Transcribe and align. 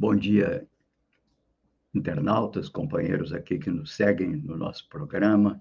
Bom 0.00 0.14
dia, 0.14 0.64
internautas, 1.92 2.68
companheiros 2.68 3.32
aqui 3.32 3.58
que 3.58 3.68
nos 3.68 3.96
seguem 3.96 4.36
no 4.36 4.56
nosso 4.56 4.88
programa, 4.88 5.60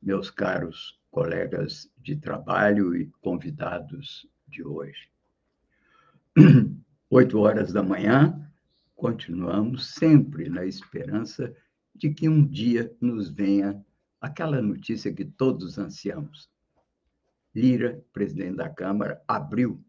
meus 0.00 0.30
caros 0.30 1.00
colegas 1.10 1.90
de 1.98 2.14
trabalho 2.14 2.94
e 2.94 3.10
convidados 3.20 4.24
de 4.46 4.62
hoje. 4.62 5.10
Oito 7.10 7.40
horas 7.40 7.72
da 7.72 7.82
manhã, 7.82 8.48
continuamos 8.94 9.88
sempre 9.88 10.48
na 10.48 10.64
esperança 10.64 11.52
de 11.92 12.14
que 12.14 12.28
um 12.28 12.46
dia 12.46 12.96
nos 13.00 13.30
venha 13.30 13.84
aquela 14.20 14.62
notícia 14.62 15.12
que 15.12 15.24
todos 15.24 15.76
ansiamos. 15.76 16.48
Lira, 17.52 18.00
presidente 18.12 18.58
da 18.58 18.70
Câmara, 18.70 19.20
abriu 19.26 19.84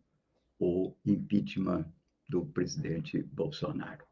o 0.57 0.95
impeachment 1.05 1.85
do 2.27 2.45
presidente 2.45 3.21
Bolsonaro. 3.21 4.05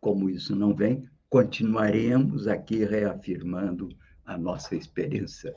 Como 0.00 0.30
isso 0.30 0.54
não 0.54 0.74
vem, 0.74 1.08
continuaremos 1.28 2.46
aqui 2.46 2.84
reafirmando 2.84 3.88
a 4.24 4.36
nossa 4.38 4.74
esperança, 4.74 5.54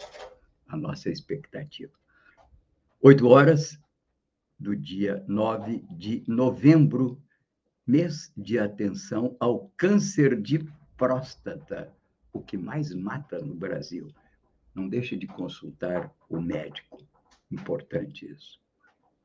a 0.67 0.75
nossa 0.75 1.09
expectativa. 1.09 1.91
Oito 3.01 3.27
horas 3.27 3.79
do 4.59 4.75
dia 4.75 5.23
9 5.27 5.83
de 5.91 6.23
novembro, 6.27 7.21
mês 7.85 8.31
de 8.37 8.59
atenção 8.59 9.35
ao 9.39 9.71
câncer 9.75 10.39
de 10.39 10.59
próstata, 10.97 11.91
o 12.31 12.41
que 12.41 12.57
mais 12.57 12.93
mata 12.93 13.39
no 13.39 13.55
Brasil. 13.55 14.13
Não 14.73 14.87
deixe 14.87 15.17
de 15.17 15.27
consultar 15.27 16.13
o 16.29 16.39
médico. 16.39 17.03
Importante 17.51 18.29
isso. 18.31 18.59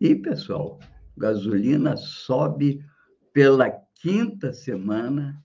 E, 0.01 0.15
pessoal, 0.15 0.81
gasolina 1.17 1.97
sobe 1.97 2.85
pela 3.33 3.71
quinta 3.95 4.53
semana 4.53 5.45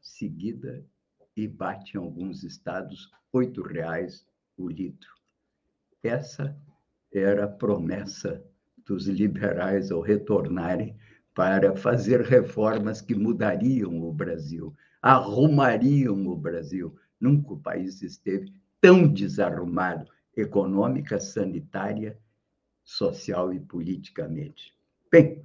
seguida 0.00 0.84
e 1.36 1.48
bate 1.48 1.96
em 1.96 2.00
alguns 2.00 2.44
estados 2.44 3.10
R$ 3.32 3.50
reais 3.66 4.26
o 4.56 4.68
litro. 4.68 5.12
Essa 6.02 6.56
era 7.12 7.44
a 7.44 7.48
promessa 7.48 8.44
dos 8.84 9.06
liberais 9.06 9.90
ao 9.90 10.00
retornarem 10.00 10.96
para 11.34 11.74
fazer 11.74 12.20
reformas 12.20 13.00
que 13.00 13.14
mudariam 13.14 14.02
o 14.02 14.12
Brasil, 14.12 14.74
arrumariam 15.02 16.26
o 16.28 16.36
Brasil. 16.36 16.94
Nunca 17.18 17.54
o 17.54 17.60
país 17.60 18.02
esteve 18.02 18.52
tão 18.80 19.08
desarrumado 19.08 20.10
econômica, 20.36 21.18
sanitária, 21.18 22.18
social 22.84 23.52
e 23.52 23.58
politicamente. 23.58 24.73
Bem, 25.14 25.38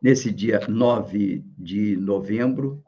nesse 0.00 0.32
dia 0.32 0.60
9 0.66 1.44
de 1.58 1.94
novembro 1.94 2.82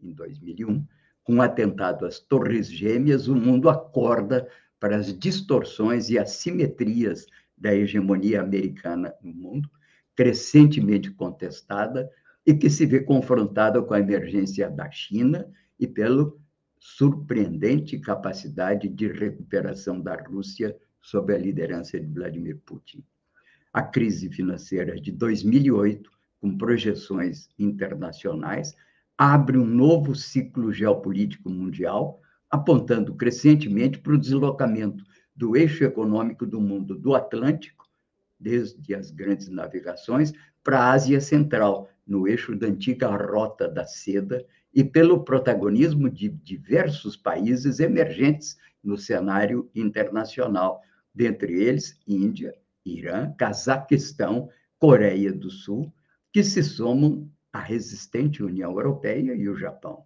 Em 0.00 0.14
2001, 0.14 0.86
com 1.22 1.36
o 1.36 1.42
atentado 1.42 2.06
às 2.06 2.18
Torres 2.18 2.72
Gêmeas, 2.72 3.28
o 3.28 3.36
mundo 3.36 3.68
acorda 3.68 4.48
para 4.80 4.96
as 4.96 5.16
distorções 5.16 6.08
e 6.08 6.18
assimetrias 6.18 7.26
da 7.60 7.74
hegemonia 7.74 8.40
americana 8.40 9.14
no 9.22 9.32
mundo, 9.32 9.70
crescentemente 10.16 11.10
contestada 11.10 12.10
e 12.46 12.54
que 12.54 12.70
se 12.70 12.86
vê 12.86 13.00
confrontada 13.00 13.82
com 13.82 13.92
a 13.92 14.00
emergência 14.00 14.70
da 14.70 14.90
China 14.90 15.46
e 15.78 15.86
pela 15.86 16.32
surpreendente 16.78 17.98
capacidade 17.98 18.88
de 18.88 19.06
recuperação 19.08 20.00
da 20.00 20.16
Rússia 20.16 20.74
sob 21.02 21.34
a 21.34 21.38
liderança 21.38 22.00
de 22.00 22.06
Vladimir 22.06 22.58
Putin. 22.64 23.04
A 23.72 23.82
crise 23.82 24.30
financeira 24.30 24.98
de 24.98 25.12
2008, 25.12 26.10
com 26.40 26.56
projeções 26.56 27.48
internacionais, 27.58 28.74
abre 29.16 29.58
um 29.58 29.66
novo 29.66 30.14
ciclo 30.14 30.72
geopolítico 30.72 31.50
mundial, 31.50 32.20
apontando 32.50 33.14
crescentemente 33.14 33.98
para 33.98 34.14
o 34.14 34.18
deslocamento 34.18 35.04
do 35.34 35.56
eixo 35.56 35.84
econômico 35.84 36.46
do 36.46 36.60
mundo 36.60 36.94
do 36.94 37.14
Atlântico, 37.14 37.88
desde 38.38 38.94
as 38.94 39.10
grandes 39.10 39.48
navegações, 39.48 40.32
para 40.62 40.78
a 40.78 40.92
Ásia 40.92 41.20
Central, 41.20 41.88
no 42.06 42.26
eixo 42.26 42.56
da 42.56 42.66
antiga 42.66 43.08
Rota 43.08 43.68
da 43.68 43.84
Seda, 43.84 44.44
e 44.74 44.84
pelo 44.84 45.24
protagonismo 45.24 46.08
de 46.08 46.28
diversos 46.28 47.16
países 47.16 47.80
emergentes 47.80 48.56
no 48.82 48.96
cenário 48.96 49.70
internacional, 49.74 50.80
dentre 51.14 51.62
eles 51.62 51.98
Índia, 52.06 52.54
Irã, 52.84 53.32
Cazaquistão, 53.36 54.48
Coreia 54.78 55.32
do 55.32 55.50
Sul, 55.50 55.92
que 56.32 56.42
se 56.42 56.62
somam 56.62 57.30
à 57.52 57.58
resistente 57.58 58.42
União 58.42 58.70
Europeia 58.72 59.34
e 59.34 59.48
o 59.48 59.56
Japão. 59.56 60.04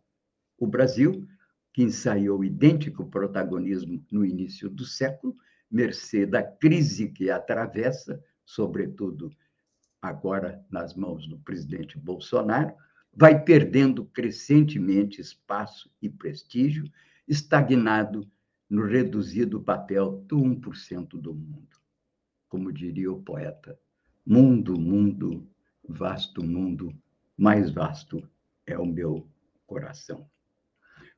O 0.59 0.67
Brasil 0.67 1.26
que 1.75 1.82
ensaiou 1.82 2.44
idêntico 2.44 3.05
protagonismo 3.05 4.00
no 4.09 4.25
início 4.25 4.71
do 4.71 4.87
século, 4.87 5.37
mercê 5.69 6.25
da 6.25 6.41
crise 6.41 7.09
que 7.09 7.29
atravessa, 7.29 8.23
sobretudo 8.44 9.29
agora 10.00 10.65
nas 10.71 10.94
mãos 10.94 11.26
do 11.26 11.37
presidente 11.41 11.99
Bolsonaro, 11.99 12.73
vai 13.12 13.43
perdendo 13.43 14.05
crescentemente 14.05 15.21
espaço 15.21 15.91
e 16.00 16.09
prestígio, 16.09 16.88
estagnado 17.26 18.31
no 18.71 18.87
reduzido 18.87 19.61
papel 19.61 20.25
do 20.29 20.37
1% 20.37 21.21
do 21.21 21.35
mundo. 21.35 21.76
Como 22.49 22.73
diria 22.73 23.11
o 23.11 23.21
poeta, 23.21 23.76
mundo, 24.25 24.79
mundo, 24.79 25.44
vasto 25.88 26.41
mundo, 26.41 26.94
mais 27.37 27.69
vasto 27.69 28.23
é 28.65 28.79
o 28.79 28.87
meu 28.87 29.26
coração. 29.67 30.31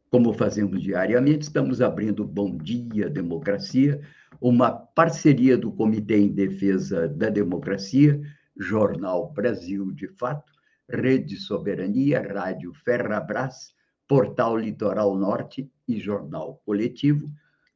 Como 0.08 0.32
fazemos 0.32 0.82
diariamente, 0.82 1.42
estamos 1.42 1.80
abrindo 1.82 2.24
Bom 2.24 2.56
Dia 2.56 3.10
Democracia, 3.10 4.00
uma 4.40 4.70
parceria 4.70 5.58
do 5.58 5.72
Comitê 5.72 6.16
em 6.18 6.28
Defesa 6.28 7.08
da 7.08 7.28
Democracia, 7.28 8.20
Jornal 8.56 9.32
Brasil 9.32 9.90
de 9.92 10.06
Fato, 10.06 10.52
Rede 10.88 11.36
Soberania, 11.36 12.22
Rádio 12.22 12.72
Ferrabras, 12.84 13.74
Portal 14.06 14.56
Litoral 14.56 15.16
Norte 15.16 15.68
e 15.88 15.98
Jornal 15.98 16.62
Coletivo, 16.64 17.28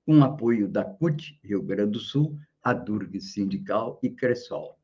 com 0.07 0.23
apoio 0.23 0.69
da 0.69 0.85
CUT, 0.85 1.37
Rio 1.43 1.63
Grande 1.63 1.93
do 1.93 1.99
Sul, 1.99 2.39
a 2.63 2.73
Sindical 3.19 3.99
e 4.05 4.09
Cressol. 4.09 4.79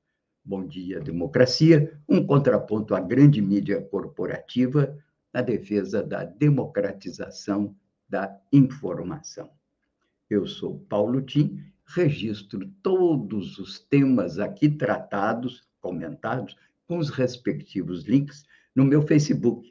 Bom 0.44 0.66
Dia 0.66 0.98
Democracia, 0.98 1.96
um 2.08 2.26
contraponto 2.26 2.93
à 2.93 3.00
grande 3.00 3.40
mídia 3.40 3.81
corporativa 3.81 4.96
na 5.36 5.42
defesa 5.42 6.02
da 6.02 6.24
democratização 6.24 7.76
da 8.08 8.34
informação. 8.50 9.50
Eu 10.30 10.46
sou 10.46 10.78
Paulo 10.88 11.20
Tim, 11.20 11.62
registro 11.84 12.66
todos 12.82 13.58
os 13.58 13.78
temas 13.78 14.38
aqui 14.38 14.66
tratados, 14.66 15.68
comentados, 15.78 16.56
com 16.86 16.96
os 16.96 17.10
respectivos 17.10 18.04
links 18.04 18.46
no 18.74 18.82
meu 18.82 19.02
Facebook 19.02 19.70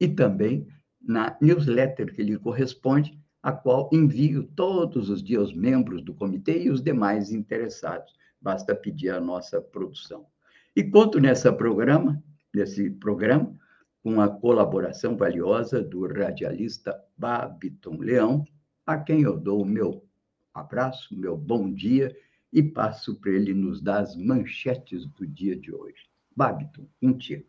e 0.00 0.08
também 0.08 0.66
na 1.00 1.36
newsletter 1.40 2.12
que 2.12 2.24
lhe 2.24 2.36
corresponde, 2.36 3.16
a 3.40 3.52
qual 3.52 3.88
envio 3.92 4.42
todos 4.56 5.10
os 5.10 5.22
dias 5.22 5.42
aos 5.42 5.54
membros 5.54 6.02
do 6.02 6.12
comitê 6.12 6.64
e 6.64 6.70
os 6.70 6.82
demais 6.82 7.30
interessados. 7.30 8.12
Basta 8.40 8.74
pedir 8.74 9.10
a 9.10 9.20
nossa 9.20 9.62
produção. 9.62 10.26
E 10.74 10.82
conto 10.82 11.20
nessa 11.20 11.52
programa, 11.52 12.20
nesse 12.52 12.90
programa, 12.90 13.56
com 14.04 14.20
a 14.20 14.28
colaboração 14.28 15.16
valiosa 15.16 15.82
do 15.82 16.06
radialista 16.06 16.94
Babiton 17.16 17.96
Leão, 17.96 18.44
a 18.86 18.98
quem 18.98 19.22
eu 19.22 19.38
dou 19.38 19.62
o 19.62 19.66
meu 19.66 20.04
abraço, 20.52 21.16
meu 21.16 21.38
bom 21.38 21.72
dia 21.72 22.14
e 22.52 22.62
passo 22.62 23.18
para 23.18 23.32
ele 23.32 23.54
nos 23.54 23.80
dar 23.80 24.02
as 24.02 24.14
manchetes 24.14 25.06
do 25.06 25.26
dia 25.26 25.56
de 25.56 25.74
hoje. 25.74 26.06
Babiton, 26.36 26.86
contigo. 27.00 27.46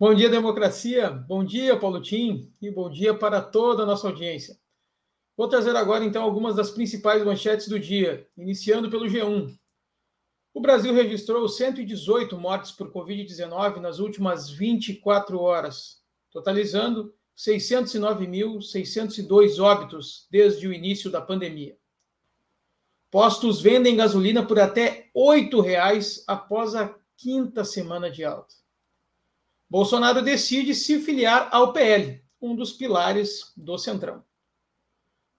Bom 0.00 0.12
dia, 0.12 0.28
democracia. 0.28 1.08
Bom 1.10 1.44
dia, 1.44 1.78
Paulo 1.78 2.02
Tim, 2.02 2.52
e 2.60 2.68
bom 2.68 2.90
dia 2.90 3.14
para 3.14 3.40
toda 3.40 3.84
a 3.84 3.86
nossa 3.86 4.08
audiência. 4.08 4.58
Vou 5.36 5.48
trazer 5.48 5.76
agora, 5.76 6.04
então, 6.04 6.24
algumas 6.24 6.56
das 6.56 6.72
principais 6.72 7.24
manchetes 7.24 7.68
do 7.68 7.78
dia, 7.78 8.26
iniciando 8.36 8.90
pelo 8.90 9.06
G1. 9.06 9.56
O 10.54 10.60
Brasil 10.60 10.94
registrou 10.94 11.46
118 11.48 12.38
mortes 12.38 12.70
por 12.70 12.92
Covid-19 12.92 13.80
nas 13.80 13.98
últimas 13.98 14.48
24 14.48 15.40
horas, 15.40 16.00
totalizando 16.30 17.12
609.602 17.36 19.60
óbitos 19.60 20.28
desde 20.30 20.68
o 20.68 20.72
início 20.72 21.10
da 21.10 21.20
pandemia. 21.20 21.76
Postos 23.10 23.60
vendem 23.60 23.96
gasolina 23.96 24.46
por 24.46 24.60
até 24.60 25.10
R$ 25.12 25.16
8,00 25.16 26.22
após 26.28 26.76
a 26.76 26.96
quinta 27.16 27.64
semana 27.64 28.08
de 28.08 28.24
alta. 28.24 28.54
Bolsonaro 29.68 30.22
decide 30.22 30.72
se 30.72 31.00
filiar 31.00 31.48
ao 31.50 31.72
PL, 31.72 32.22
um 32.40 32.54
dos 32.54 32.72
pilares 32.72 33.52
do 33.56 33.76
Centrão. 33.76 34.22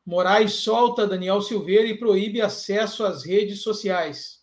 Moraes 0.06 0.56
solta 0.56 1.07
Daniel 1.07 1.41
Silveira 1.41 1.88
e 1.88 1.97
proíbe 1.97 2.41
acesso 2.41 3.06
às 3.06 3.23
redes 3.23 3.61
sociais. 3.61 4.34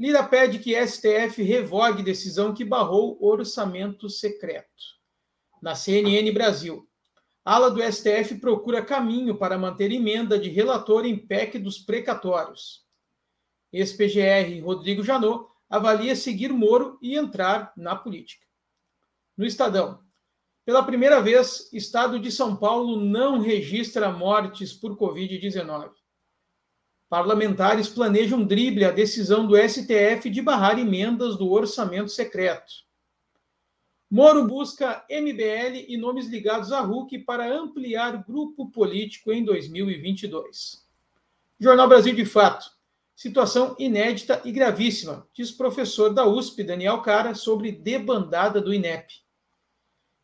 Lira 0.00 0.22
pede 0.24 0.58
que 0.58 0.74
STF 0.74 1.42
revogue 1.42 2.02
decisão 2.02 2.54
que 2.54 2.64
barrou 2.64 3.18
orçamento 3.20 4.08
secreto. 4.08 4.66
Na 5.60 5.74
CNN 5.74 6.32
Brasil, 6.32 6.88
ala 7.44 7.70
do 7.70 7.82
STF 7.82 8.36
procura 8.36 8.82
caminho 8.82 9.36
para 9.36 9.58
manter 9.58 9.92
emenda 9.92 10.38
de 10.38 10.48
relator 10.48 11.04
em 11.04 11.18
PEC 11.18 11.58
dos 11.58 11.78
precatórios. 11.78 12.82
Ex-PGR 13.70 14.64
Rodrigo 14.64 15.02
Janot 15.04 15.46
avalia 15.68 16.16
seguir 16.16 16.50
Moro 16.50 16.98
e 17.02 17.14
entrar 17.14 17.70
na 17.76 17.94
política 17.94 18.46
no 19.36 19.44
Estadão. 19.44 20.00
Pela 20.64 20.82
primeira 20.82 21.20
vez, 21.20 21.70
Estado 21.74 22.18
de 22.18 22.32
São 22.32 22.56
Paulo 22.56 22.98
não 22.98 23.38
registra 23.38 24.10
mortes 24.10 24.72
por 24.72 24.96
Covid-19. 24.96 25.90
Parlamentares 27.10 27.88
planejam 27.88 28.46
drible 28.46 28.84
a 28.84 28.92
decisão 28.92 29.44
do 29.44 29.56
STF 29.56 30.30
de 30.30 30.40
barrar 30.40 30.78
emendas 30.78 31.36
do 31.36 31.50
orçamento 31.50 32.08
secreto. 32.08 32.72
Moro 34.08 34.46
busca 34.46 35.04
MBL 35.10 35.86
e 35.88 35.96
nomes 35.96 36.28
ligados 36.28 36.70
à 36.70 36.80
RUC 36.80 37.18
para 37.18 37.52
ampliar 37.52 38.24
grupo 38.24 38.70
político 38.70 39.32
em 39.32 39.44
2022. 39.44 40.86
Jornal 41.58 41.88
Brasil 41.88 42.14
de 42.14 42.24
Fato. 42.24 42.70
Situação 43.16 43.74
inédita 43.76 44.40
e 44.44 44.52
gravíssima, 44.52 45.26
diz 45.34 45.50
professor 45.50 46.14
da 46.14 46.24
USP, 46.24 46.62
Daniel 46.62 47.02
Cara, 47.02 47.34
sobre 47.34 47.72
debandada 47.72 48.60
do 48.60 48.72
INEP. 48.72 49.14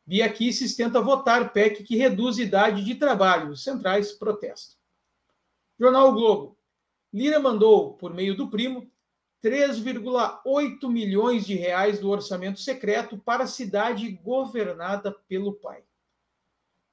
Bia 0.06 0.32
Kicis 0.32 0.76
tenta 0.76 1.00
votar 1.00 1.52
PEC 1.52 1.82
que 1.82 1.96
reduz 1.96 2.38
idade 2.38 2.84
de 2.84 2.94
trabalho. 2.94 3.56
Centrais 3.56 4.12
protestam. 4.12 4.78
Jornal 5.78 6.10
o 6.10 6.12
Globo. 6.14 6.56
Lira 7.16 7.40
mandou, 7.40 7.94
por 7.94 8.12
meio 8.12 8.36
do 8.36 8.50
primo, 8.50 8.90
3,8 9.42 10.86
milhões 10.86 11.46
de 11.46 11.54
reais 11.54 11.98
do 11.98 12.10
orçamento 12.10 12.60
secreto 12.60 13.16
para 13.16 13.44
a 13.44 13.46
cidade 13.46 14.06
governada 14.22 15.10
pelo 15.26 15.54
pai. 15.54 15.82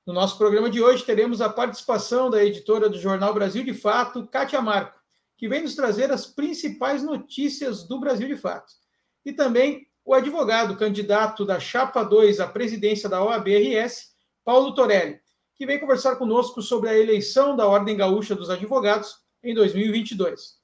No 0.06 0.14
nosso 0.14 0.38
programa 0.38 0.70
de 0.70 0.82
hoje 0.82 1.04
teremos 1.04 1.42
a 1.42 1.50
participação 1.50 2.30
da 2.30 2.42
editora 2.42 2.88
do 2.88 2.98
Jornal 2.98 3.34
Brasil 3.34 3.66
de 3.66 3.74
Fato, 3.74 4.26
Kátia 4.26 4.62
Marco, 4.62 4.98
que 5.36 5.50
vem 5.50 5.62
nos 5.62 5.76
trazer 5.76 6.10
as 6.10 6.26
principais 6.26 7.04
notícias 7.04 7.84
do 7.84 8.00
Brasil 8.00 8.30
de 8.30 8.38
Fato. 8.38 8.72
E 9.26 9.34
também 9.34 9.86
o 10.06 10.14
advogado 10.14 10.78
candidato 10.78 11.44
da 11.44 11.60
Chapa 11.60 12.02
2 12.02 12.40
à 12.40 12.48
presidência 12.48 13.10
da 13.10 13.22
OAB-RS, 13.22 14.14
Paulo 14.46 14.74
Torelli, 14.74 15.20
que 15.54 15.66
vem 15.66 15.82
conversar 15.82 16.16
conosco 16.16 16.62
sobre 16.62 16.90
a 16.90 16.98
eleição 16.98 17.58
da 17.58 17.68
Ordem 17.68 17.98
Gaúcha 17.98 18.34
dos 18.34 18.50
Advogados 18.50 19.22
em 19.44 19.54
2022. 19.54 20.60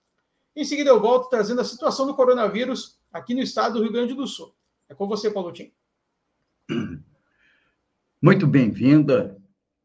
Em 0.55 0.63
seguida, 0.63 0.89
eu 0.89 0.99
volto 0.99 1.29
trazendo 1.29 1.61
a 1.61 1.65
situação 1.65 2.05
do 2.05 2.15
coronavírus 2.15 2.99
aqui 3.11 3.33
no 3.33 3.41
estado 3.41 3.73
do 3.73 3.83
Rio 3.83 3.91
Grande 3.91 4.13
do 4.13 4.27
Sul. 4.27 4.55
É 4.87 4.95
com 4.95 5.07
você, 5.07 5.29
Paulo 5.29 5.51
Tim. 5.51 5.71
Muito 8.21 8.47
bem-vinda, 8.47 9.37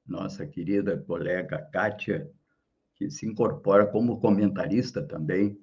nossa 0.06 0.46
querida 0.46 0.98
colega 0.98 1.58
Kátia, 1.72 2.30
que 2.94 3.10
se 3.10 3.26
incorpora 3.26 3.86
como 3.86 4.20
comentarista 4.20 5.02
também 5.02 5.58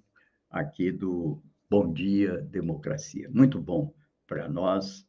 aqui 0.49 0.91
do 0.91 1.41
Bom 1.71 1.93
dia, 1.93 2.41
democracia. 2.49 3.29
Muito 3.31 3.57
bom 3.57 3.93
para 4.27 4.49
nós 4.49 5.07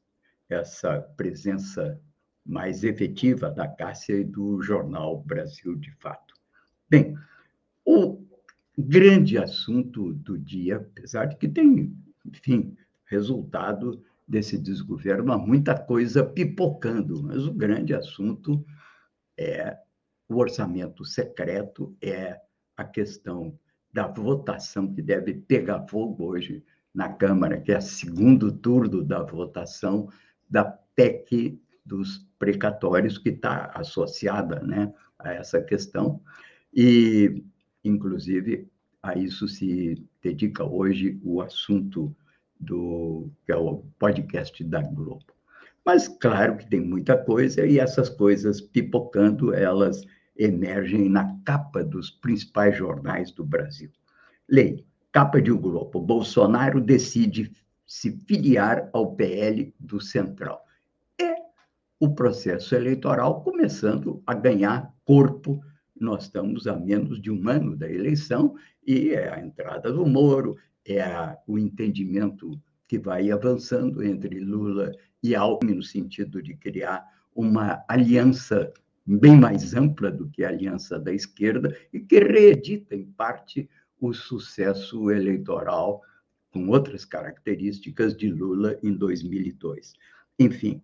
essa 0.49 1.01
presença 1.17 2.01
mais 2.47 2.85
efetiva 2.85 3.51
da 3.51 3.67
Cássia 3.67 4.21
e 4.21 4.25
do 4.25 4.63
jornal 4.63 5.21
Brasil 5.23 5.75
de 5.75 5.91
Fato. 5.97 6.35
Bem, 6.89 7.17
o 7.85 8.23
grande 8.79 9.39
assunto 9.39 10.13
do 10.15 10.39
dia, 10.39 10.77
apesar 10.77 11.27
de 11.27 11.37
que 11.37 11.49
tem, 11.49 11.95
enfim, 12.25 12.77
resultado 13.07 14.03
desse 14.27 14.57
desgoverno, 14.57 15.33
há 15.33 15.39
muita 15.39 15.79
coisa 15.79 16.25
pipocando, 16.25 17.23
mas 17.23 17.47
o 17.47 17.53
grande 17.53 17.95
assunto 17.95 18.65
é 19.39 19.77
o 20.29 20.37
orçamento 20.37 21.05
secreto, 21.05 21.95
é 22.01 22.41
a 22.77 22.85
questão 22.85 23.59
da 23.93 24.07
votação 24.07 24.93
que 24.93 25.03
deve 25.03 25.35
pegar 25.35 25.87
fogo 25.87 26.25
hoje 26.25 26.65
na 26.95 27.11
Câmara, 27.11 27.61
que 27.61 27.73
é 27.73 27.79
o 27.79 27.83
segundo 27.83 28.51
turno 28.51 29.05
da 29.05 29.23
votação 29.23 30.09
da 30.49 30.65
PEC 30.65 31.61
dos 31.85 32.27
precatórios, 32.39 33.19
que 33.19 33.31
está 33.31 33.71
associada 33.75 34.61
né, 34.61 34.93
a 35.19 35.33
essa 35.35 35.61
questão. 35.61 36.23
E, 36.73 37.45
inclusive, 37.85 38.69
a 39.03 39.17
isso 39.19 39.49
se 39.49 40.03
dedica 40.23 40.65
hoje 40.65 41.21
o 41.23 41.41
assunto 41.41 42.15
do 42.59 43.31
que 43.45 43.53
é 43.53 43.57
o 43.57 43.85
podcast 43.99 44.63
da 44.65 44.83
Globo. 44.83 45.33
Mas 45.85 46.07
claro 46.07 46.57
que 46.57 46.69
tem 46.69 46.81
muita 46.81 47.17
coisa 47.17 47.67
e 47.67 47.79
essas 47.79 48.09
coisas 48.09 48.61
pipocando, 48.61 49.53
elas 49.53 50.05
emergem 50.37 51.09
na 51.09 51.37
capa 51.45 51.83
dos 51.85 52.11
principais 52.11 52.77
jornais 52.77 53.33
do 53.33 53.45
Brasil. 53.45 53.91
Lei, 54.49 54.85
capa 55.11 55.43
de 55.43 55.51
O 55.51 55.59
Globo. 55.59 56.01
Bolsonaro 56.01 56.81
decide 56.81 57.53
se 57.87 58.13
filiar 58.27 58.89
ao 58.93 59.15
PL 59.15 59.75
do 59.79 60.01
Central. 60.01 60.65
É 61.21 61.35
o 62.01 62.15
processo 62.15 62.75
eleitoral 62.75 63.43
começando 63.43 64.23
a 64.27 64.35
ganhar 64.35 64.93
corpo. 65.05 65.61
Nós 66.03 66.25
estamos 66.25 66.67
a 66.67 66.77
menos 66.77 67.21
de 67.21 67.31
um 67.31 67.49
ano 67.49 67.77
da 67.77 67.89
eleição 67.89 68.57
e 68.85 69.11
é 69.11 69.33
a 69.33 69.41
entrada 69.41 69.93
do 69.93 70.05
Moro, 70.05 70.57
é 70.85 71.01
a, 71.01 71.39
o 71.47 71.57
entendimento 71.57 72.61
que 72.89 72.99
vai 72.99 73.31
avançando 73.31 74.03
entre 74.03 74.41
Lula 74.41 74.91
e 75.23 75.37
Alckmin 75.37 75.75
no 75.75 75.83
sentido 75.83 76.43
de 76.43 76.57
criar 76.57 77.07
uma 77.33 77.85
aliança 77.89 78.73
bem 79.07 79.37
mais 79.37 79.75
ampla 79.75 80.11
do 80.11 80.29
que 80.29 80.43
a 80.43 80.49
aliança 80.49 80.99
da 80.99 81.13
esquerda 81.13 81.77
e 81.93 82.01
que 82.01 82.19
reedita, 82.19 82.97
em 82.97 83.07
parte, 83.07 83.71
o 84.01 84.13
sucesso 84.13 85.09
eleitoral 85.09 86.03
com 86.53 86.69
outras 86.69 87.05
características 87.05 88.17
de 88.17 88.29
Lula 88.29 88.77
em 88.83 88.93
2002. 88.93 89.93
Enfim, 90.37 90.83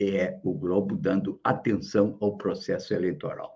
é 0.00 0.38
o 0.44 0.54
Globo 0.54 0.96
dando 0.96 1.40
atenção 1.42 2.16
ao 2.20 2.36
processo 2.36 2.94
eleitoral. 2.94 3.55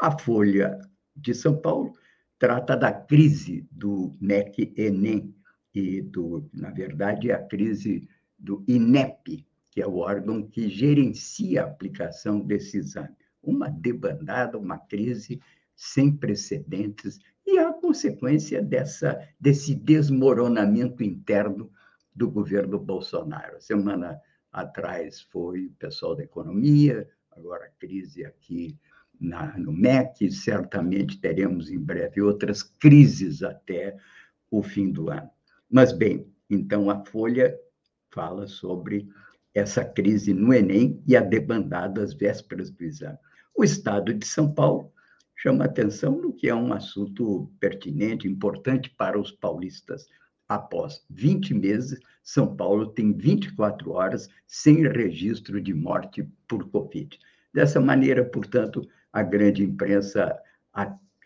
A 0.00 0.18
Folha 0.18 0.80
de 1.14 1.34
São 1.34 1.60
Paulo 1.60 1.92
trata 2.38 2.74
da 2.74 2.90
crise 2.90 3.68
do 3.70 4.16
MEC-ENEM 4.18 5.34
e 5.74 6.00
do, 6.00 6.48
na 6.54 6.70
verdade, 6.70 7.30
a 7.30 7.38
crise 7.38 8.08
do 8.38 8.64
INEP, 8.66 9.46
que 9.70 9.82
é 9.82 9.86
o 9.86 9.98
órgão 9.98 10.42
que 10.42 10.70
gerencia 10.70 11.62
a 11.62 11.66
aplicação 11.66 12.40
desse 12.40 12.78
exame. 12.78 13.14
Uma 13.42 13.68
debandada, 13.68 14.56
uma 14.56 14.78
crise 14.78 15.38
sem 15.76 16.10
precedentes 16.10 17.18
e 17.46 17.58
a 17.58 17.70
consequência 17.70 18.62
dessa, 18.62 19.20
desse 19.38 19.74
desmoronamento 19.74 21.04
interno 21.04 21.70
do 22.14 22.30
governo 22.30 22.78
Bolsonaro. 22.78 23.60
Semana 23.60 24.18
atrás 24.50 25.20
foi 25.20 25.66
o 25.66 25.74
pessoal 25.74 26.16
da 26.16 26.24
economia, 26.24 27.06
agora 27.30 27.66
a 27.66 27.78
crise 27.78 28.24
aqui 28.24 28.78
na, 29.20 29.56
no 29.58 29.72
MEC, 29.72 30.30
certamente 30.32 31.20
teremos 31.20 31.70
em 31.70 31.78
breve 31.78 32.22
outras 32.22 32.62
crises 32.62 33.42
até 33.42 33.96
o 34.50 34.62
fim 34.62 34.90
do 34.90 35.10
ano. 35.10 35.30
Mas, 35.70 35.92
bem, 35.92 36.26
então 36.48 36.90
a 36.90 37.04
Folha 37.04 37.56
fala 38.10 38.46
sobre 38.46 39.08
essa 39.54 39.84
crise 39.84 40.32
no 40.32 40.52
Enem 40.52 41.02
e 41.06 41.16
a 41.16 41.20
debandada 41.20 42.02
às 42.02 42.14
vésperas 42.14 42.70
do 42.70 42.82
exame. 42.82 43.18
O 43.54 43.62
Estado 43.62 44.14
de 44.14 44.26
São 44.26 44.52
Paulo 44.52 44.92
chama 45.36 45.64
atenção 45.64 46.20
no 46.20 46.32
que 46.32 46.48
é 46.48 46.54
um 46.54 46.72
assunto 46.72 47.50
pertinente, 47.58 48.28
importante 48.28 48.90
para 48.90 49.18
os 49.18 49.32
paulistas. 49.32 50.06
Após 50.48 51.04
20 51.08 51.54
meses, 51.54 52.00
São 52.22 52.56
Paulo 52.56 52.86
tem 52.86 53.12
24 53.12 53.92
horas 53.92 54.28
sem 54.46 54.86
registro 54.88 55.60
de 55.60 55.72
morte 55.72 56.28
por 56.48 56.68
Covid. 56.70 57.18
Dessa 57.52 57.80
maneira, 57.80 58.24
portanto, 58.24 58.86
a 59.12 59.22
grande 59.22 59.64
imprensa 59.64 60.38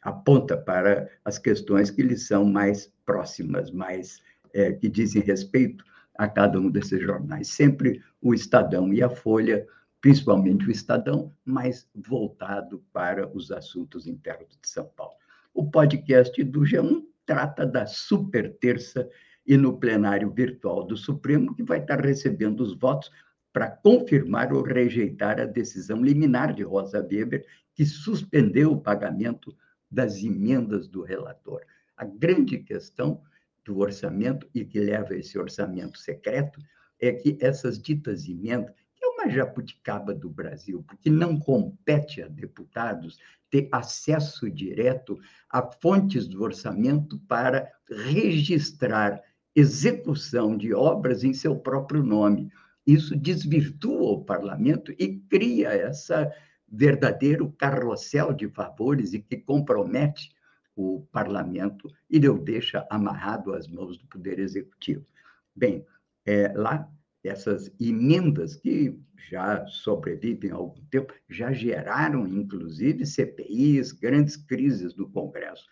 aponta 0.03 0.57
para 0.57 1.09
as 1.25 1.39
questões 1.39 1.91
que 1.91 2.03
lhes 2.03 2.27
são 2.27 2.45
mais 2.45 2.93
próximas, 3.07 3.71
mais 3.71 4.21
é, 4.53 4.73
que 4.73 4.89
dizem 4.89 5.23
respeito 5.23 5.85
a 6.17 6.29
cada 6.29 6.61
um 6.61 6.71
desses 6.71 7.01
jornais. 7.01 7.49
Sempre 7.49 8.03
o 8.21 8.35
Estadão 8.35 8.93
e 8.93 9.03
a 9.03 9.09
Folha, 9.09 9.67
principalmente 10.01 10.67
o 10.67 10.71
Estadão, 10.71 11.33
mais 11.45 11.89
voltado 11.95 12.85
para 12.93 13.29
os 13.35 13.51
assuntos 13.51 14.07
internos 14.07 14.59
de 14.61 14.69
São 14.69 14.87
Paulo. 14.97 15.15
O 15.53 15.71
podcast 15.71 16.43
do 16.45 16.61
G1 16.61 17.03
trata 17.27 17.67
da 17.67 17.87
super 17.87 18.53
terça 18.59 19.09
e 19.47 19.57
no 19.57 19.79
plenário 19.79 20.31
virtual 20.31 20.85
do 20.85 20.97
Supremo, 20.97 21.55
que 21.55 21.63
vai 21.63 21.79
estar 21.79 22.01
recebendo 22.01 22.61
os 22.61 22.75
votos 22.75 23.11
para 23.53 23.71
confirmar 23.71 24.53
ou 24.53 24.63
rejeitar 24.63 25.41
a 25.41 25.45
decisão 25.45 26.03
liminar 26.03 26.53
de 26.53 26.63
Rosa 26.63 26.99
Weber, 27.01 27.47
que 27.75 27.85
suspendeu 27.85 28.73
o 28.73 28.81
pagamento 28.81 29.57
das 29.91 30.23
emendas 30.23 30.89
do 30.89 31.03
relator. 31.03 31.61
A 31.97 32.05
grande 32.05 32.59
questão 32.59 33.23
do 33.65 33.79
orçamento 33.79 34.49
e 34.55 34.65
que 34.65 34.81
leva 34.81 35.15
a 35.15 35.17
esse 35.17 35.39
orçamento 35.39 35.99
secreto 35.99 36.61
é 37.01 37.13
que 37.13 37.37
essas 37.41 37.81
ditas 37.81 38.29
emendas, 38.29 38.75
que 38.95 39.05
é 39.05 39.09
uma 39.09 39.29
jabuticaba 39.29 40.15
do 40.15 40.29
Brasil, 40.29 40.85
porque 40.87 41.11
não 41.11 41.39
compete 41.39 42.23
a 42.23 42.29
deputados 42.29 43.19
ter 43.51 43.69
acesso 43.71 44.51
direto 44.51 45.19
a 45.49 45.63
fontes 45.63 46.27
do 46.27 46.43
orçamento 46.43 47.19
para 47.21 47.71
registrar 47.89 49.23
execução 49.55 50.57
de 50.57 50.75
obras 50.75 51.23
em 51.23 51.33
seu 51.33 51.57
próprio 51.57 52.03
nome. 52.03 52.51
Isso 52.87 53.17
desvirtua 53.17 54.11
o 54.11 54.25
parlamento 54.25 54.93
e 54.99 55.21
cria 55.31 55.69
essa 55.69 56.31
verdadeiro 56.69 57.53
carrossel 57.53 58.33
de 58.33 58.49
favores 58.49 59.13
e 59.15 59.21
que 59.21 59.37
compromete 59.37 60.35
o 60.77 61.07
parlamento 61.13 61.89
e 62.11 62.29
o 62.29 62.39
deixa 62.39 62.87
amarrado 62.91 63.53
às 63.55 63.69
mãos 63.69 63.97
do 63.97 64.07
Poder 64.07 64.39
Executivo. 64.39 65.07
Bem, 65.55 65.87
é, 66.27 66.53
lá, 66.55 66.89
essas 67.23 67.73
emendas 67.81 68.57
que 68.57 68.99
já 69.31 69.65
sobrevivem 69.67 70.51
há 70.51 70.55
algum 70.55 70.85
tempo, 70.87 71.15
já 71.29 71.53
geraram, 71.53 72.27
inclusive, 72.27 73.07
CPIs, 73.07 73.93
grandes 73.93 74.37
crises 74.37 74.95
no 74.95 75.09
Congresso. 75.09 75.67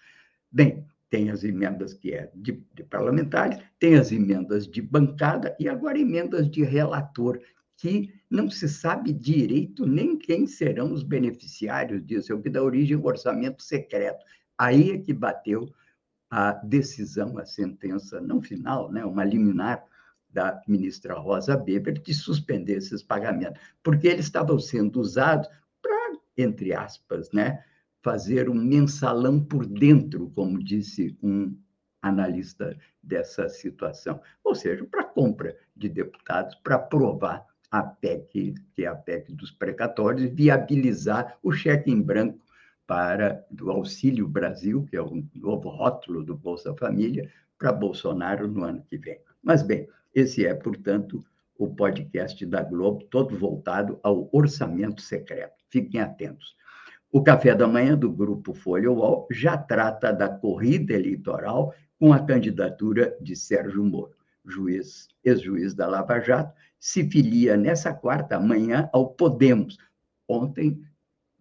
Bem, 0.50 0.87
tem 1.11 1.30
as 1.30 1.44
emendas 1.44 1.92
que 1.92 2.14
é 2.14 2.30
de, 2.34 2.64
de 2.72 2.84
parlamentares, 2.84 3.58
tem 3.78 3.96
as 3.96 4.11
emendas 4.12 4.66
de 4.66 4.80
bancada 4.80 5.54
e 5.61 5.68
agora 5.68 5.99
emendas 5.99 6.50
de 6.50 6.64
relator, 6.64 7.38
que 7.76 8.14
não 8.32 8.50
se 8.50 8.66
sabe 8.66 9.12
direito 9.12 9.84
nem 9.84 10.16
quem 10.16 10.46
serão 10.46 10.92
os 10.92 11.02
beneficiários 11.02 12.04
disso, 12.04 12.32
é 12.32 12.34
o 12.34 12.40
que 12.40 12.48
dá 12.48 12.62
origem 12.62 12.96
ao 12.96 13.04
orçamento 13.04 13.62
secreto. 13.62 14.24
Aí 14.56 14.92
é 14.92 14.98
que 14.98 15.12
bateu 15.12 15.70
a 16.30 16.52
decisão, 16.52 17.36
a 17.36 17.44
sentença, 17.44 18.22
não 18.22 18.40
final, 18.40 18.90
né, 18.90 19.04
uma 19.04 19.22
liminar 19.22 19.84
da 20.30 20.62
ministra 20.66 21.12
Rosa 21.12 21.62
Weber 21.62 22.00
de 22.00 22.14
suspender 22.14 22.78
esses 22.78 23.02
pagamentos, 23.02 23.60
porque 23.82 24.08
eles 24.08 24.24
estavam 24.24 24.58
sendo 24.58 24.98
usados 24.98 25.46
para, 25.82 26.12
entre 26.38 26.72
aspas, 26.72 27.30
né, 27.32 27.62
fazer 28.02 28.48
um 28.48 28.54
mensalão 28.54 29.44
por 29.44 29.66
dentro, 29.66 30.30
como 30.30 30.58
disse 30.64 31.18
um 31.22 31.54
analista 32.00 32.74
dessa 33.02 33.46
situação, 33.50 34.22
ou 34.42 34.54
seja, 34.54 34.86
para 34.86 35.04
compra 35.04 35.54
de 35.76 35.90
deputados, 35.90 36.54
para 36.56 36.76
aprovar 36.76 37.51
a 37.73 37.83
PEC, 37.83 38.55
que 38.75 38.85
é 38.85 38.87
a 38.87 38.95
PEC 38.95 39.33
dos 39.33 39.50
precatórios, 39.50 40.31
viabilizar 40.31 41.38
o 41.43 41.50
cheque 41.50 41.91
em 41.91 42.02
branco 42.02 42.38
para 42.87 43.43
do 43.50 43.71
Auxílio 43.71 44.29
Brasil, 44.29 44.85
que 44.91 44.95
é 44.95 45.00
o 45.00 45.25
novo 45.35 45.71
rótulo 45.71 46.23
do 46.23 46.37
Bolsa 46.37 46.75
Família, 46.75 47.31
para 47.59 47.73
Bolsonaro 47.73 48.47
no 48.47 48.62
ano 48.62 48.85
que 48.87 48.99
vem. 48.99 49.19
Mas, 49.43 49.62
bem, 49.62 49.88
esse 50.14 50.45
é, 50.45 50.52
portanto, 50.52 51.25
o 51.57 51.75
podcast 51.75 52.45
da 52.45 52.62
Globo, 52.62 53.05
todo 53.05 53.38
voltado 53.38 53.99
ao 54.02 54.29
orçamento 54.33 55.00
secreto. 55.00 55.55
Fiquem 55.71 56.00
atentos. 56.00 56.55
O 57.11 57.23
café 57.23 57.55
da 57.55 57.67
manhã 57.67 57.97
do 57.97 58.12
grupo 58.12 58.52
Folha 58.52 58.91
UOL 58.91 59.26
já 59.31 59.57
trata 59.57 60.12
da 60.12 60.29
corrida 60.29 60.93
eleitoral 60.93 61.73
com 61.99 62.12
a 62.12 62.19
candidatura 62.19 63.17
de 63.21 63.35
Sérgio 63.35 63.83
Moro, 63.83 64.17
juiz, 64.44 65.08
ex-juiz 65.25 65.75
da 65.75 65.87
Lava 65.87 66.20
Jato, 66.20 66.54
se 66.78 67.08
filia 67.08 67.56
nessa 67.56 67.92
quarta 67.94 68.40
manhã 68.40 68.88
ao 68.92 69.14
Podemos. 69.14 69.78
Ontem 70.28 70.82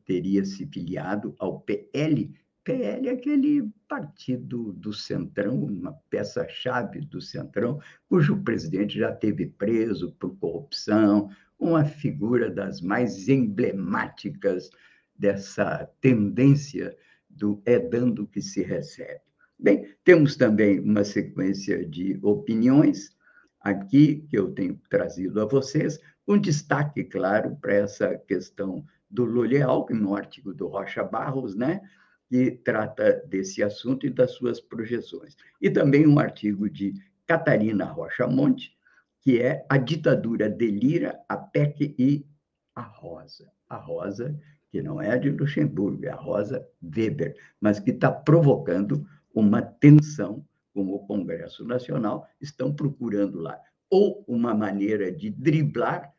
teria 0.05 0.45
se 0.45 0.65
filiado 0.67 1.35
ao 1.39 1.61
PL. 1.61 2.33
PL 2.63 3.07
é 3.07 3.11
aquele 3.11 3.71
partido 3.87 4.71
do 4.73 4.93
Centrão, 4.93 5.63
uma 5.63 5.93
peça-chave 6.09 7.01
do 7.01 7.19
Centrão, 7.19 7.79
cujo 8.07 8.43
presidente 8.43 8.99
já 8.99 9.11
teve 9.11 9.47
preso 9.47 10.11
por 10.13 10.37
corrupção, 10.37 11.29
uma 11.57 11.83
figura 11.83 12.49
das 12.49 12.81
mais 12.81 13.27
emblemáticas 13.27 14.69
dessa 15.17 15.89
tendência 16.01 16.95
do 17.29 17.61
é 17.65 17.79
dando 17.79 18.27
que 18.27 18.41
se 18.41 18.61
recebe. 18.61 19.30
Bem, 19.61 19.93
temos 20.03 20.35
também 20.35 20.79
uma 20.79 21.03
sequência 21.03 21.85
de 21.85 22.17
opiniões 22.23 23.15
aqui 23.59 24.25
que 24.27 24.35
eu 24.35 24.51
tenho 24.51 24.81
trazido 24.89 25.39
a 25.39 25.45
vocês, 25.45 25.99
com 26.25 26.35
destaque, 26.35 27.03
claro, 27.03 27.55
para 27.61 27.75
essa 27.75 28.17
questão 28.17 28.83
do 29.07 29.23
Lully 29.23 29.61
Alckmin, 29.61 29.99
no 29.99 30.15
artigo 30.15 30.51
do 30.51 30.67
Rocha 30.67 31.03
Barros, 31.03 31.55
né, 31.55 31.79
que 32.27 32.49
trata 32.49 33.23
desse 33.27 33.61
assunto 33.61 34.07
e 34.07 34.09
das 34.09 34.31
suas 34.31 34.59
projeções. 34.59 35.37
E 35.61 35.69
também 35.69 36.07
um 36.07 36.17
artigo 36.17 36.67
de 36.67 36.95
Catarina 37.27 37.85
Rocha 37.85 38.25
Monte, 38.25 38.75
que 39.21 39.39
é 39.39 39.63
A 39.69 39.77
Ditadura 39.77 40.49
Delira, 40.49 41.19
a 41.29 41.37
PEC 41.37 41.93
e 41.99 42.25
a 42.73 42.81
Rosa. 42.81 43.51
A 43.69 43.75
Rosa, 43.75 44.35
que 44.71 44.81
não 44.81 44.99
é 44.99 45.11
a 45.11 45.17
de 45.17 45.29
Luxemburgo, 45.29 46.03
é 46.03 46.09
a 46.09 46.15
Rosa 46.15 46.67
Weber, 46.81 47.35
mas 47.59 47.79
que 47.79 47.91
está 47.91 48.11
provocando 48.11 49.05
uma 49.33 49.61
tensão 49.61 50.45
com 50.73 50.87
o 50.87 51.05
Congresso 51.05 51.65
Nacional, 51.65 52.27
estão 52.39 52.73
procurando 52.73 53.39
lá. 53.39 53.59
Ou 53.89 54.23
uma 54.27 54.53
maneira 54.53 55.11
de 55.11 55.29
driblar 55.29 56.13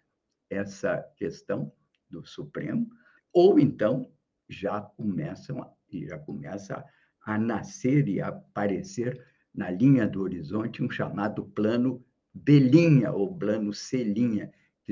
essa 0.51 0.99
questão, 1.17 1.73
do 2.11 2.27
Supremo, 2.27 2.87
ou 3.33 3.59
então 3.59 4.13
já 4.49 4.83
começam 4.83 5.67
e 5.91 6.07
já 6.07 6.19
começa 6.19 6.85
a 7.25 7.39
nascer 7.39 8.07
e 8.07 8.21
a 8.21 8.29
aparecer 8.29 9.19
na 9.55 9.71
linha 9.71 10.07
do 10.07 10.21
horizonte 10.23 10.83
um 10.83 10.91
chamado 10.91 11.45
plano 11.45 12.05
B 12.35 12.71
ou 13.13 13.37
plano 13.37 13.73
C 13.73 14.05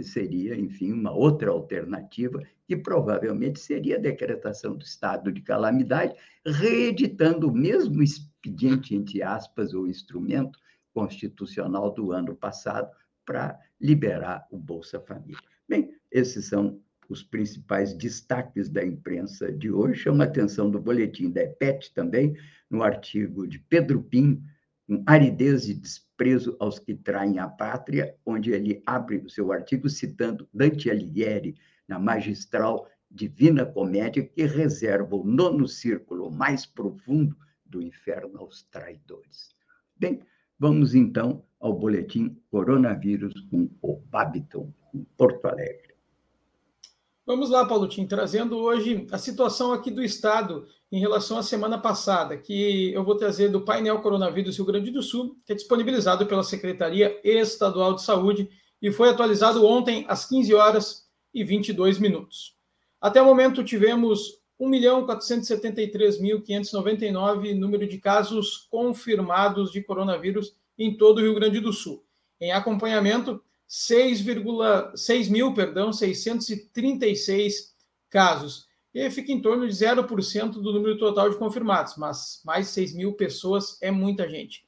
que 0.00 0.08
seria, 0.08 0.58
enfim, 0.58 0.92
uma 0.92 1.12
outra 1.12 1.50
alternativa 1.50 2.42
que 2.66 2.74
provavelmente 2.74 3.60
seria 3.60 3.96
a 3.96 4.00
decretação 4.00 4.74
do 4.74 4.82
estado 4.82 5.30
de 5.30 5.42
calamidade, 5.42 6.14
reeditando 6.46 7.48
o 7.48 7.54
mesmo 7.54 8.02
expediente, 8.02 8.94
entre 8.94 9.22
aspas, 9.22 9.74
ou 9.74 9.86
instrumento 9.86 10.58
constitucional 10.94 11.92
do 11.92 12.12
ano 12.12 12.34
passado 12.34 12.90
para 13.26 13.60
liberar 13.78 14.46
o 14.50 14.56
Bolsa 14.56 14.98
Família. 15.00 15.42
Bem, 15.68 15.90
esses 16.10 16.46
são 16.46 16.80
os 17.06 17.22
principais 17.22 17.92
destaques 17.92 18.70
da 18.70 18.82
imprensa 18.82 19.52
de 19.52 19.70
hoje. 19.70 20.00
Chama 20.00 20.24
a 20.24 20.26
atenção 20.26 20.70
do 20.70 20.80
boletim 20.80 21.30
da 21.30 21.42
EPET 21.42 21.92
também, 21.92 22.34
no 22.70 22.82
artigo 22.82 23.46
de 23.46 23.58
Pedro 23.58 24.02
Pim, 24.02 24.42
com 24.90 25.04
aridez 25.06 25.68
e 25.68 25.74
desprezo 25.74 26.56
aos 26.58 26.80
que 26.80 26.96
traem 26.96 27.38
a 27.38 27.46
pátria, 27.46 28.16
onde 28.26 28.50
ele 28.50 28.82
abre 28.84 29.18
o 29.18 29.30
seu 29.30 29.52
artigo 29.52 29.88
citando 29.88 30.48
Dante 30.52 30.90
Alighieri, 30.90 31.54
na 31.86 31.96
magistral 31.96 32.88
Divina 33.08 33.64
Comédia, 33.64 34.26
que 34.26 34.44
reserva 34.44 35.14
o 35.14 35.22
nono 35.22 35.68
círculo 35.68 36.28
mais 36.28 36.66
profundo 36.66 37.36
do 37.64 37.80
inferno 37.80 38.40
aos 38.40 38.64
traidores. 38.64 39.54
Bem, 39.96 40.24
vamos 40.58 40.92
então 40.92 41.44
ao 41.60 41.72
boletim 41.72 42.36
Coronavírus 42.50 43.32
com 43.42 43.70
o 43.80 43.96
Babiton, 43.96 44.74
em 44.92 45.04
Porto 45.16 45.46
Alegre. 45.46 45.89
Vamos 47.26 47.50
lá, 47.50 47.66
Paulotinho, 47.66 48.08
trazendo 48.08 48.56
hoje 48.56 49.06
a 49.12 49.18
situação 49.18 49.72
aqui 49.72 49.90
do 49.90 50.02
Estado 50.02 50.66
em 50.90 50.98
relação 50.98 51.36
à 51.38 51.42
semana 51.42 51.78
passada, 51.78 52.36
que 52.36 52.92
eu 52.92 53.04
vou 53.04 53.14
trazer 53.14 53.48
do 53.48 53.60
painel 53.60 54.00
Coronavírus 54.00 54.56
Rio 54.56 54.64
Grande 54.64 54.90
do 54.90 55.02
Sul, 55.02 55.36
que 55.44 55.52
é 55.52 55.54
disponibilizado 55.54 56.26
pela 56.26 56.42
Secretaria 56.42 57.20
Estadual 57.22 57.94
de 57.94 58.02
Saúde 58.02 58.48
e 58.82 58.90
foi 58.90 59.10
atualizado 59.10 59.64
ontem 59.64 60.04
às 60.08 60.24
15 60.24 60.52
horas 60.54 61.06
e 61.32 61.44
22 61.44 61.98
minutos. 61.98 62.56
Até 63.00 63.22
o 63.22 63.26
momento 63.26 63.62
tivemos 63.62 64.40
1.473.599 64.60 67.54
número 67.54 67.86
de 67.86 67.98
casos 67.98 68.66
confirmados 68.70 69.70
de 69.70 69.82
coronavírus 69.82 70.56
em 70.76 70.96
todo 70.96 71.18
o 71.18 71.22
Rio 71.22 71.34
Grande 71.34 71.60
do 71.60 71.72
Sul. 71.72 72.04
Em 72.40 72.50
acompanhamento, 72.52 73.40
6,6 73.70 75.30
mil, 75.30 75.54
perdão, 75.54 75.92
636 75.92 77.72
casos. 78.10 78.66
E 78.92 79.08
fica 79.08 79.30
em 79.30 79.40
torno 79.40 79.68
de 79.68 79.72
0% 79.72 80.54
do 80.54 80.72
número 80.72 80.98
total 80.98 81.30
de 81.30 81.38
confirmados, 81.38 81.94
mas 81.96 82.42
mais 82.44 82.66
de 82.66 82.72
6 82.72 82.96
mil 82.96 83.12
pessoas 83.12 83.80
é 83.80 83.92
muita 83.92 84.28
gente. 84.28 84.64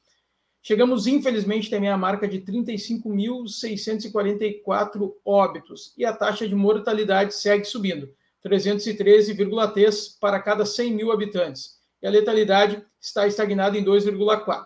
Chegamos, 0.62 1.08
infelizmente, 1.08 1.68
também 1.68 1.90
à 1.90 1.98
marca 1.98 2.28
de 2.28 2.40
35.644 2.42 5.12
óbitos 5.24 5.92
e 5.98 6.04
a 6.04 6.12
taxa 6.12 6.46
de 6.46 6.54
mortalidade 6.54 7.34
segue 7.34 7.64
subindo, 7.64 8.08
313,3 8.46 10.16
para 10.20 10.40
cada 10.40 10.64
100 10.64 10.94
mil 10.94 11.10
habitantes. 11.10 11.80
E 12.00 12.06
a 12.06 12.10
letalidade 12.10 12.80
está 13.00 13.26
estagnada 13.26 13.76
em 13.76 13.84
2,4. 13.84 14.64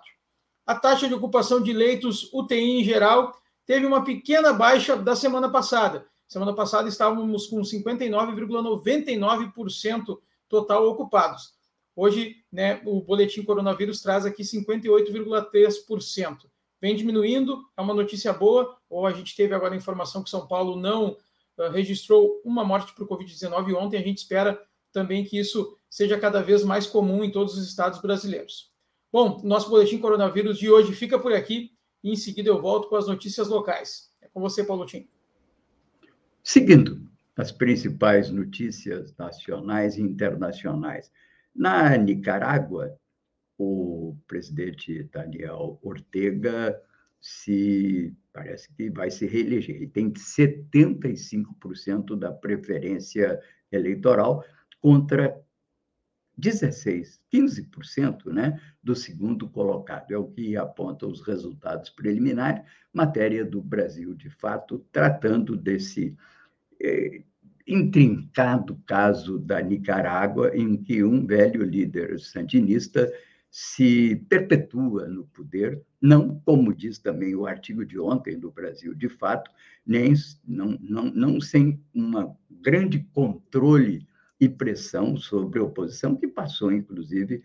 A 0.67 0.75
taxa 0.75 1.09
de 1.09 1.15
ocupação 1.15 1.63
de 1.63 1.73
leitos 1.73 2.31
UTI 2.35 2.81
em 2.81 2.85
geral 2.85 3.33
teve 3.67 3.85
uma 3.85 4.05
pequena 4.05 4.53
baixa 4.53 4.97
da 4.97 5.17
semana 5.17 5.51
passada. 5.51 6.07
Semana 6.27 6.55
passada 6.55 6.89
estávamos 6.89 7.47
com 7.47 7.61
59,99% 7.61 10.19
total 10.49 10.89
ocupados. 10.89 11.55
Hoje, 11.95 12.37
né, 12.53 12.81
o 12.85 13.01
boletim 13.01 13.43
coronavírus 13.43 14.01
traz 14.01 14.27
aqui 14.27 14.43
58,3%. 14.43 16.39
Vem 16.81 16.95
diminuindo, 16.95 17.65
é 17.77 17.81
uma 17.81 17.95
notícia 17.95 18.33
boa. 18.33 18.77
Ou 18.89 19.05
a 19.07 19.13
gente 19.13 19.35
teve 19.35 19.53
agora 19.55 19.75
a 19.75 19.77
informação 19.77 20.23
que 20.23 20.31
São 20.31 20.47
Paulo 20.47 20.77
não 20.77 21.17
uh, 21.59 21.69
registrou 21.71 22.41
uma 22.45 22.65
morte 22.65 22.95
por 22.95 23.09
Covid-19 23.09 23.75
ontem. 23.75 23.99
A 23.99 24.03
gente 24.03 24.19
espera 24.19 24.61
também 24.93 25.25
que 25.25 25.37
isso 25.39 25.77
seja 25.89 26.19
cada 26.19 26.43
vez 26.43 26.65
mais 26.65 26.87
comum 26.87 27.25
em 27.25 27.31
todos 27.31 27.57
os 27.57 27.67
estados 27.67 28.01
brasileiros. 28.01 28.71
Bom, 29.13 29.41
nosso 29.43 29.71
boletim 29.71 29.99
coronavírus 29.99 30.59
de 30.59 30.71
hoje 30.71 30.95
fica 30.95 31.19
por 31.19 31.33
aqui. 31.33 31.76
E 32.07 32.13
em 32.13 32.17
seguida 32.17 32.49
eu 32.49 32.63
volto 32.63 32.89
com 32.89 32.95
as 32.95 33.09
notícias 33.09 33.49
locais. 33.49 34.15
É 34.23 34.29
com 34.29 34.41
você, 34.41 34.63
Paulo 34.63 34.87
Tim. 34.87 35.09
Seguindo 36.41 37.05
as 37.37 37.51
principais 37.51 38.31
notícias 38.31 39.13
nacionais 39.17 39.99
e 39.99 40.03
internacionais. 40.03 41.11
Na 41.53 41.97
Nicarágua, 41.97 42.97
o 43.59 44.17
presidente 44.29 45.03
Daniel 45.13 45.81
Ortega 45.83 46.81
se 47.21 48.15
parece 48.33 48.73
que 48.75 48.89
vai 48.89 49.11
se 49.11 49.27
reeleger. 49.27 49.75
Ele 49.75 49.89
tem 49.89 50.13
75% 50.13 52.17
da 52.17 52.31
preferência 52.31 53.41
eleitoral 53.73 54.45
contra 54.81 55.45
16, 56.37 57.21
15% 57.33 58.27
né, 58.27 58.61
do 58.83 58.95
segundo 58.95 59.49
colocado. 59.49 60.13
É 60.13 60.19
o 60.19 60.27
que 60.27 60.57
aponta 60.57 61.07
os 61.07 61.21
resultados 61.21 61.91
preliminares, 61.91 62.63
matéria 62.93 63.45
do 63.45 63.63
Brasil, 63.63 64.15
de 64.15 64.29
fato, 64.29 64.85
tratando 64.93 65.57
desse 65.57 66.17
eh, 66.83 67.23
intrincado 67.67 68.81
caso 68.87 69.39
da 69.39 69.61
Nicarágua, 69.61 70.57
em 70.57 70.77
que 70.77 71.03
um 71.03 71.27
velho 71.27 71.65
líder 71.65 72.21
sandinista 72.21 73.11
se 73.51 74.17
perpetua 74.29 75.09
no 75.09 75.25
poder, 75.29 75.83
não, 76.01 76.39
como 76.41 76.75
diz 76.75 76.99
também 76.99 77.35
o 77.35 77.47
artigo 77.47 77.87
de 77.87 77.99
ontem 77.99 78.39
do 78.39 78.51
Brasil, 78.51 78.95
de 78.95 79.09
fato, 79.09 79.51
nem 79.85 80.13
não, 80.47 80.79
não, 80.81 81.05
não 81.07 81.41
sem 81.41 81.81
um 81.95 82.35
grande 82.51 83.01
controle 83.15 84.07
e 84.41 84.49
pressão 84.49 85.17
sobre 85.17 85.59
a 85.59 85.65
oposição, 85.65 86.17
que 86.17 86.29
passou, 86.29 86.73
inclusive, 86.73 87.43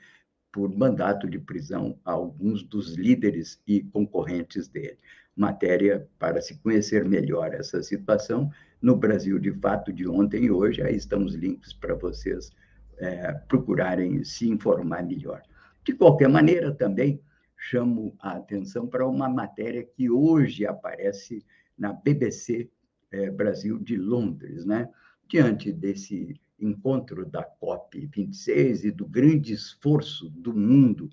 por 0.51 0.69
mandato 0.75 1.30
de 1.30 1.39
prisão 1.39 1.97
a 2.04 2.12
alguns 2.12 2.63
dos 2.63 2.95
líderes 2.95 3.62
e 3.65 3.82
concorrentes 3.82 4.67
dele. 4.67 4.97
Matéria 5.36 6.08
para 6.19 6.41
se 6.41 6.58
conhecer 6.60 7.06
melhor 7.06 7.54
essa 7.54 7.82
situação 7.82 8.51
no 8.82 8.95
Brasil 8.95 9.39
de 9.39 9.54
fato 9.54 9.93
de 9.93 10.08
ontem 10.08 10.45
e 10.45 10.51
hoje. 10.51 10.82
Aí 10.82 10.95
estão 10.95 11.23
os 11.23 11.34
links 11.36 11.71
para 11.71 11.95
vocês 11.95 12.51
é, 12.97 13.32
procurarem 13.47 14.23
se 14.25 14.49
informar 14.49 15.04
melhor. 15.04 15.41
De 15.86 15.93
qualquer 15.93 16.27
maneira, 16.27 16.73
também 16.73 17.21
chamo 17.58 18.15
a 18.19 18.34
atenção 18.34 18.88
para 18.88 19.08
uma 19.08 19.30
matéria 19.30 19.84
que 19.84 20.10
hoje 20.10 20.65
aparece 20.65 21.45
na 21.77 21.93
BBC 21.93 22.69
é, 23.12 23.30
Brasil 23.30 23.80
de 23.80 23.97
Londres, 23.97 24.65
né? 24.65 24.89
Diante 25.27 25.71
desse 25.71 26.39
encontro 26.62 27.26
da 27.26 27.43
COP26 27.62 28.86
e 28.86 28.91
do 28.91 29.06
grande 29.06 29.54
esforço 29.54 30.30
do 30.30 30.54
mundo 30.54 31.10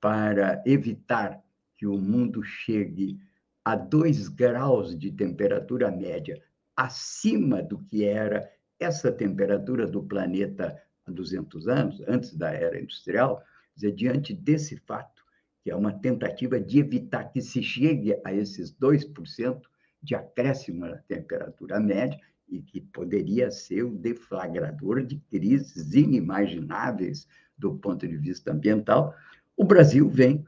para 0.00 0.62
evitar 0.66 1.42
que 1.76 1.86
o 1.86 1.98
mundo 1.98 2.42
chegue 2.42 3.20
a 3.64 3.76
2 3.76 4.28
graus 4.28 4.96
de 4.98 5.10
temperatura 5.10 5.90
média 5.90 6.40
acima 6.76 7.62
do 7.62 7.78
que 7.78 8.04
era 8.04 8.50
essa 8.78 9.10
temperatura 9.10 9.86
do 9.86 10.02
planeta 10.02 10.80
há 11.06 11.10
200 11.10 11.66
anos, 11.66 12.02
antes 12.06 12.36
da 12.36 12.52
era 12.52 12.78
industrial, 12.78 13.42
dizer, 13.74 13.92
diante 13.92 14.34
desse 14.34 14.76
fato, 14.76 15.24
que 15.62 15.70
é 15.70 15.76
uma 15.76 15.92
tentativa 15.92 16.60
de 16.60 16.78
evitar 16.78 17.24
que 17.32 17.40
se 17.40 17.62
chegue 17.62 18.16
a 18.24 18.32
esses 18.32 18.72
2% 18.72 19.62
de 20.02 20.14
acréscimo 20.14 20.86
na 20.86 20.98
temperatura 20.98 21.80
média, 21.80 22.20
e 22.48 22.60
que 22.60 22.80
poderia 22.80 23.50
ser 23.50 23.82
o 23.82 23.96
deflagrador 23.96 25.04
de 25.04 25.18
crises 25.30 25.94
inimagináveis 25.94 27.26
do 27.58 27.74
ponto 27.74 28.06
de 28.06 28.16
vista 28.16 28.52
ambiental, 28.52 29.14
o 29.56 29.64
Brasil 29.64 30.08
vem 30.08 30.44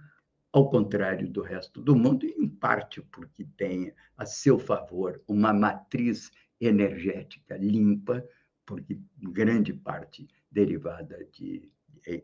ao 0.53 0.71
contrário 0.71 1.29
do 1.29 1.43
resto 1.43 1.81
do 1.83 1.95
mundo, 1.95 2.27
em 2.27 2.49
parte 2.49 3.03
porque 3.03 3.45
tem 3.57 3.93
a 4.17 4.25
seu 4.25 4.59
favor 4.59 5.23
uma 5.29 5.53
matriz 5.53 6.31
energética 6.61 7.57
limpa, 7.57 8.25
porque 8.65 9.01
grande 9.19 9.73
parte 9.73 10.27
derivada 10.51 11.27
de 11.33 11.71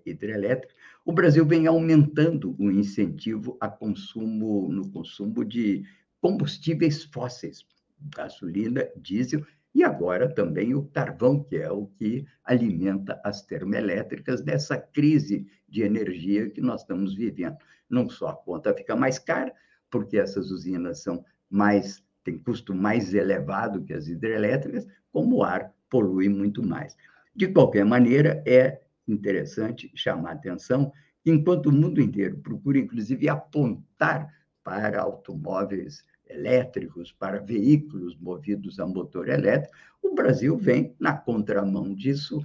hidrelétrica, 0.06 0.74
o 1.04 1.12
Brasil 1.12 1.44
vem 1.44 1.66
aumentando 1.66 2.56
o 2.58 2.70
incentivo 2.70 3.56
a 3.60 3.68
consumo 3.68 4.68
no 4.70 4.90
consumo 4.90 5.44
de 5.44 5.84
combustíveis 6.20 7.04
fósseis, 7.04 7.66
gasolina, 8.00 8.88
diesel 8.96 9.44
e 9.74 9.82
agora 9.82 10.32
também 10.32 10.74
o 10.74 10.84
carvão, 10.84 11.42
que 11.42 11.56
é 11.56 11.70
o 11.70 11.86
que 11.86 12.24
alimenta 12.44 13.20
as 13.24 13.42
termoelétricas 13.42 14.40
dessa 14.40 14.78
crise 14.78 15.46
de 15.68 15.82
energia 15.82 16.48
que 16.48 16.60
nós 16.60 16.82
estamos 16.82 17.14
vivendo. 17.14 17.56
Não 17.90 18.08
só 18.08 18.28
a 18.28 18.36
conta 18.36 18.72
fica 18.72 18.94
mais 18.94 19.18
cara, 19.18 19.52
porque 19.90 20.16
essas 20.16 20.50
usinas 20.50 21.02
são 21.02 21.24
mais 21.50 22.04
têm 22.22 22.38
custo 22.38 22.74
mais 22.74 23.12
elevado 23.12 23.84
que 23.84 23.92
as 23.92 24.08
hidrelétricas, 24.08 24.86
como 25.12 25.36
o 25.36 25.42
ar 25.44 25.72
polui 25.90 26.28
muito 26.28 26.62
mais. 26.66 26.96
De 27.36 27.48
qualquer 27.48 27.84
maneira, 27.84 28.42
é 28.46 28.80
interessante 29.06 29.92
chamar 29.94 30.30
a 30.30 30.32
atenção 30.32 30.90
que, 31.22 31.30
enquanto 31.30 31.66
o 31.66 31.72
mundo 31.72 32.00
inteiro 32.00 32.38
procura, 32.38 32.78
inclusive, 32.78 33.28
apontar 33.28 34.32
para 34.62 35.02
automóveis 35.02 36.02
elétricos, 36.34 37.12
para 37.12 37.40
veículos 37.40 38.16
movidos 38.16 38.78
a 38.78 38.86
motor 38.86 39.28
elétrico, 39.28 39.74
o 40.02 40.14
Brasil 40.14 40.56
vem 40.56 40.94
na 40.98 41.16
contramão 41.16 41.94
disso, 41.94 42.42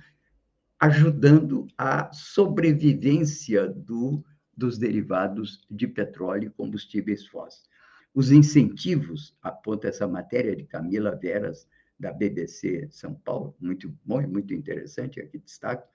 ajudando 0.80 1.68
a 1.78 2.12
sobrevivência 2.14 3.68
do 3.68 4.24
dos 4.60 4.78
derivados 4.78 5.66
de 5.72 5.88
petróleo 5.88 6.48
e 6.48 6.58
combustíveis 6.58 7.26
fósseis. 7.26 7.64
Os 8.14 8.30
incentivos, 8.30 9.34
aponta 9.42 9.88
essa 9.88 10.06
matéria 10.06 10.54
de 10.54 10.66
Camila 10.66 11.16
Veras, 11.16 11.66
da 11.98 12.12
BBC 12.12 12.88
São 12.92 13.14
Paulo, 13.14 13.56
muito 13.60 13.94
bom 14.04 14.22
e 14.22 14.28
muito 14.28 14.54
interessante, 14.54 15.20
aqui 15.22 15.38
destaque, 15.38 15.88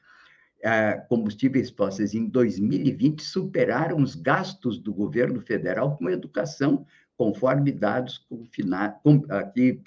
combustíveis 1.09 1.68
fósseis 1.68 2.14
em 2.14 2.26
2020 2.26 3.22
superaram 3.22 3.98
os 3.98 4.14
gastos 4.14 4.78
do 4.78 4.94
governo 4.94 5.42
federal 5.42 5.96
com 5.98 6.09
educação, 6.09 6.87
conforme 7.16 7.72
dados 7.72 8.27
aqui 9.31 9.81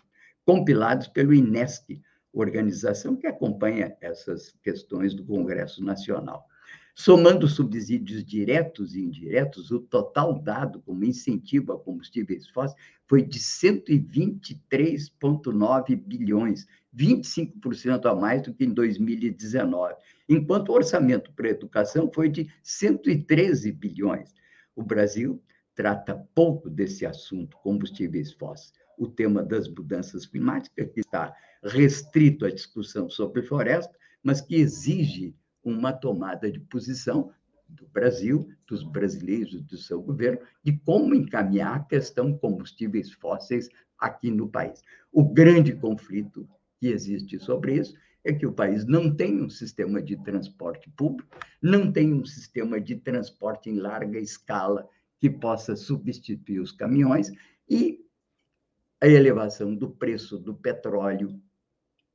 compilados 0.46 1.08
pelo 1.08 1.34
INESC, 1.34 2.02
organização 2.32 3.16
que 3.16 3.26
acompanha 3.28 3.96
essas 4.00 4.56
questões 4.64 5.14
do 5.14 5.26
Congresso 5.26 5.84
Nacional. 5.84 6.48
Somando 6.96 7.48
subsídios 7.48 8.26
diretos 8.26 8.96
e 8.96 9.04
indiretos, 9.04 9.70
o 9.70 9.80
total 9.80 10.40
dado 10.40 10.82
como 10.82 11.06
incentivo 11.06 11.74
a 11.74 11.80
combustíveis 11.80 12.48
fósseis 12.48 12.82
foi 13.06 13.22
de 13.22 13.40
123,9 13.40 15.96
bilhões, 15.96 16.66
25% 16.96 18.08
a 18.08 18.16
mais 18.16 18.42
do 18.42 18.52
que 18.52 18.66
em 18.66 18.74
2019, 18.74 19.94
enquanto 20.28 20.70
o 20.70 20.74
orçamento 20.74 21.32
para 21.34 21.46
a 21.48 21.52
educação 21.52 22.10
foi 22.12 22.30
de 22.30 22.52
113 22.64 23.72
bilhões. 23.72 24.34
O 24.76 24.82
Brasil 24.82 25.40
trata 25.78 26.28
pouco 26.34 26.72
desse 26.72 27.06
assunto, 27.06 27.56
combustíveis 27.58 28.34
fósseis. 28.34 28.74
O 28.98 29.08
tema 29.08 29.44
das 29.44 29.70
mudanças 29.70 30.26
climáticas, 30.26 30.90
que 30.92 31.02
está 31.02 31.34
restrito 31.64 32.46
à 32.48 32.50
discussão 32.50 33.08
sobre 33.08 33.44
floresta, 33.44 33.96
mas 34.24 34.42
que 34.42 34.56
exige 34.56 35.36
uma 35.64 35.94
tomada 35.94 36.52
de 36.52 36.60
posição 36.60 37.32
do 37.70 37.86
Brasil, 37.88 38.50
dos 38.66 38.82
brasileiros, 38.82 39.62
do 39.62 39.78
seu 39.78 40.02
governo, 40.02 40.40
de 40.64 40.80
como 40.80 41.14
encaminhar 41.14 41.76
a 41.76 41.84
questão 41.84 42.36
combustíveis 42.36 43.12
fósseis 43.12 43.70
aqui 44.00 44.32
no 44.32 44.50
país. 44.50 44.82
O 45.12 45.24
grande 45.24 45.76
conflito 45.76 46.50
que 46.80 46.88
existe 46.88 47.38
sobre 47.38 47.76
isso 47.76 47.94
é 48.24 48.34
que 48.34 48.48
o 48.48 48.54
país 48.54 48.86
não 48.86 49.16
tem 49.16 49.42
um 49.42 49.50
sistema 49.50 50.02
de 50.02 50.18
transporte 50.24 50.90
público, 50.98 51.30
não 51.62 51.92
tem 51.92 52.14
um 52.14 52.26
sistema 52.26 52.82
de 52.82 52.96
transporte 52.96 53.70
em 53.70 53.76
larga 53.76 54.20
escala 54.20 54.88
que 55.20 55.30
possa 55.30 55.76
substituir 55.76 56.60
os 56.60 56.72
caminhões 56.72 57.32
e 57.70 58.00
a 59.02 59.08
elevação 59.08 59.76
do 59.76 59.90
preço 59.90 60.38
do 60.38 60.54
petróleo 60.54 61.40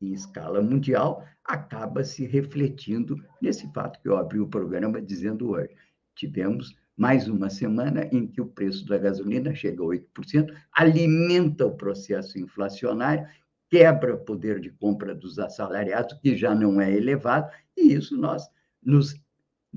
em 0.00 0.12
escala 0.12 0.60
mundial 0.60 1.24
acaba 1.44 2.04
se 2.04 2.26
refletindo 2.26 3.16
nesse 3.40 3.72
fato 3.72 4.00
que 4.00 4.08
eu 4.08 4.16
abri 4.16 4.40
o 4.40 4.48
programa 4.48 5.00
dizendo 5.00 5.50
hoje. 5.50 5.70
Tivemos 6.14 6.76
mais 6.96 7.28
uma 7.28 7.48
semana 7.48 8.08
em 8.12 8.26
que 8.26 8.40
o 8.40 8.46
preço 8.46 8.86
da 8.86 8.98
gasolina 8.98 9.54
chega 9.54 9.82
a 9.82 9.86
8%, 9.86 10.54
alimenta 10.72 11.66
o 11.66 11.76
processo 11.76 12.38
inflacionário, 12.38 13.26
quebra 13.70 14.14
o 14.14 14.24
poder 14.24 14.60
de 14.60 14.70
compra 14.70 15.14
dos 15.14 15.38
assalariados, 15.38 16.18
que 16.20 16.36
já 16.36 16.54
não 16.54 16.80
é 16.80 16.92
elevado, 16.92 17.50
e 17.76 17.94
isso 17.94 18.16
nós 18.16 18.46
nos 18.82 19.18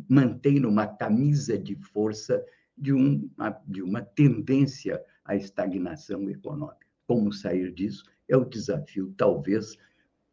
mantém 0.10 0.60
numa 0.60 0.86
camisa 0.86 1.58
de 1.58 1.76
força 1.76 2.44
de, 2.78 2.92
de 3.68 3.82
uma 3.82 4.02
tendência 4.02 5.02
à 5.24 5.36
estagnação 5.36 6.30
econômica. 6.30 6.86
Como 7.08 7.32
sair 7.32 7.72
disso 7.74 8.04
é 8.28 8.36
o 8.36 8.46
desafio, 8.46 9.14
talvez, 9.18 9.78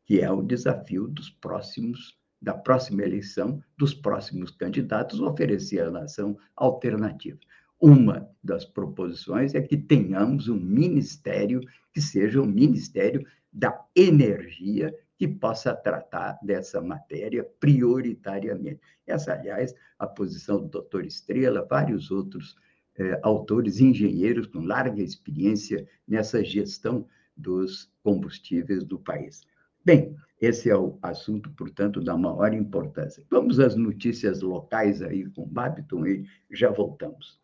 que 0.05 0.21
é 0.21 0.31
o 0.31 0.43
desafio 0.43 1.09
dos 1.09 1.31
próximos 1.31 2.21
da 2.43 2.55
próxima 2.55 3.05
eleição, 3.05 3.63
dos 3.79 3.95
próximos 3.95 4.51
candidatos, 4.51 5.21
oferecer 5.21 5.85
à 5.85 5.91
nação 5.93 6.37
alternativa. 6.57 7.39
Uma 7.81 8.29
das 8.43 8.65
proposições 8.65 9.55
é 9.55 9.61
que 9.61 9.77
tenhamos 9.77 10.49
um 10.49 10.59
ministério 10.59 11.61
que 11.93 12.01
seja 12.01 12.43
um 12.43 12.47
ministério 12.47 13.25
da 13.53 13.85
energia 13.95 14.93
que 15.23 15.29
possa 15.29 15.73
tratar 15.73 16.37
dessa 16.43 16.81
matéria 16.81 17.49
prioritariamente. 17.61 18.81
Essa, 19.07 19.35
aliás, 19.35 19.73
a 19.97 20.05
posição 20.05 20.61
do 20.61 20.67
doutor 20.67 21.05
Estrela, 21.05 21.65
vários 21.65 22.11
outros 22.11 22.57
eh, 22.99 23.21
autores, 23.23 23.79
engenheiros 23.79 24.49
com 24.49 24.67
larga 24.67 25.01
experiência 25.01 25.87
nessa 26.09 26.43
gestão 26.43 27.07
dos 27.37 27.89
combustíveis 28.03 28.83
do 28.83 28.99
país. 28.99 29.43
Bem, 29.85 30.17
esse 30.41 30.69
é 30.69 30.77
o 30.77 30.99
assunto, 31.01 31.53
portanto, 31.53 32.01
da 32.01 32.17
maior 32.19 32.53
importância. 32.53 33.25
Vamos 33.31 33.61
às 33.61 33.77
notícias 33.77 34.41
locais 34.41 35.03
aí 35.03 35.31
com 35.31 35.47
Babiton 35.47 36.05
e 36.05 36.27
já 36.51 36.69
voltamos. 36.69 37.41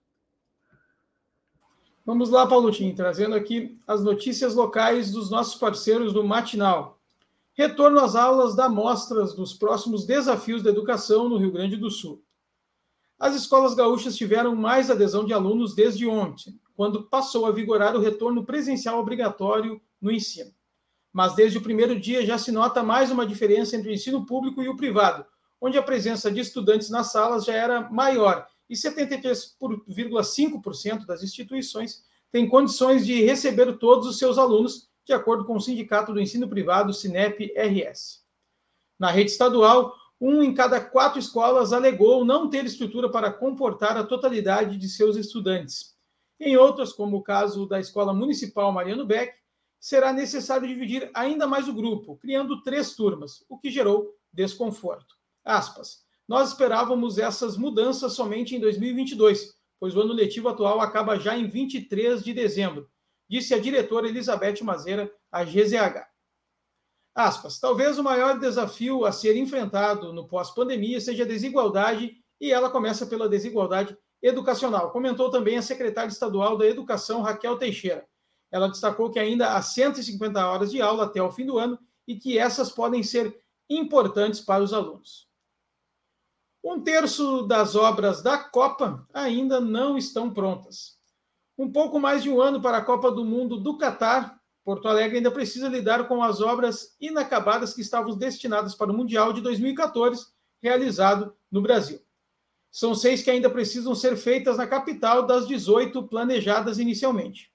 Vamos 2.05 2.29
lá, 2.29 2.45
Paulotinho, 2.45 2.97
trazendo 2.97 3.37
aqui 3.37 3.79
as 3.87 4.03
notícias 4.03 4.57
locais 4.57 5.12
dos 5.12 5.31
nossos 5.31 5.55
parceiros 5.55 6.12
do 6.12 6.25
Matinal. 6.25 6.97
Retorno 7.59 8.01
às 8.01 8.14
aulas 8.14 8.55
da 8.55 8.68
mostras 8.68 9.35
dos 9.35 9.53
próximos 9.53 10.07
desafios 10.07 10.62
da 10.62 10.71
educação 10.71 11.29
no 11.29 11.37
Rio 11.37 11.53
Grande 11.53 11.77
do 11.77 11.90
Sul. 11.90 12.25
As 13.18 13.35
escolas 13.35 13.75
gaúchas 13.75 14.16
tiveram 14.16 14.55
mais 14.55 14.90
adesão 14.90 15.27
de 15.27 15.35
alunos 15.35 15.75
desde 15.75 16.07
ontem, 16.07 16.59
quando 16.77 17.09
passou 17.09 17.44
a 17.44 17.51
vigorar 17.51 17.97
o 17.97 18.01
retorno 18.01 18.47
presencial 18.47 19.01
obrigatório 19.01 19.83
no 20.01 20.12
ensino 20.12 20.57
mas 21.12 21.35
desde 21.35 21.59
o 21.59 21.61
primeiro 21.61 21.99
dia 21.99 22.25
já 22.25 22.38
se 22.38 22.53
nota 22.53 22.81
mais 22.81 23.11
uma 23.11 23.27
diferença 23.27 23.75
entre 23.77 23.90
o 23.90 23.92
ensino 23.92 24.25
público 24.25 24.62
e 24.62 24.68
o 24.68 24.77
privado, 24.77 25.27
onde 25.61 25.77
a 25.77 25.83
presença 25.83 26.31
de 26.31 26.38
estudantes 26.40 26.88
nas 26.90 27.11
salas 27.11 27.44
já 27.44 27.55
era 27.55 27.90
maior 27.90 28.47
e 28.71 28.75
73,5% 28.75 31.07
das 31.07 31.21
instituições 31.23 32.05
têm 32.31 32.47
condições 32.49 33.05
de 33.07 33.23
receber 33.23 33.79
todos 33.79 34.07
os 34.07 34.18
seus 34.18 34.37
alunos, 34.38 34.88
de 35.09 35.14
acordo 35.14 35.47
com 35.47 35.57
o 35.57 35.61
Sindicato 35.61 36.12
do 36.12 36.21
Ensino 36.21 36.47
Privado, 36.47 36.92
Sinep-RS. 36.92 38.23
Na 38.99 39.11
rede 39.11 39.31
estadual, 39.31 39.94
um 40.21 40.42
em 40.42 40.53
cada 40.53 40.83
quatro 40.83 41.18
escolas 41.18 41.73
alegou 41.73 42.27
não 42.27 42.51
ter 42.51 42.66
estrutura 42.66 43.11
para 43.11 43.33
comportar 43.33 43.97
a 43.97 44.05
totalidade 44.05 44.77
de 44.77 44.87
seus 44.87 45.16
estudantes. 45.16 45.97
Em 46.38 46.59
outras, 46.59 46.92
como 46.92 47.16
o 47.16 47.23
caso 47.23 47.66
da 47.66 47.81
Escola 47.81 48.12
Municipal 48.12 48.71
Mariano 48.71 49.07
Beck, 49.07 49.33
será 49.81 50.12
necessário 50.12 50.68
dividir 50.68 51.11
ainda 51.14 51.47
mais 51.47 51.68
o 51.68 51.73
grupo, 51.73 52.18
criando 52.18 52.62
três 52.62 52.94
turmas, 52.94 53.42
o 53.49 53.59
que 53.59 53.71
gerou 53.71 54.14
desconforto. 54.31 55.16
Aspas. 55.42 56.05
Nós 56.29 56.51
esperávamos 56.51 57.16
essas 57.16 57.57
mudanças 57.57 58.12
somente 58.12 58.55
em 58.55 58.61
2022, 58.61 59.55
pois 59.81 59.97
o 59.97 60.01
ano 60.03 60.12
letivo 60.12 60.51
atual 60.51 60.83
acaba 60.83 61.18
já 61.18 61.35
em 61.35 61.49
23 61.49 62.23
de 62.23 62.35
dezembro, 62.35 62.90
disse 63.29 63.55
a 63.55 63.59
diretora 63.59 64.09
Elizabeth 64.09 64.62
Mazeira 64.62 65.12
à 65.31 65.45
GZH. 65.45 66.07
Aspas. 67.14 67.59
Talvez 67.59 67.99
o 67.99 68.03
maior 68.03 68.38
desafio 68.38 69.05
a 69.05 69.12
ser 69.12 69.37
enfrentado 69.37 70.12
no 70.12 70.29
pós-pandemia 70.29 71.01
seja 71.01 71.25
a 71.25 71.27
desigualdade, 71.27 72.17
e 72.41 72.53
ela 72.53 72.71
começa 72.71 73.07
pela 73.07 73.29
desigualdade 73.29 73.97
educacional, 74.23 74.91
comentou 74.91 75.31
também 75.31 75.59
a 75.59 75.62
secretária 75.62 76.09
estadual 76.09 76.57
da 76.57 76.67
Educação, 76.67 77.23
Raquel 77.23 77.59
Teixeira. 77.59 78.07
Ela 78.51 78.69
destacou 78.69 79.11
que 79.11 79.19
ainda 79.19 79.55
há 79.55 79.62
150 79.62 80.47
horas 80.47 80.71
de 80.71 80.81
aula 80.81 81.05
até 81.05 81.23
o 81.23 81.31
fim 81.31 81.45
do 81.45 81.59
ano 81.59 81.79
e 82.07 82.17
que 82.17 82.38
essas 82.38 82.71
podem 82.71 83.03
ser 83.03 83.38
importantes 83.69 84.41
para 84.41 84.62
os 84.62 84.73
alunos. 84.73 85.29
Um 86.64 86.81
terço 86.81 87.43
das 87.43 87.77
obras 87.77 88.23
da 88.23 88.38
Copa 88.38 89.07
ainda 89.12 89.61
não 89.61 89.97
estão 89.97 90.33
prontas. 90.33 90.97
Um 91.59 91.73
pouco 91.73 91.99
mais 91.99 92.23
de 92.23 92.31
um 92.31 92.40
ano 92.40 92.62
para 92.62 92.79
a 92.79 92.85
Copa 92.85 93.11
do 93.11 93.25
Mundo 93.25 93.59
do 93.59 93.77
Catar, 93.77 94.38
Porto 94.64 94.87
Alegre 94.87 95.16
ainda 95.16 95.31
precisa 95.31 95.66
lidar 95.66 96.07
com 96.07 96.23
as 96.23 96.40
obras 96.40 96.94
inacabadas 97.01 97.75
que 97.75 97.81
estavam 97.81 98.16
destinadas 98.16 98.77
para 98.77 98.92
o 98.92 98.94
Mundial 98.94 99.33
de 99.33 99.40
2014, 99.40 100.29
realizado 100.62 101.35
no 101.51 101.61
Brasil. 101.61 102.01
São 102.71 102.94
seis 102.94 103.23
que 103.23 103.31
ainda 103.31 103.51
precisam 103.51 103.92
ser 103.92 104.16
feitas 104.16 104.57
na 104.57 104.68
capital 104.68 105.27
das 105.27 105.49
18 105.49 106.05
planejadas 106.05 106.79
inicialmente. 106.79 107.53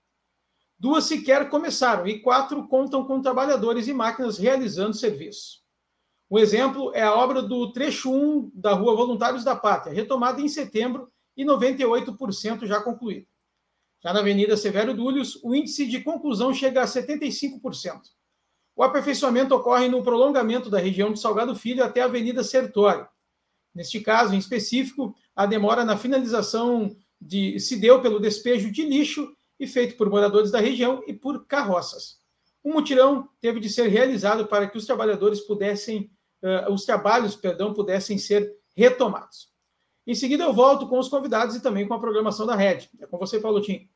Duas 0.78 1.06
sequer 1.06 1.50
começaram 1.50 2.06
e 2.06 2.20
quatro 2.20 2.68
contam 2.68 3.06
com 3.06 3.22
trabalhadores 3.22 3.88
e 3.88 3.94
máquinas 3.94 4.38
realizando 4.38 4.96
serviço. 4.96 5.62
Um 6.30 6.38
exemplo 6.38 6.92
é 6.94 7.04
a 7.04 7.16
obra 7.16 7.42
do 7.42 7.72
trecho 7.72 8.12
1 8.12 8.52
da 8.54 8.74
Rua 8.74 8.96
Voluntários 8.96 9.46
da 9.46 9.56
Pátria, 9.56 9.94
retomada 9.96 10.42
em 10.42 10.50
setembro 10.50 11.10
e 11.38 11.46
98% 11.46 12.66
já 12.66 12.82
concluída. 12.82 13.28
Já 14.04 14.12
na 14.12 14.20
Avenida 14.20 14.58
Severo 14.58 14.94
Dúlios, 14.94 15.39
o 15.42 15.56
índice 15.56 15.88
de 15.88 16.02
conclusão 16.02 16.54
chega 16.54 16.82
a 16.82 16.86
75%. 16.86 18.02
O 18.76 18.84
aperfeiçoamento 18.84 19.56
ocorre 19.56 19.88
no 19.88 20.04
prolongamento 20.04 20.70
da 20.70 20.80
região 20.80 21.13
de 21.13 21.20
Salgado 21.20 21.56
Filho 21.56 21.84
até 21.84 22.02
a 22.02 22.06
Avenida 22.06 22.44
Sertório. 22.44 23.08
Neste 23.74 24.02
caso, 24.02 24.36
em 24.36 24.38
específico, 24.38 25.16
a 25.36 25.46
demora 25.46 25.86
na 25.86 25.96
finalização 25.96 26.96
de, 27.20 27.60
se 27.60 27.78
deu 27.78 28.02
pelo 28.02 28.20
despejo 28.20 28.72
de 28.72 28.84
lixo 28.84 29.32
e 29.60 29.66
feito 29.66 29.96
por 29.96 30.10
moradores 30.10 30.52
da 30.52 30.60
região 30.60 31.02
e 31.08 31.13
por 31.13 31.46
carroças. 31.46 32.20
Um 32.63 32.74
mutirão 32.74 33.30
teve 33.39 33.60
de 33.60 33.70
ser 33.70 33.88
realizado 33.88 34.48
para 34.48 34.68
que 34.68 34.78
os 34.78 34.86
trabalhadores 34.86 35.39
pudessem, 35.42 36.12
uh, 36.42 36.72
os 36.72 36.84
trabalhos, 36.84 37.36
perdão, 37.36 37.74
pudessem 37.74 38.18
ser 38.18 38.54
retomados. 38.76 39.54
Em 40.06 40.16
seguida, 40.16 40.44
eu 40.44 40.54
volto 40.54 40.88
com 40.88 41.00
os 41.00 41.08
convidados 41.08 41.56
e 41.56 41.62
também 41.62 41.88
com 41.88 41.94
a 41.94 42.00
programação 42.00 42.46
da 42.46 42.56
rede. 42.56 42.89
É 43.00 43.06
com 43.06 43.18
você, 43.18 43.39
Paulo 43.39 43.62
Tim. 43.62 43.89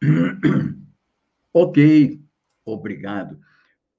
ok, 1.52 2.20
obrigado, 2.64 3.38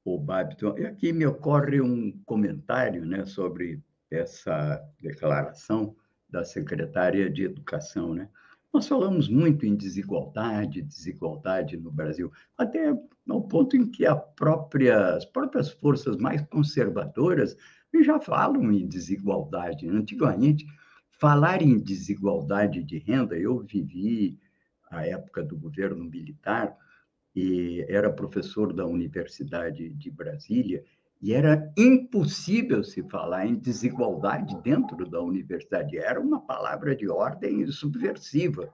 o 0.03 0.17
Babiton. 0.19 0.77
E 0.77 0.85
aqui 0.85 1.13
me 1.13 1.25
ocorre 1.25 1.79
um 1.79 2.19
comentário 2.25 3.05
né, 3.05 3.25
sobre 3.25 3.81
essa 4.09 4.83
declaração 4.99 5.95
da 6.29 6.43
secretária 6.43 7.29
de 7.29 7.43
Educação. 7.43 8.13
Né? 8.13 8.27
Nós 8.73 8.87
falamos 8.87 9.27
muito 9.27 9.65
em 9.65 9.75
desigualdade, 9.75 10.81
desigualdade 10.81 11.77
no 11.77 11.91
Brasil, 11.91 12.31
até 12.57 12.97
ao 13.29 13.43
ponto 13.43 13.77
em 13.77 13.85
que 13.85 14.03
própria, 14.35 15.15
as 15.15 15.25
próprias 15.25 15.69
forças 15.69 16.17
mais 16.17 16.41
conservadoras 16.43 17.55
já 18.01 18.19
falam 18.19 18.71
em 18.71 18.87
desigualdade. 18.87 19.87
Antigamente, 19.87 20.65
falar 21.19 21.61
em 21.61 21.77
desigualdade 21.77 22.83
de 22.83 22.97
renda, 22.97 23.37
eu 23.37 23.59
vivi 23.59 24.39
a 24.91 25.07
época 25.07 25.41
do 25.41 25.57
governo 25.57 26.03
militar 26.03 26.77
e 27.35 27.85
era 27.87 28.11
professor 28.11 28.73
da 28.73 28.85
Universidade 28.85 29.89
de 29.89 30.11
Brasília, 30.11 30.83
e 31.21 31.33
era 31.33 31.71
impossível 31.77 32.83
se 32.83 33.03
falar 33.03 33.45
em 33.45 33.55
desigualdade 33.55 34.59
dentro 34.61 35.09
da 35.09 35.21
universidade, 35.21 35.97
era 35.97 36.19
uma 36.19 36.41
palavra 36.41 36.95
de 36.95 37.07
ordem 37.07 37.65
subversiva. 37.67 38.73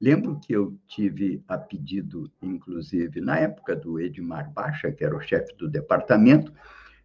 Lembro 0.00 0.38
que 0.38 0.52
eu 0.52 0.78
tive 0.86 1.42
a 1.48 1.58
pedido, 1.58 2.30
inclusive, 2.42 3.20
na 3.20 3.38
época 3.38 3.74
do 3.74 3.98
Edmar 3.98 4.52
Baixa, 4.52 4.92
que 4.92 5.02
era 5.02 5.16
o 5.16 5.20
chefe 5.20 5.56
do 5.56 5.68
departamento, 5.68 6.52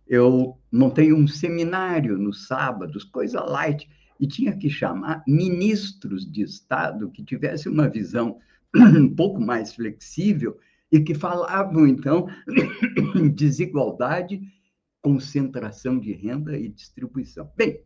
eu 0.05 0.59
montei 0.71 1.13
um 1.13 1.27
seminário 1.27 2.17
nos 2.17 2.45
sábados, 2.45 3.05
coisa 3.05 3.41
light, 3.41 3.89
e 4.19 4.28
tinha 4.28 4.56
que 4.56 4.69
chamar 4.69 5.23
ministros 5.28 6.30
de 6.30 6.43
Estado 6.43 7.12
que 7.12 7.23
tivessem 7.23 7.71
uma 7.71 7.89
visão 7.89 8.38
um 8.76 9.13
pouco 9.13 9.39
mais 9.39 9.73
flexível 9.73 10.58
e 10.91 10.99
que 10.99 11.15
falavam, 11.15 11.88
então, 11.88 12.28
desigualdade, 13.34 14.41
concentração 15.02 15.99
de 15.99 16.13
renda 16.13 16.58
e 16.58 16.69
distribuição. 16.69 17.52
Bem, 17.58 17.82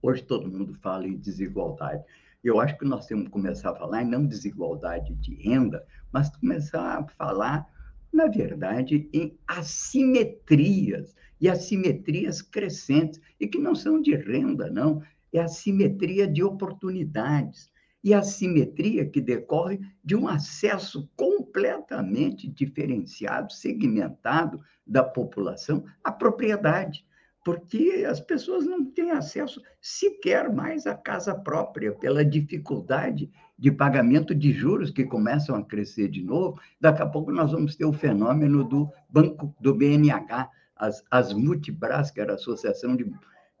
hoje 0.00 0.22
todo 0.22 0.50
mundo 0.50 0.74
fala 0.74 1.06
em 1.06 1.16
desigualdade. 1.16 2.02
Eu 2.42 2.58
acho 2.58 2.78
que 2.78 2.84
nós 2.84 3.06
temos 3.06 3.24
que 3.24 3.30
começar 3.30 3.70
a 3.70 3.76
falar 3.76 4.04
não 4.04 4.26
desigualdade 4.26 5.14
de 5.16 5.34
renda, 5.34 5.84
mas 6.12 6.34
começar 6.36 6.98
a 6.98 7.06
falar, 7.08 7.66
na 8.12 8.26
verdade, 8.26 9.08
em 9.12 9.36
assimetrias, 9.46 11.14
e 11.40 11.48
assimetrias 11.48 12.40
crescentes, 12.42 13.20
e 13.38 13.46
que 13.46 13.58
não 13.58 13.74
são 13.74 14.00
de 14.00 14.14
renda, 14.14 14.70
não, 14.70 15.02
é 15.32 15.40
assimetria 15.40 16.26
de 16.26 16.42
oportunidades 16.42 17.70
e 18.02 18.14
a 18.14 18.22
simetria 18.22 19.06
que 19.06 19.20
decorre 19.20 19.78
de 20.02 20.16
um 20.16 20.26
acesso 20.26 21.08
completamente 21.16 22.48
diferenciado, 22.48 23.52
segmentado 23.52 24.60
da 24.86 25.04
população 25.04 25.84
à 26.02 26.10
propriedade, 26.10 27.04
porque 27.44 28.04
as 28.08 28.20
pessoas 28.20 28.66
não 28.66 28.84
têm 28.84 29.10
acesso 29.10 29.62
sequer 29.80 30.52
mais 30.52 30.86
à 30.86 30.94
casa 30.94 31.34
própria 31.34 31.92
pela 31.92 32.24
dificuldade 32.24 33.30
de 33.58 33.70
pagamento 33.70 34.34
de 34.34 34.52
juros 34.52 34.90
que 34.90 35.04
começam 35.04 35.54
a 35.56 35.64
crescer 35.64 36.08
de 36.08 36.22
novo. 36.22 36.58
Daqui 36.80 37.02
a 37.02 37.06
pouco 37.06 37.30
nós 37.30 37.52
vamos 37.52 37.76
ter 37.76 37.84
o 37.84 37.92
fenômeno 37.92 38.64
do 38.64 38.90
banco 39.08 39.54
do 39.60 39.74
BNH, 39.74 40.50
as, 40.76 41.04
as 41.10 41.32
Multibras, 41.32 42.10
que 42.10 42.20
era 42.20 42.32
a 42.32 42.36
Associação 42.36 42.96
de, 42.96 43.10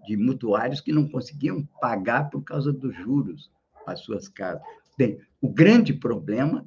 de 0.06 0.16
Mutuários, 0.16 0.80
que 0.80 0.92
não 0.92 1.08
conseguiam 1.08 1.66
pagar 1.80 2.30
por 2.30 2.42
causa 2.42 2.72
dos 2.72 2.94
juros 2.96 3.50
as 3.86 4.00
suas 4.00 4.28
casas. 4.28 4.62
Bem, 4.96 5.18
o 5.40 5.48
grande 5.48 5.92
problema 5.92 6.66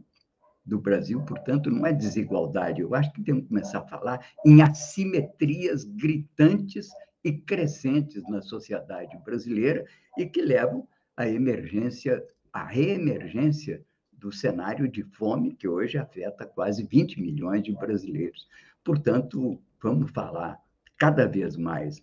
do 0.66 0.80
Brasil, 0.80 1.22
portanto, 1.24 1.70
não 1.70 1.86
é 1.86 1.92
desigualdade. 1.92 2.82
Eu 2.82 2.96
acho 2.96 3.12
que 3.14 3.24
temos 3.24 3.44
que 3.44 3.50
começar 3.50 3.80
a 3.80 3.88
falar 3.88 4.26
em 4.46 4.62
assimetrias 4.62 5.84
gritantes 5.84 6.90
e 7.24 7.34
crescentes 7.34 8.24
na 8.30 8.42
sociedade 8.42 9.18
brasileira 9.24 9.86
e 10.18 10.26
que 10.26 10.42
levam 10.42 10.88
à 11.16 11.28
emergência, 11.28 12.24
à 12.52 12.66
reemergência 12.66 13.84
do 14.12 14.32
cenário 14.32 14.88
de 14.88 15.04
fome 15.04 15.54
que 15.54 15.68
hoje 15.68 15.98
afeta 15.98 16.46
quase 16.46 16.84
20 16.84 17.22
milhões 17.22 17.64
de 17.64 17.74
brasileiros. 17.74 18.48
Portanto, 18.84 19.62
vamos 19.82 20.12
falar 20.12 20.58
cada 20.98 21.28
vez 21.28 21.58
mais 21.58 22.02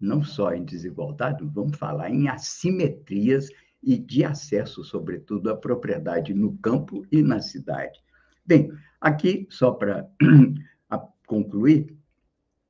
não 0.00 0.22
só 0.22 0.54
em 0.54 0.64
desigualdade, 0.64 1.44
vamos 1.44 1.76
falar 1.76 2.10
em 2.10 2.28
assimetrias 2.28 3.48
e 3.82 3.98
de 3.98 4.24
acesso, 4.24 4.82
sobretudo, 4.82 5.50
à 5.50 5.56
propriedade 5.56 6.34
no 6.34 6.56
campo 6.58 7.06
e 7.10 7.22
na 7.22 7.40
cidade. 7.40 8.02
Bem, 8.44 8.72
aqui, 9.00 9.46
só 9.50 9.72
para 9.72 10.08
concluir 11.26 11.96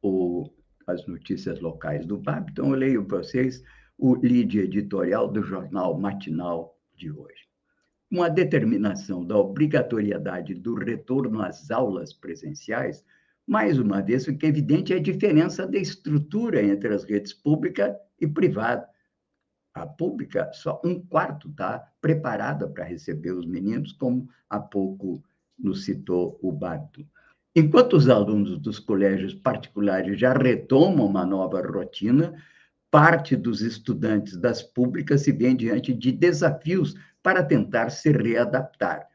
o, 0.03 0.51
as 0.87 1.07
notícias 1.07 1.61
locais 1.61 2.05
do 2.05 2.19
BAB, 2.19 2.51
então 2.51 2.71
eu 2.71 2.75
leio 2.75 3.05
para 3.05 3.19
vocês 3.19 3.63
o 3.97 4.15
lead 4.15 4.59
editorial 4.59 5.29
do 5.29 5.43
jornal 5.43 5.99
matinal 5.99 6.79
de 6.95 7.11
hoje. 7.11 7.49
Com 8.13 8.23
a 8.23 8.29
determinação 8.29 9.25
da 9.25 9.37
obrigatoriedade 9.37 10.55
do 10.55 10.75
retorno 10.75 11.43
às 11.43 11.71
aulas 11.71 12.13
presenciais, 12.13 13.05
mais 13.51 13.81
uma 13.81 14.01
vez 14.01 14.27
fica 14.27 14.47
evidente 14.47 14.95
a 14.95 15.03
diferença 15.03 15.67
de 15.67 15.77
estrutura 15.77 16.63
entre 16.63 16.95
as 16.95 17.03
redes 17.03 17.33
pública 17.33 17.99
e 18.21 18.25
privada, 18.25 18.89
a 19.75 19.85
pública, 19.85 20.49
só 20.53 20.81
um 20.85 21.05
quarto 21.05 21.49
está 21.49 21.81
preparada 22.01 22.69
para 22.69 22.85
receber 22.85 23.33
os 23.33 23.45
meninos, 23.45 23.91
como 23.91 24.29
há 24.49 24.61
pouco 24.61 25.21
nos 25.59 25.85
citou 25.85 26.39
o 26.41 26.53
Bardo. 26.53 27.05
Enquanto 27.53 27.95
os 27.95 28.09
alunos 28.09 28.57
dos 28.57 28.79
colégios 28.79 29.35
particulares 29.35 30.17
já 30.17 30.33
retomam 30.33 31.07
uma 31.07 31.27
nova 31.27 31.61
rotina, 31.61 32.33
parte 32.89 33.35
dos 33.35 33.63
estudantes 33.63 34.37
das 34.37 34.63
públicas 34.63 35.23
se 35.23 35.33
vê 35.33 35.53
diante 35.55 35.93
de 35.93 36.13
desafios 36.13 36.95
para 37.21 37.43
tentar 37.43 37.91
se 37.91 38.13
readaptar. 38.13 39.09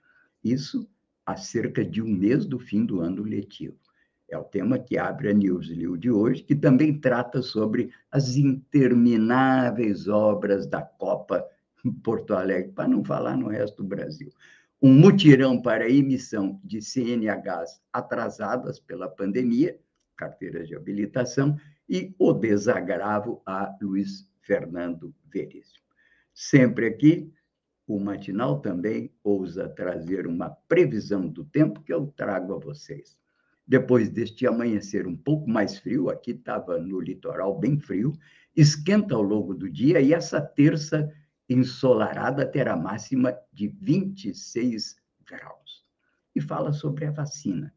Isso 0.44 0.86
há 1.26 1.38
cerca 1.38 1.86
de 1.86 2.02
um 2.02 2.10
mês 2.10 2.46
do 2.46 2.60
fim 2.60 2.86
do 2.86 3.00
ano 3.00 3.24
letivo. 3.24 3.85
É 4.28 4.38
o 4.38 4.44
tema 4.44 4.80
que 4.80 4.98
abre 4.98 5.30
a 5.30 5.34
Newsletter 5.34 5.98
de 5.98 6.10
hoje, 6.10 6.44
que 6.44 6.56
também 6.56 7.00
trata 7.00 7.42
sobre 7.42 7.92
as 8.12 8.36
intermináveis 8.36 10.08
obras 10.08 10.66
da 10.66 10.82
Copa 10.82 11.48
em 11.84 11.92
Porto 11.92 12.34
Alegre, 12.34 12.72
para 12.72 12.88
não 12.88 13.04
falar 13.04 13.38
no 13.38 13.48
resto 13.48 13.84
do 13.84 13.88
Brasil. 13.88 14.32
Um 14.82 14.92
mutirão 14.92 15.62
para 15.62 15.90
emissão 15.90 16.60
de 16.64 16.82
CNHs 16.82 17.80
atrasadas 17.94 18.80
pela 18.80 19.08
pandemia, 19.08 19.80
carteiras 20.18 20.68
de 20.68 20.76
habilitação, 20.76 21.56
e 21.88 22.16
o 22.18 22.34
desagravo 22.34 23.42
a 23.46 23.76
Luiz 23.80 24.28
Fernando 24.42 25.14
Veríssimo. 25.32 25.86
Sempre 26.34 26.88
aqui, 26.88 27.32
o 27.88 28.00
Matinal 28.00 28.60
também 28.60 29.14
ousa 29.24 29.70
trazer 29.70 30.26
uma 30.26 30.50
previsão 30.50 31.28
do 31.28 31.46
tempo 31.46 31.84
que 31.84 31.94
eu 31.94 32.08
trago 32.08 32.56
a 32.56 32.58
vocês. 32.58 33.18
Depois 33.68 34.10
deste 34.10 34.46
amanhecer 34.46 35.08
um 35.08 35.16
pouco 35.16 35.50
mais 35.50 35.80
frio, 35.80 36.10
aqui 36.10 36.32
estava 36.32 36.78
no 36.78 37.00
litoral 37.00 37.58
bem 37.58 37.80
frio, 37.80 38.14
esquenta 38.56 39.16
ao 39.16 39.24
longo 39.24 39.56
do 39.56 39.70
dia 39.70 40.00
e 40.00 40.14
essa 40.14 40.40
terça 40.40 41.12
ensolarada 41.50 42.46
terá 42.46 42.76
máxima 42.76 43.36
de 43.52 43.68
26 43.68 44.98
graus. 45.26 45.84
E 46.36 46.42
fala 46.42 46.74
sobre 46.74 47.06
a 47.06 47.12
vacina. 47.12 47.74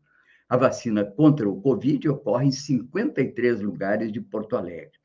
A 0.49 0.57
vacina 0.57 1.05
contra 1.05 1.49
o 1.49 1.61
Covid 1.61 2.09
ocorre 2.09 2.47
em 2.47 2.53
53 2.53 3.61
lugares 3.61 4.13
de 4.13 4.21
Porto 4.21 4.57
Alegre. 4.57 4.99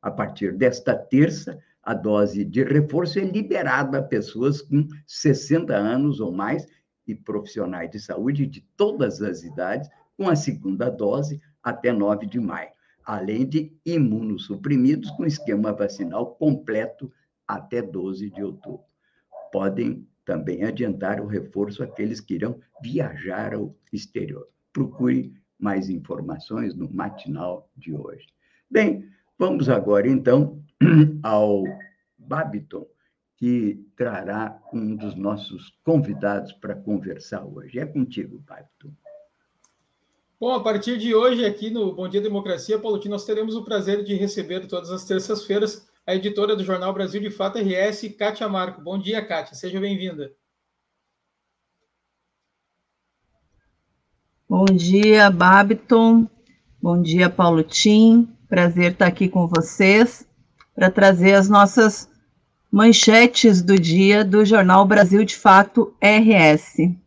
A 0.00 0.10
partir 0.10 0.56
desta 0.56 0.94
terça, 0.94 1.58
a 1.82 1.92
dose 1.92 2.44
de 2.44 2.62
reforço 2.62 3.18
é 3.18 3.22
liberada 3.24 3.98
a 3.98 4.02
pessoas 4.02 4.62
com 4.62 4.86
60 5.06 5.74
anos 5.74 6.20
ou 6.20 6.32
mais 6.32 6.66
e 7.06 7.14
profissionais 7.14 7.90
de 7.90 7.98
saúde 7.98 8.46
de 8.46 8.60
todas 8.76 9.20
as 9.20 9.42
idades 9.42 9.88
com 10.20 10.28
a 10.28 10.36
segunda 10.36 10.90
dose 10.90 11.40
até 11.62 11.90
9 11.90 12.26
de 12.26 12.38
maio, 12.38 12.68
além 13.02 13.48
de 13.48 13.72
imunossuprimidos 13.86 15.10
com 15.12 15.24
esquema 15.24 15.72
vacinal 15.72 16.34
completo 16.34 17.10
até 17.48 17.80
12 17.80 18.28
de 18.28 18.42
outubro. 18.42 18.84
Podem 19.50 20.06
também 20.22 20.62
adiantar 20.62 21.22
o 21.22 21.26
reforço 21.26 21.82
aqueles 21.82 22.20
que 22.20 22.34
irão 22.34 22.60
viajar 22.82 23.54
ao 23.54 23.74
exterior. 23.90 24.46
Procure 24.74 25.32
mais 25.58 25.88
informações 25.88 26.74
no 26.74 26.92
matinal 26.92 27.70
de 27.74 27.94
hoje. 27.94 28.26
Bem, 28.70 29.08
vamos 29.38 29.70
agora 29.70 30.06
então 30.06 30.62
ao 31.24 31.64
Babiton, 32.18 32.86
que 33.38 33.82
trará 33.96 34.60
um 34.70 34.94
dos 34.94 35.14
nossos 35.14 35.70
convidados 35.82 36.52
para 36.52 36.74
conversar 36.74 37.42
hoje. 37.42 37.78
É 37.78 37.86
contigo, 37.86 38.38
Babiton. 38.46 38.92
Bom, 40.40 40.54
a 40.54 40.62
partir 40.62 40.96
de 40.96 41.14
hoje, 41.14 41.44
aqui 41.44 41.68
no 41.68 41.94
Bom 41.94 42.08
Dia 42.08 42.18
Democracia, 42.18 42.78
Paulo, 42.78 42.98
nós 43.10 43.26
teremos 43.26 43.54
o 43.54 43.62
prazer 43.62 44.02
de 44.02 44.14
receber 44.14 44.66
todas 44.66 44.90
as 44.90 45.04
terças-feiras 45.04 45.86
a 46.06 46.14
editora 46.14 46.56
do 46.56 46.64
Jornal 46.64 46.94
Brasil 46.94 47.20
de 47.20 47.28
Fato 47.28 47.58
RS, 47.58 48.08
Kátia 48.18 48.48
Marco. 48.48 48.80
Bom 48.80 48.98
dia, 48.98 49.22
Kátia, 49.22 49.54
seja 49.54 49.78
bem-vinda. 49.78 50.32
Bom 54.48 54.64
dia, 54.64 55.30
Babiton. 55.30 56.26
Bom 56.80 57.02
dia, 57.02 57.28
Paulo 57.28 57.62
Tim. 57.62 58.26
Prazer 58.48 58.92
estar 58.92 59.08
aqui 59.08 59.28
com 59.28 59.46
vocês 59.46 60.26
para 60.74 60.90
trazer 60.90 61.34
as 61.34 61.50
nossas 61.50 62.08
manchetes 62.72 63.60
do 63.60 63.78
dia 63.78 64.24
do 64.24 64.42
Jornal 64.46 64.86
Brasil 64.86 65.22
de 65.22 65.36
Fato 65.36 65.94
RS. 66.00 66.98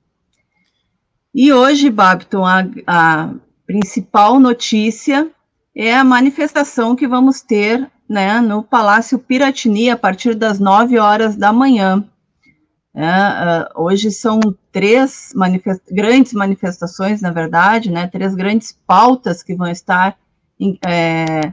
E 1.34 1.52
hoje, 1.52 1.90
Babiton, 1.90 2.46
a, 2.46 2.64
a 2.86 3.34
principal 3.66 4.40
notícia 4.40 5.32
é 5.76 5.96
a 5.96 6.04
manifestação 6.04 6.96
que 6.96 7.08
vamos 7.08 7.42
ter 7.42 7.90
né, 8.08 8.40
no 8.40 8.62
Palácio 8.62 9.18
Piratini 9.18 9.90
a 9.90 9.98
partir 9.98 10.36
das 10.36 10.60
9 10.60 11.00
horas 11.00 11.36
da 11.36 11.52
manhã. 11.52 12.08
É, 12.96 13.08
uh, 13.08 13.82
hoje 13.82 14.12
são 14.12 14.40
três 14.72 15.32
manifest 15.34 15.82
grandes 15.92 16.34
manifestações, 16.34 17.22
na 17.22 17.32
verdade, 17.32 17.90
né, 17.90 18.06
três 18.06 18.36
grandes 18.36 18.78
pautas 18.86 19.42
que 19.42 19.56
vão 19.56 19.68
estar 19.68 20.16
é, 20.86 21.52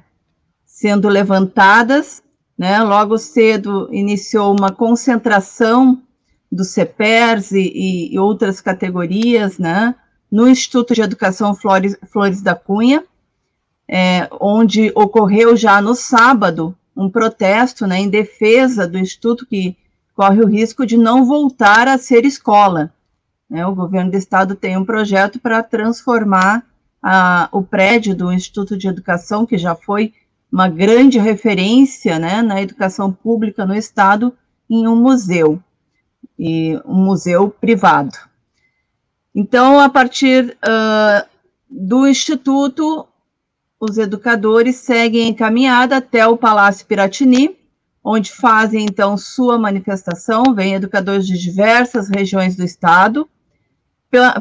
sendo 0.67 1.09
levantadas. 1.09 2.23
Né, 2.59 2.83
logo 2.83 3.17
cedo 3.17 3.89
iniciou 3.91 4.55
uma 4.55 4.71
concentração 4.71 6.03
do 6.51 6.65
CEPERS 6.65 7.53
e, 7.53 8.11
e 8.13 8.19
outras 8.19 8.61
categorias, 8.61 9.59
né, 9.59 9.95
no 10.31 10.49
Instituto 10.49 10.95
de 10.95 11.03
Educação 11.03 11.55
Flores, 11.55 11.97
Flores 12.11 12.43
da 12.43 12.55
Cunha, 12.55 13.05
é, 13.89 14.29
onde 14.41 14.93
ocorreu 14.95 15.57
já 15.57 15.81
no 15.81 15.95
sábado 15.95 16.77
um 16.97 17.09
protesto 17.09 17.87
né, 17.87 17.99
em 17.99 18.09
defesa 18.09 18.87
do 18.87 18.99
Instituto 18.99 19.47
que 19.47 19.77
corre 20.15 20.41
o 20.43 20.47
risco 20.47 20.85
de 20.85 20.97
não 20.97 21.25
voltar 21.25 21.89
a 21.89 21.99
ser 21.99 22.25
escola. 22.25 22.93
Né, 23.49 23.65
o 23.67 23.75
governo 23.75 24.11
do 24.11 24.17
estado 24.17 24.55
tem 24.55 24.77
um 24.77 24.85
projeto 24.85 25.39
para 25.39 25.63
transformar 25.63 26.65
a, 27.03 27.49
o 27.53 27.63
prédio 27.63 28.15
do 28.15 28.33
Instituto 28.33 28.77
de 28.77 28.87
Educação, 28.87 29.47
que 29.47 29.57
já 29.57 29.75
foi 29.75 30.13
uma 30.53 30.69
grande 30.69 31.19
referência 31.19 32.19
né, 32.19 32.43
na 32.43 32.61
educação 32.61 33.13
pública 33.13 33.65
no 33.65 33.75
estado, 33.75 34.33
em 34.69 34.87
um 34.87 34.97
museu 34.97 35.61
e 36.43 36.81
um 36.87 36.95
museu 36.95 37.51
privado. 37.51 38.17
Então, 39.35 39.79
a 39.79 39.91
partir 39.91 40.57
uh, 40.65 41.29
do 41.69 42.09
Instituto, 42.09 43.07
os 43.79 43.99
educadores 43.99 44.77
seguem 44.77 45.29
encaminhada 45.29 45.99
até 45.99 46.27
o 46.27 46.39
Palácio 46.39 46.87
Piratini, 46.87 47.59
onde 48.03 48.33
fazem 48.33 48.87
então 48.87 49.19
sua 49.19 49.59
manifestação. 49.59 50.55
Vêm 50.55 50.75
educadores 50.75 51.27
de 51.27 51.37
diversas 51.39 52.09
regiões 52.09 52.57
do 52.57 52.65
estado 52.65 53.29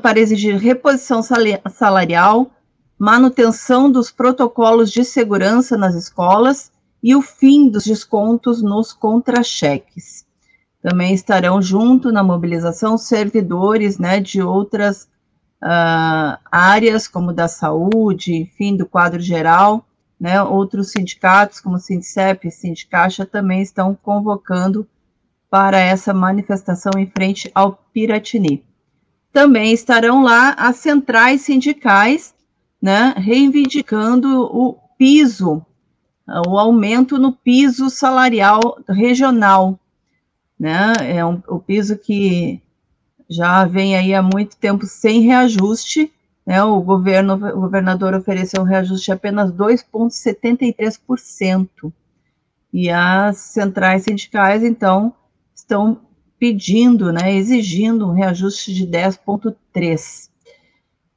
para 0.01 0.19
exigir 0.19 0.55
reposição 0.55 1.21
salarial, 1.21 2.49
manutenção 2.97 3.91
dos 3.91 4.09
protocolos 4.09 4.89
de 4.89 5.03
segurança 5.03 5.77
nas 5.77 5.95
escolas 5.95 6.71
e 7.03 7.13
o 7.13 7.21
fim 7.21 7.69
dos 7.69 7.83
descontos 7.83 8.63
nos 8.63 8.93
contra-cheques. 8.93 10.18
Também 10.81 11.13
estarão 11.13 11.61
junto 11.61 12.11
na 12.11 12.23
mobilização 12.23 12.97
servidores 12.97 13.97
né, 13.97 14.19
de 14.19 14.41
outras 14.41 15.03
uh, 15.61 16.39
áreas, 16.49 17.07
como 17.07 17.33
da 17.33 17.47
saúde, 17.47 18.33
enfim, 18.33 18.75
do 18.77 18.85
quadro 18.85 19.19
geral. 19.19 19.85
Né, 20.19 20.41
outros 20.41 20.91
sindicatos, 20.91 21.61
como 21.61 21.79
Sindicep 21.79 22.45
e 22.45 22.51
Sindicaixa, 22.51 23.25
também 23.25 23.61
estão 23.61 23.95
convocando 23.95 24.85
para 25.49 25.79
essa 25.79 26.13
manifestação 26.13 26.91
em 26.97 27.07
frente 27.07 27.49
ao 27.55 27.73
Piratini. 27.93 28.63
Também 29.31 29.73
estarão 29.73 30.21
lá 30.21 30.51
as 30.57 30.77
centrais 30.77 31.41
sindicais, 31.41 32.33
né, 32.81 33.13
reivindicando 33.17 34.41
o 34.41 34.77
piso, 34.97 35.65
o 36.47 36.57
aumento 36.57 37.17
no 37.17 37.31
piso 37.31 37.89
salarial 37.89 38.77
regional, 38.87 39.79
né? 40.59 40.93
É 41.01 41.25
um, 41.25 41.41
o 41.47 41.59
piso 41.59 41.97
que 41.97 42.61
já 43.29 43.65
vem 43.65 43.95
aí 43.95 44.13
há 44.13 44.21
muito 44.21 44.57
tempo 44.57 44.85
sem 44.85 45.21
reajuste, 45.21 46.11
né? 46.45 46.61
O 46.63 46.81
governo, 46.81 47.35
o 47.35 47.61
governador 47.61 48.13
ofereceu 48.13 48.61
um 48.61 48.65
reajuste 48.65 49.05
de 49.05 49.13
apenas 49.13 49.51
2,73%. 49.51 51.93
E 52.71 52.87
as 52.89 53.37
centrais 53.37 54.03
sindicais, 54.03 54.63
então, 54.63 55.11
estão 55.55 56.01
pedindo, 56.39 57.11
né, 57.11 57.35
exigindo 57.35 58.07
um 58.07 58.13
reajuste 58.13 58.73
de 58.73 58.87
10,3%, 58.87 60.29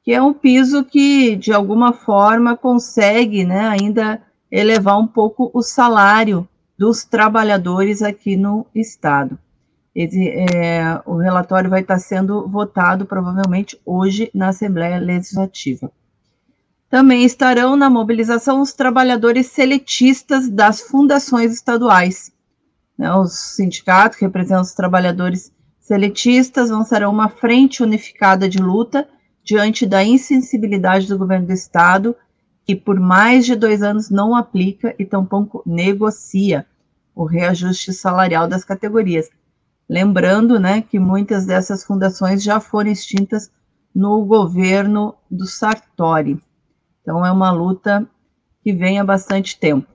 que 0.03 0.11
é 0.11 0.21
um 0.21 0.33
piso 0.33 0.83
que, 0.83 1.37
de 1.37 1.53
alguma 1.53 1.93
forma, 1.93 2.57
consegue 2.57 3.45
né, 3.45 3.67
ainda 3.67 4.21
elevar 4.51 4.99
um 4.99 5.07
pouco 5.07 5.49
o 5.53 5.61
salário 5.61 6.45
dos 6.77 7.03
trabalhadores 7.03 8.01
aqui 8.01 8.35
no 8.35 8.65
Estado. 8.73 9.37
Esse, 9.95 10.27
é, 10.29 11.01
o 11.05 11.17
relatório 11.17 11.69
vai 11.69 11.81
estar 11.81 11.99
sendo 11.99 12.47
votado 12.47 13.05
provavelmente 13.05 13.79
hoje 13.85 14.31
na 14.33 14.49
Assembleia 14.49 14.97
Legislativa. 14.97 15.91
Também 16.89 17.23
estarão 17.23 17.75
na 17.75 17.89
mobilização 17.89 18.61
os 18.61 18.73
trabalhadores 18.73 19.47
seletistas 19.47 20.49
das 20.49 20.81
fundações 20.81 21.53
estaduais. 21.53 22.31
Né, 22.97 23.13
os 23.13 23.33
sindicatos 23.55 24.17
que 24.17 24.25
representam 24.25 24.61
os 24.61 24.73
trabalhadores 24.73 25.51
seletistas 25.79 26.69
lançarão 26.69 27.11
uma 27.11 27.29
frente 27.29 27.83
unificada 27.83 28.47
de 28.47 28.59
luta 28.59 29.07
diante 29.43 29.85
da 29.85 30.03
insensibilidade 30.03 31.07
do 31.07 31.17
governo 31.17 31.47
do 31.47 31.53
Estado 31.53 32.15
que 32.65 32.75
por 32.75 32.99
mais 32.99 33.45
de 33.45 33.55
dois 33.55 33.83
anos 33.83 34.09
não 34.09 34.35
aplica 34.35 34.95
e 34.97 35.05
tampouco 35.05 35.61
negocia 35.65 36.65
o 37.15 37.25
reajuste 37.25 37.93
salarial 37.93 38.47
das 38.47 38.63
categorias. 38.63 39.29
Lembrando, 39.87 40.59
né, 40.59 40.81
que 40.81 40.99
muitas 40.99 41.45
dessas 41.45 41.83
fundações 41.83 42.41
já 42.41 42.59
foram 42.59 42.89
extintas 42.89 43.51
no 43.93 44.23
governo 44.25 45.13
do 45.29 45.45
Sartori. 45.45 46.41
Então 47.01 47.25
é 47.25 47.31
uma 47.31 47.51
luta 47.51 48.07
que 48.63 48.73
vem 48.73 48.99
há 48.99 49.03
bastante 49.03 49.59
tempo. 49.59 49.87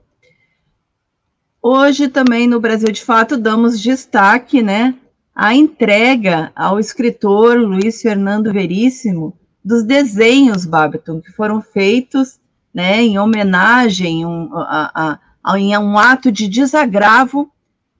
Hoje 1.61 2.07
também 2.07 2.47
no 2.47 2.59
Brasil 2.59 2.91
de 2.91 3.03
Fato 3.03 3.35
damos 3.35 3.81
destaque, 3.81 4.61
né, 4.61 4.95
à 5.35 5.53
entrega 5.53 6.51
ao 6.55 6.79
escritor 6.79 7.57
Luiz 7.57 8.01
Fernando 8.01 8.53
Veríssimo 8.53 9.37
dos 9.65 9.83
desenhos 9.83 10.65
Babiton 10.65 11.19
que 11.19 11.31
foram 11.31 11.61
feitos 11.61 12.39
né, 12.73 13.01
em 13.01 13.17
homenagem 13.17 14.25
um, 14.25 14.49
a, 14.55 14.91
a, 14.93 15.19
a, 15.43 15.79
um 15.79 15.97
ato 15.97 16.31
de 16.31 16.47
desagravo 16.47 17.51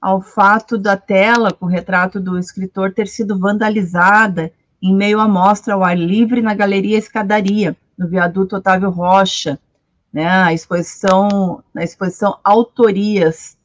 ao 0.01 0.21
fato 0.21 0.77
da 0.77 0.95
tela 0.95 1.51
com 1.51 1.65
o 1.65 1.69
retrato 1.69 2.19
do 2.19 2.37
escritor 2.37 2.93
ter 2.93 3.07
sido 3.07 3.37
vandalizada 3.37 4.51
em 4.81 4.95
meio 4.95 5.19
à 5.19 5.27
mostra 5.27 5.73
ao 5.73 5.83
ar 5.83 5.97
livre 5.97 6.41
na 6.41 6.53
Galeria 6.53 6.97
Escadaria, 6.97 7.75
no 7.97 8.07
viaduto 8.07 8.55
Otávio 8.55 8.89
Rocha, 8.89 9.59
né, 10.11 10.27
a 10.27 10.53
exposição, 10.53 11.63
na 11.73 11.83
exposição 11.83 12.39
Autorias, 12.43 13.57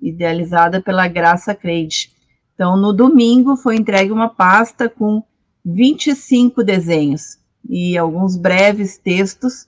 idealizada 0.00 0.80
pela 0.80 1.08
Graça 1.08 1.54
Creide. 1.54 2.12
Então, 2.54 2.76
no 2.76 2.92
domingo, 2.92 3.56
foi 3.56 3.76
entregue 3.76 4.12
uma 4.12 4.28
pasta 4.28 4.88
com 4.88 5.22
25 5.64 6.62
desenhos 6.62 7.38
e 7.68 7.98
alguns 7.98 8.36
breves 8.36 8.96
textos 8.98 9.66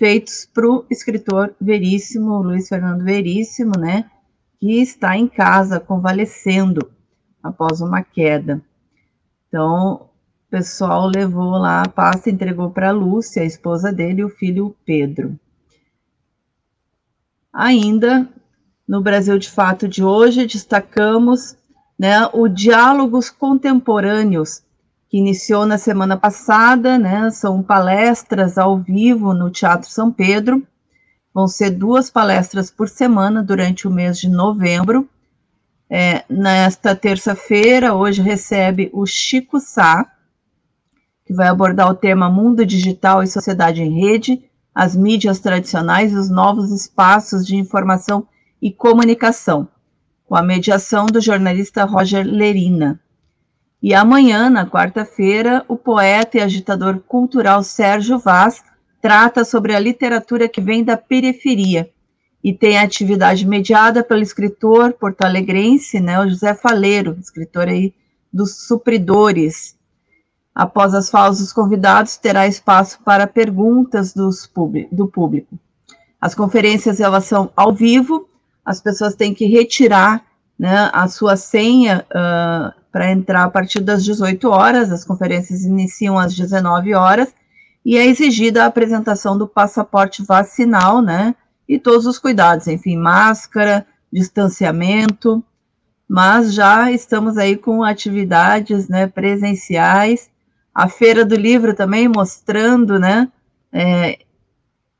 feitos 0.00 0.48
para 0.54 0.66
o 0.66 0.86
escritor 0.90 1.54
Veríssimo, 1.60 2.40
Luiz 2.40 2.70
Fernando 2.70 3.04
Veríssimo, 3.04 3.78
né, 3.78 4.10
que 4.58 4.80
está 4.80 5.14
em 5.14 5.28
casa 5.28 5.78
convalescendo 5.78 6.90
após 7.42 7.82
uma 7.82 8.02
queda. 8.02 8.62
Então, 9.46 10.08
o 10.46 10.50
pessoal 10.50 11.06
levou 11.06 11.50
lá 11.50 11.82
a 11.82 11.88
pasta, 11.88 12.30
entregou 12.30 12.70
para 12.70 12.88
a 12.88 12.92
Lúcia, 12.92 13.42
a 13.42 13.44
esposa 13.44 13.92
dele, 13.92 14.22
e 14.22 14.24
o 14.24 14.30
filho 14.30 14.74
Pedro. 14.86 15.38
Ainda 17.52 18.26
no 18.88 19.02
Brasil 19.02 19.38
de 19.38 19.50
Fato 19.50 19.86
de 19.86 20.02
hoje, 20.02 20.46
destacamos 20.46 21.58
né, 21.98 22.26
o 22.32 22.48
Diálogos 22.48 23.28
Contemporâneos, 23.28 24.62
que 25.10 25.18
iniciou 25.18 25.66
na 25.66 25.76
semana 25.76 26.16
passada, 26.16 26.96
né? 26.96 27.28
São 27.32 27.64
palestras 27.64 28.56
ao 28.56 28.78
vivo 28.78 29.34
no 29.34 29.50
Teatro 29.50 29.90
São 29.90 30.12
Pedro. 30.12 30.64
Vão 31.34 31.48
ser 31.48 31.70
duas 31.70 32.08
palestras 32.08 32.70
por 32.70 32.88
semana 32.88 33.42
durante 33.42 33.88
o 33.88 33.90
mês 33.90 34.20
de 34.20 34.28
novembro. 34.28 35.08
É, 35.90 36.24
nesta 36.30 36.94
terça-feira, 36.94 37.92
hoje 37.92 38.22
recebe 38.22 38.88
o 38.92 39.04
Chico 39.04 39.58
Sá, 39.58 40.08
que 41.26 41.34
vai 41.34 41.48
abordar 41.48 41.90
o 41.90 41.96
tema 41.96 42.30
Mundo 42.30 42.64
Digital 42.64 43.20
e 43.20 43.26
Sociedade 43.26 43.82
em 43.82 44.00
Rede, 44.00 44.44
as 44.72 44.94
mídias 44.94 45.40
tradicionais 45.40 46.12
e 46.12 46.16
os 46.16 46.30
novos 46.30 46.70
espaços 46.70 47.44
de 47.44 47.56
informação 47.56 48.28
e 48.62 48.70
Comunicação, 48.70 49.66
com 50.24 50.36
a 50.36 50.42
mediação 50.42 51.06
do 51.06 51.20
jornalista 51.20 51.84
Roger 51.84 52.24
Lerina. 52.24 53.00
E 53.82 53.94
amanhã, 53.94 54.50
na 54.50 54.66
quarta-feira, 54.66 55.64
o 55.66 55.76
poeta 55.76 56.36
e 56.36 56.40
agitador 56.40 57.00
cultural 57.00 57.62
Sérgio 57.62 58.18
Vaz 58.18 58.62
trata 59.00 59.44
sobre 59.44 59.74
a 59.74 59.80
literatura 59.80 60.48
que 60.48 60.60
vem 60.60 60.84
da 60.84 60.96
periferia 60.96 61.90
e 62.44 62.52
tem 62.52 62.78
atividade 62.78 63.46
mediada 63.46 64.04
pelo 64.04 64.22
escritor 64.22 64.92
porto-alegrense, 64.92 65.98
né, 65.98 66.18
o 66.20 66.28
José 66.28 66.54
Faleiro, 66.54 67.16
escritor 67.18 67.68
aí 67.68 67.94
dos 68.32 68.66
Supridores. 68.66 69.76
Após 70.54 70.92
as 70.92 71.10
falas 71.10 71.38
dos 71.38 71.52
convidados, 71.52 72.18
terá 72.18 72.46
espaço 72.46 72.98
para 73.02 73.26
perguntas 73.26 74.12
do 74.12 75.08
público. 75.08 75.58
As 76.20 76.34
conferências 76.34 77.00
elas 77.00 77.24
são 77.24 77.50
ao 77.56 77.74
vivo, 77.74 78.28
as 78.64 78.80
pessoas 78.80 79.14
têm 79.14 79.32
que 79.32 79.46
retirar 79.46 80.22
né, 80.58 80.90
a 80.92 81.08
sua 81.08 81.36
senha 81.36 82.04
para 82.90 83.10
entrar 83.10 83.44
a 83.44 83.50
partir 83.50 83.80
das 83.80 84.04
18 84.04 84.48
horas, 84.48 84.90
as 84.90 85.04
conferências 85.04 85.64
iniciam 85.64 86.18
às 86.18 86.34
19 86.34 86.94
horas, 86.94 87.32
e 87.84 87.96
é 87.96 88.06
exigida 88.06 88.62
a 88.62 88.66
apresentação 88.66 89.38
do 89.38 89.46
passaporte 89.46 90.22
vacinal, 90.22 91.00
né, 91.00 91.34
e 91.68 91.78
todos 91.78 92.06
os 92.06 92.18
cuidados, 92.18 92.66
enfim, 92.66 92.96
máscara, 92.96 93.86
distanciamento, 94.12 95.42
mas 96.08 96.52
já 96.52 96.90
estamos 96.90 97.38
aí 97.38 97.56
com 97.56 97.84
atividades, 97.84 98.88
né, 98.88 99.06
presenciais, 99.06 100.28
a 100.74 100.88
Feira 100.88 101.24
do 101.24 101.36
Livro 101.36 101.74
também 101.74 102.08
mostrando, 102.08 102.98
né, 102.98 103.28
é, 103.72 104.18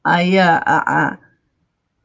aí 0.05 0.38
a, 0.38 0.62
a, 0.64 1.09
a 1.09 1.18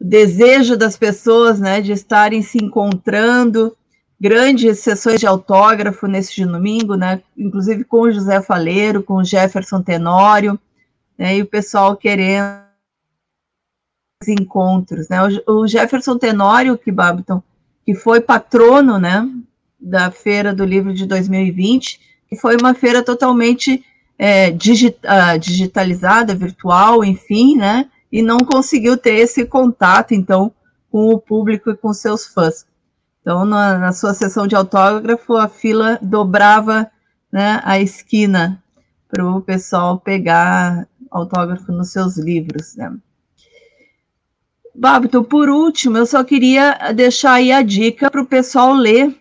desejo 0.02 0.76
das 0.76 0.98
pessoas, 0.98 1.60
né, 1.60 1.80
de 1.82 1.92
estarem 1.92 2.42
se 2.42 2.58
encontrando, 2.58 3.76
grandes 4.20 4.80
sessões 4.80 5.20
de 5.20 5.28
autógrafo 5.28 6.08
nesse 6.08 6.44
domingo, 6.46 6.96
né, 6.96 7.22
inclusive 7.38 7.84
com 7.84 8.02
o 8.02 8.12
José 8.12 8.42
Faleiro, 8.42 9.04
com 9.04 9.16
o 9.16 9.24
Jefferson 9.24 9.82
Tenório, 9.82 10.60
né, 11.18 11.38
e 11.38 11.42
o 11.42 11.46
pessoal 11.46 11.96
querendo 11.96 12.64
encontros, 14.28 15.10
né, 15.10 15.20
o, 15.46 15.68
Jefferson 15.68 16.18
Tenório, 16.18 16.78
que 16.78 16.92
Babiton, 16.92 17.44
que 17.86 17.94
foi 17.94 18.22
patrono, 18.22 18.98
né, 18.98 19.30
da 19.80 20.10
Feira 20.10 20.54
do 20.54 20.66
Livro 20.66 20.94
de 20.94 21.06
2020, 21.06 22.00
que 22.28 22.36
foi 22.36 22.56
uma 22.56 22.74
feira 22.74 23.04
totalmente 23.04 23.84
é, 24.18 24.50
digita, 24.50 25.38
digitalizada, 25.38 26.34
virtual, 26.34 27.04
enfim, 27.04 27.58
né, 27.58 27.90
e 28.12 28.22
não 28.22 28.38
conseguiu 28.40 28.98
ter 28.98 29.16
esse 29.16 29.46
contato, 29.46 30.14
então, 30.14 30.52
com 30.90 31.10
o 31.10 31.20
público 31.20 31.70
e 31.70 31.76
com 31.76 31.94
seus 31.94 32.26
fãs. 32.26 32.66
Então, 33.26 33.44
na, 33.44 33.80
na 33.80 33.92
sua 33.92 34.14
sessão 34.14 34.46
de 34.46 34.56
autógrafo, 34.56 35.36
a 35.36 35.48
fila 35.48 35.98
dobrava 36.00 36.92
né, 37.32 37.60
a 37.64 37.80
esquina 37.80 38.64
para 39.10 39.26
o 39.26 39.42
pessoal 39.42 40.00
pegar 40.00 40.88
autógrafo 41.10 41.72
nos 41.72 41.92
seus 41.92 42.20
livros. 42.20 42.76
Né. 42.76 42.96
Babito, 44.76 45.24
por 45.24 45.50
último, 45.50 45.98
eu 45.98 46.06
só 46.06 46.24
queria 46.24 46.94
deixar 46.94 47.34
aí 47.34 47.52
a 47.52 47.64
dica 47.64 48.12
para 48.12 48.22
o 48.22 48.28
pessoal 48.28 48.76
ler 48.76 49.20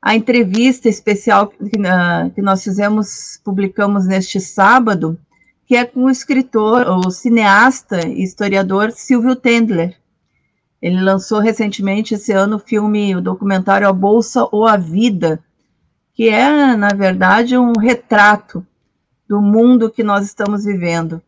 a 0.00 0.14
entrevista 0.14 0.88
especial 0.88 1.48
que, 1.48 1.64
uh, 1.64 2.30
que 2.34 2.40
nós 2.40 2.64
fizemos, 2.64 3.38
publicamos 3.44 4.06
neste 4.06 4.40
sábado, 4.40 5.20
que 5.66 5.76
é 5.76 5.84
com 5.84 6.04
o 6.04 6.10
escritor, 6.10 6.88
o 6.88 7.10
cineasta 7.10 8.08
e 8.08 8.22
historiador 8.22 8.90
Silvio 8.90 9.36
Tendler. 9.36 10.02
Ele 10.84 11.00
lançou 11.00 11.38
recentemente 11.38 12.12
esse 12.12 12.30
ano 12.30 12.56
o 12.56 12.58
filme, 12.58 13.16
o 13.16 13.20
documentário 13.22 13.88
A 13.88 13.92
Bolsa 13.92 14.46
ou 14.52 14.66
a 14.66 14.76
Vida, 14.76 15.42
que 16.12 16.28
é, 16.28 16.76
na 16.76 16.90
verdade, 16.90 17.56
um 17.56 17.72
retrato 17.72 18.62
do 19.26 19.40
mundo 19.40 19.90
que 19.90 20.04
nós 20.04 20.26
estamos 20.26 20.64
vivendo. 20.64 21.22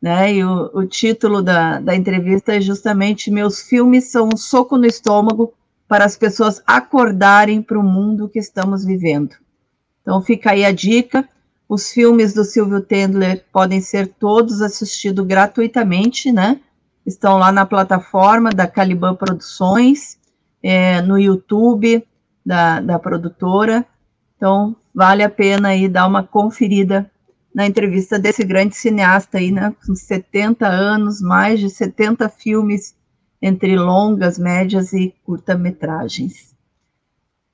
Né? 0.00 0.36
E 0.36 0.42
o, 0.42 0.70
o 0.72 0.86
título 0.86 1.42
da, 1.42 1.80
da 1.80 1.94
entrevista 1.94 2.56
é 2.56 2.62
justamente 2.62 3.30
Meus 3.30 3.60
filmes 3.60 4.10
são 4.10 4.30
um 4.32 4.38
soco 4.38 4.78
no 4.78 4.86
estômago 4.86 5.52
para 5.86 6.06
as 6.06 6.16
pessoas 6.16 6.62
acordarem 6.66 7.60
para 7.60 7.78
o 7.78 7.82
mundo 7.82 8.26
que 8.26 8.38
estamos 8.38 8.86
vivendo. 8.86 9.36
Então 10.00 10.22
fica 10.22 10.52
aí 10.52 10.64
a 10.64 10.72
dica. 10.72 11.28
Os 11.68 11.92
filmes 11.92 12.32
do 12.32 12.42
Silvio 12.42 12.80
Tendler 12.80 13.44
podem 13.52 13.82
ser 13.82 14.06
todos 14.18 14.62
assistidos 14.62 15.26
gratuitamente, 15.26 16.32
né? 16.32 16.58
Estão 17.06 17.36
lá 17.38 17.52
na 17.52 17.66
plataforma 17.66 18.50
da 18.50 18.66
Caliban 18.66 19.14
Produções, 19.14 20.18
é, 20.62 21.02
no 21.02 21.18
YouTube 21.18 22.06
da, 22.44 22.80
da 22.80 22.98
produtora. 22.98 23.84
Então, 24.36 24.74
vale 24.94 25.22
a 25.22 25.28
pena 25.28 25.68
aí 25.68 25.88
dar 25.88 26.06
uma 26.06 26.22
conferida 26.22 27.10
na 27.54 27.66
entrevista 27.66 28.18
desse 28.18 28.44
grande 28.44 28.74
cineasta 28.74 29.38
aí, 29.38 29.52
né? 29.52 29.74
Com 29.86 29.94
70 29.94 30.66
anos, 30.66 31.20
mais 31.20 31.60
de 31.60 31.70
70 31.70 32.28
filmes 32.28 32.96
entre 33.40 33.76
longas, 33.76 34.38
médias 34.38 34.92
e 34.92 35.14
curta-metragens. 35.24 36.54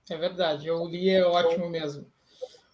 É 0.08 0.16
verdade, 0.16 0.70
o 0.70 0.88
li, 0.88 1.10
é 1.10 1.24
ótimo 1.24 1.68
mesmo. 1.68 2.06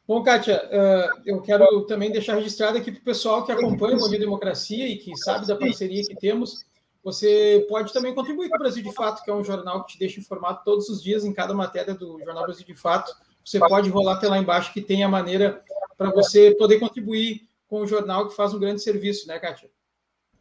Bom, 0.06 0.22
Kátia, 0.22 0.62
uh, 0.66 1.20
eu 1.26 1.40
quero 1.42 1.82
também 1.82 2.12
deixar 2.12 2.36
registrado 2.36 2.78
aqui 2.78 2.92
para 2.92 3.00
o 3.00 3.04
pessoal 3.04 3.44
que 3.44 3.52
acompanha 3.52 3.96
o 3.96 4.00
Bom 4.00 4.08
Dia 4.08 4.18
Democracia 4.18 4.86
e 4.86 4.96
que 4.96 5.16
sabe 5.16 5.46
da 5.46 5.56
parceria 5.56 6.02
que 6.02 6.14
temos. 6.14 6.64
Você 7.02 7.66
pode 7.68 7.92
também 7.92 8.14
contribuir 8.14 8.48
com 8.48 8.56
o 8.56 8.58
Brasil 8.58 8.82
de 8.82 8.92
Fato, 8.92 9.22
que 9.22 9.30
é 9.30 9.34
um 9.34 9.44
jornal 9.44 9.84
que 9.84 9.92
te 9.92 9.98
deixa 9.98 10.20
informado 10.20 10.60
todos 10.64 10.88
os 10.88 11.02
dias 11.02 11.24
em 11.24 11.32
cada 11.32 11.54
matéria 11.54 11.94
do 11.94 12.18
Jornal 12.24 12.44
Brasil 12.44 12.64
de 12.64 12.74
Fato. 12.74 13.12
Você 13.44 13.58
pode 13.58 13.90
rolar 13.90 14.14
até 14.14 14.28
lá 14.28 14.38
embaixo 14.38 14.72
que 14.72 14.80
tem 14.80 15.04
a 15.04 15.08
maneira 15.08 15.62
para 15.96 16.10
você 16.10 16.52
poder 16.52 16.78
contribuir 16.78 17.48
com 17.68 17.80
o 17.80 17.86
jornal 17.86 18.28
que 18.28 18.36
faz 18.36 18.54
um 18.54 18.58
grande 18.58 18.82
serviço, 18.82 19.26
né, 19.26 19.38
Kátia? 19.38 19.70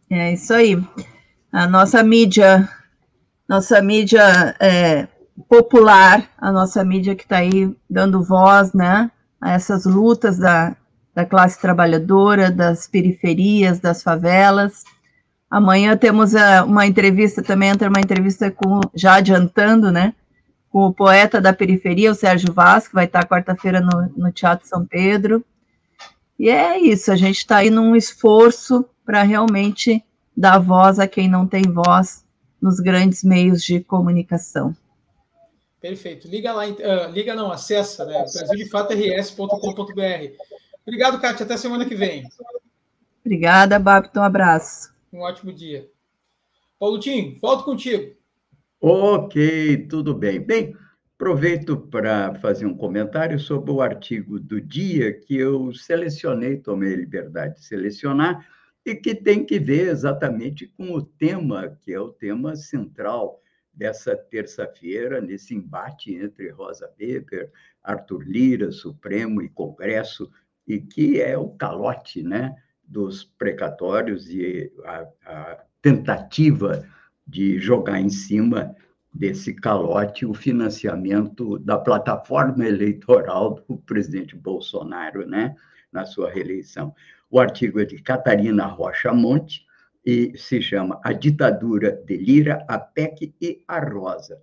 É 0.10 0.34
isso 0.34 0.54
aí 0.54 0.78
a 1.56 1.68
nossa 1.68 2.04
mídia, 2.04 2.68
nossa 3.48 3.82
mídia 3.82 4.54
é, 4.60 5.08
popular, 5.48 6.30
a 6.38 6.52
nossa 6.52 6.84
mídia 6.84 7.16
que 7.16 7.24
está 7.24 7.38
aí 7.38 7.74
dando 7.90 8.22
voz, 8.22 8.74
né, 8.74 9.10
a 9.46 9.52
essas 9.52 9.86
lutas 9.86 10.40
da, 10.40 10.76
da 11.14 11.24
classe 11.24 11.62
trabalhadora, 11.62 12.50
das 12.50 12.88
periferias, 12.88 13.80
das 13.80 14.02
favelas. 14.02 14.84
Amanhã 15.48 15.96
temos 15.96 16.34
é, 16.34 16.64
uma 16.64 16.88
entrevista, 16.88 17.44
também 17.44 17.70
entra 17.70 17.88
uma 17.88 18.00
entrevista 18.00 18.50
com, 18.50 18.80
já 18.96 19.14
adiantando, 19.14 19.92
né, 19.92 20.16
com 20.72 20.88
o 20.88 20.94
poeta 20.94 21.40
da 21.40 21.54
periferia, 21.54 22.12
o 22.12 22.16
Sérgio 22.16 22.52
Vaz, 22.52 22.88
que 22.88 22.96
vai 22.96 23.06
estar 23.06 23.28
quarta-feira 23.28 23.80
no, 23.80 24.12
no 24.18 24.32
Teatro 24.32 24.68
São 24.68 24.84
Pedro. 24.84 25.46
E 26.40 26.50
é 26.50 26.80
isso, 26.80 27.12
a 27.12 27.16
gente 27.16 27.38
está 27.38 27.58
aí 27.58 27.70
num 27.70 27.96
esforço 27.96 28.84
para 29.06 29.22
realmente 29.22 30.04
dar 30.36 30.58
voz 30.58 30.98
a 30.98 31.08
quem 31.08 31.30
não 31.30 31.46
tem 31.46 31.62
voz 31.62 32.26
nos 32.60 32.80
grandes 32.80 33.24
meios 33.24 33.64
de 33.64 33.80
comunicação. 33.80 34.76
Perfeito. 35.86 36.28
Liga 36.28 36.52
lá, 36.52 36.66
uh, 36.66 37.12
liga 37.12 37.36
não, 37.36 37.52
acessa, 37.52 38.06
né? 38.06 38.26
brasildefatos.rs.com.br. 38.34 40.34
Obrigado, 40.82 41.22
Kátia. 41.22 41.46
Até 41.46 41.58
semana 41.58 41.86
que 41.86 41.94
vem. 41.94 42.28
Obrigada, 43.24 43.78
Babton. 43.78 44.22
Um 44.22 44.24
abraço. 44.24 44.92
Um 45.14 45.20
ótimo 45.20 45.54
dia. 45.54 45.88
Paulo 46.80 47.00
Tim, 47.00 47.38
volto 47.40 47.66
contigo. 47.66 48.16
Ok, 48.82 49.86
tudo 49.88 50.16
bem. 50.16 50.40
Bem, 50.40 50.76
aproveito 51.16 51.78
para 51.78 52.34
fazer 52.34 52.66
um 52.66 52.76
comentário 52.76 53.40
sobre 53.40 53.70
o 53.70 53.80
artigo 53.80 54.40
do 54.40 54.60
dia 54.60 55.14
que 55.14 55.38
eu 55.38 55.72
selecionei, 55.72 56.58
tomei 56.58 56.96
a 56.96 56.98
liberdade 56.98 57.58
de 57.58 57.66
selecionar, 57.66 58.44
e 58.84 58.96
que 58.96 59.14
tem 59.14 59.46
que 59.46 59.60
ver 59.60 59.90
exatamente 59.90 60.66
com 60.66 60.94
o 60.94 61.02
tema, 61.04 61.78
que 61.84 61.94
é 61.94 62.00
o 62.00 62.10
tema 62.10 62.56
central 62.56 63.40
dessa 63.76 64.16
terça-feira, 64.16 65.20
nesse 65.20 65.54
embate 65.54 66.16
entre 66.16 66.50
Rosa 66.50 66.90
Weber, 67.00 67.52
Arthur 67.84 68.24
Lira, 68.24 68.72
Supremo 68.72 69.42
e 69.42 69.50
Congresso, 69.50 70.32
e 70.68 70.80
que 70.80 71.22
é 71.22 71.38
o 71.38 71.50
calote 71.50 72.24
né, 72.24 72.56
dos 72.84 73.24
precatórios 73.24 74.30
e 74.30 74.72
a, 74.84 75.08
a 75.26 75.64
tentativa 75.82 76.88
de 77.28 77.60
jogar 77.60 78.00
em 78.00 78.10
cima 78.10 78.76
desse 79.14 79.54
calote 79.54 80.26
o 80.26 80.34
financiamento 80.34 81.58
da 81.60 81.78
plataforma 81.78 82.66
eleitoral 82.66 83.64
do 83.68 83.78
presidente 83.86 84.36
Bolsonaro, 84.36 85.26
né, 85.28 85.56
na 85.92 86.06
sua 86.06 86.30
reeleição. 86.30 86.94
O 87.30 87.40
artigo 87.40 87.80
é 87.80 87.86
de 87.86 88.02
Catarina 88.02 88.66
Rocha 88.66 89.14
Monte 89.14 89.66
e 90.06 90.38
se 90.38 90.62
chama 90.62 91.00
A 91.04 91.12
Ditadura 91.12 91.92
de 92.06 92.16
Lira, 92.16 92.64
a 92.68 92.78
PEC 92.78 93.34
e 93.42 93.64
a 93.68 93.80
Rosa. 93.80 94.40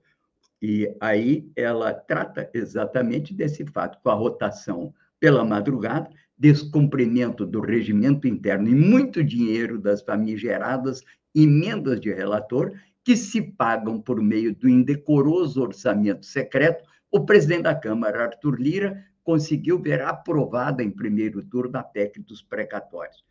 E 0.61 0.93
aí 1.01 1.51
ela 1.55 1.95
trata 1.95 2.51
exatamente 2.53 3.33
desse 3.33 3.65
fato, 3.67 3.99
com 4.03 4.11
a 4.11 4.15
rotação 4.15 4.93
pela 5.21 5.45
madrugada, 5.45 6.11
descumprimento 6.37 7.47
do 7.47 7.61
regimento 7.61 8.27
interno 8.27 8.69
e 8.69 8.75
muito 8.75 9.23
dinheiro 9.23 9.79
das 9.79 10.03
famigeradas 10.03 11.03
emendas 11.35 12.01
de 12.01 12.13
relator 12.13 12.73
que 13.05 13.17
se 13.17 13.41
pagam 13.41 14.01
por 14.01 14.21
meio 14.21 14.55
do 14.55 14.69
indecoroso 14.69 15.63
orçamento 15.63 16.27
secreto, 16.27 16.85
o 17.11 17.25
presidente 17.25 17.63
da 17.63 17.75
Câmara, 17.75 18.25
Arthur 18.25 18.61
Lira, 18.61 19.05
conseguiu 19.23 19.81
ver 19.81 20.03
aprovada 20.03 20.83
em 20.83 20.91
primeiro 20.91 21.45
turno 21.45 21.79
a 21.79 21.83
PEC 21.83 22.21
dos 22.21 22.43
precatórios. 22.43 23.25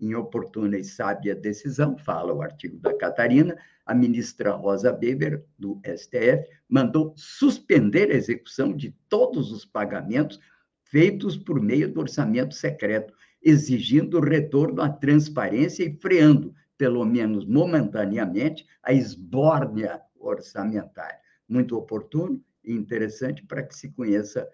Em 0.00 0.14
oportuna 0.14 0.78
e 0.78 0.84
sábia 0.84 1.34
decisão, 1.34 1.94
fala 1.98 2.32
o 2.32 2.40
artigo 2.40 2.78
da 2.78 2.96
Catarina, 2.96 3.54
a 3.84 3.94
ministra 3.94 4.52
Rosa 4.52 4.90
Weber, 4.90 5.44
do 5.58 5.78
STF, 5.84 6.48
mandou 6.66 7.12
suspender 7.16 8.10
a 8.10 8.14
execução 8.14 8.74
de 8.74 8.96
todos 9.10 9.52
os 9.52 9.66
pagamentos 9.66 10.40
feitos 10.84 11.36
por 11.36 11.60
meio 11.60 11.92
do 11.92 12.00
orçamento 12.00 12.54
secreto, 12.54 13.12
exigindo 13.42 14.16
o 14.16 14.24
retorno 14.24 14.80
à 14.80 14.88
transparência 14.88 15.84
e 15.84 15.94
freando, 15.94 16.54
pelo 16.78 17.04
menos 17.04 17.44
momentaneamente, 17.44 18.66
a 18.82 18.94
esbórnia 18.94 20.00
orçamentária. 20.18 21.20
Muito 21.46 21.76
oportuno 21.76 22.42
e 22.64 22.72
interessante 22.72 23.44
para 23.44 23.62
que 23.62 23.74
se 23.76 23.90
conheça 23.90 24.48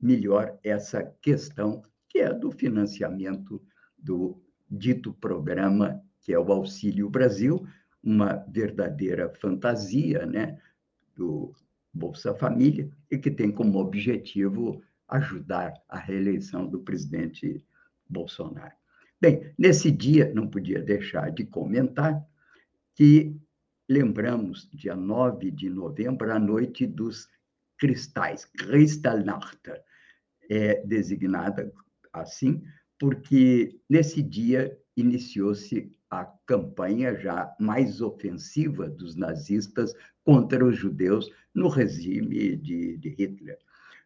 melhor 0.00 0.58
essa 0.64 1.04
questão 1.20 1.82
que 2.08 2.18
é 2.18 2.32
do 2.32 2.50
financiamento 2.50 3.62
do 3.96 4.42
dito 4.72 5.12
programa 5.12 6.02
que 6.22 6.32
é 6.32 6.38
o 6.38 6.52
Auxílio 6.52 7.10
Brasil, 7.10 7.66
uma 8.02 8.36
verdadeira 8.48 9.28
fantasia, 9.28 10.24
né, 10.24 10.58
do 11.14 11.52
Bolsa 11.92 12.34
Família 12.34 12.90
e 13.10 13.18
que 13.18 13.30
tem 13.30 13.50
como 13.50 13.78
objetivo 13.78 14.82
ajudar 15.08 15.74
a 15.88 15.98
reeleição 15.98 16.66
do 16.66 16.80
presidente 16.80 17.64
Bolsonaro. 18.08 18.74
Bem, 19.20 19.52
nesse 19.58 19.90
dia, 19.90 20.32
não 20.34 20.48
podia 20.48 20.80
deixar 20.80 21.30
de 21.30 21.44
comentar 21.44 22.24
que 22.94 23.36
lembramos, 23.88 24.68
dia 24.72 24.96
9 24.96 25.50
de 25.50 25.68
novembro, 25.68 26.32
a 26.32 26.38
noite 26.38 26.86
dos 26.86 27.28
cristais, 27.78 28.44
Kristallnacht, 28.44 29.60
é 30.48 30.84
designada 30.86 31.72
assim, 32.12 32.62
porque 33.02 33.80
nesse 33.90 34.22
dia 34.22 34.78
iniciou-se 34.96 35.90
a 36.08 36.24
campanha 36.46 37.16
já 37.16 37.52
mais 37.58 38.00
ofensiva 38.00 38.88
dos 38.88 39.16
nazistas 39.16 39.92
contra 40.24 40.64
os 40.64 40.76
judeus 40.76 41.28
no 41.52 41.66
regime 41.66 42.54
de, 42.54 42.96
de 42.98 43.08
Hitler. 43.08 43.58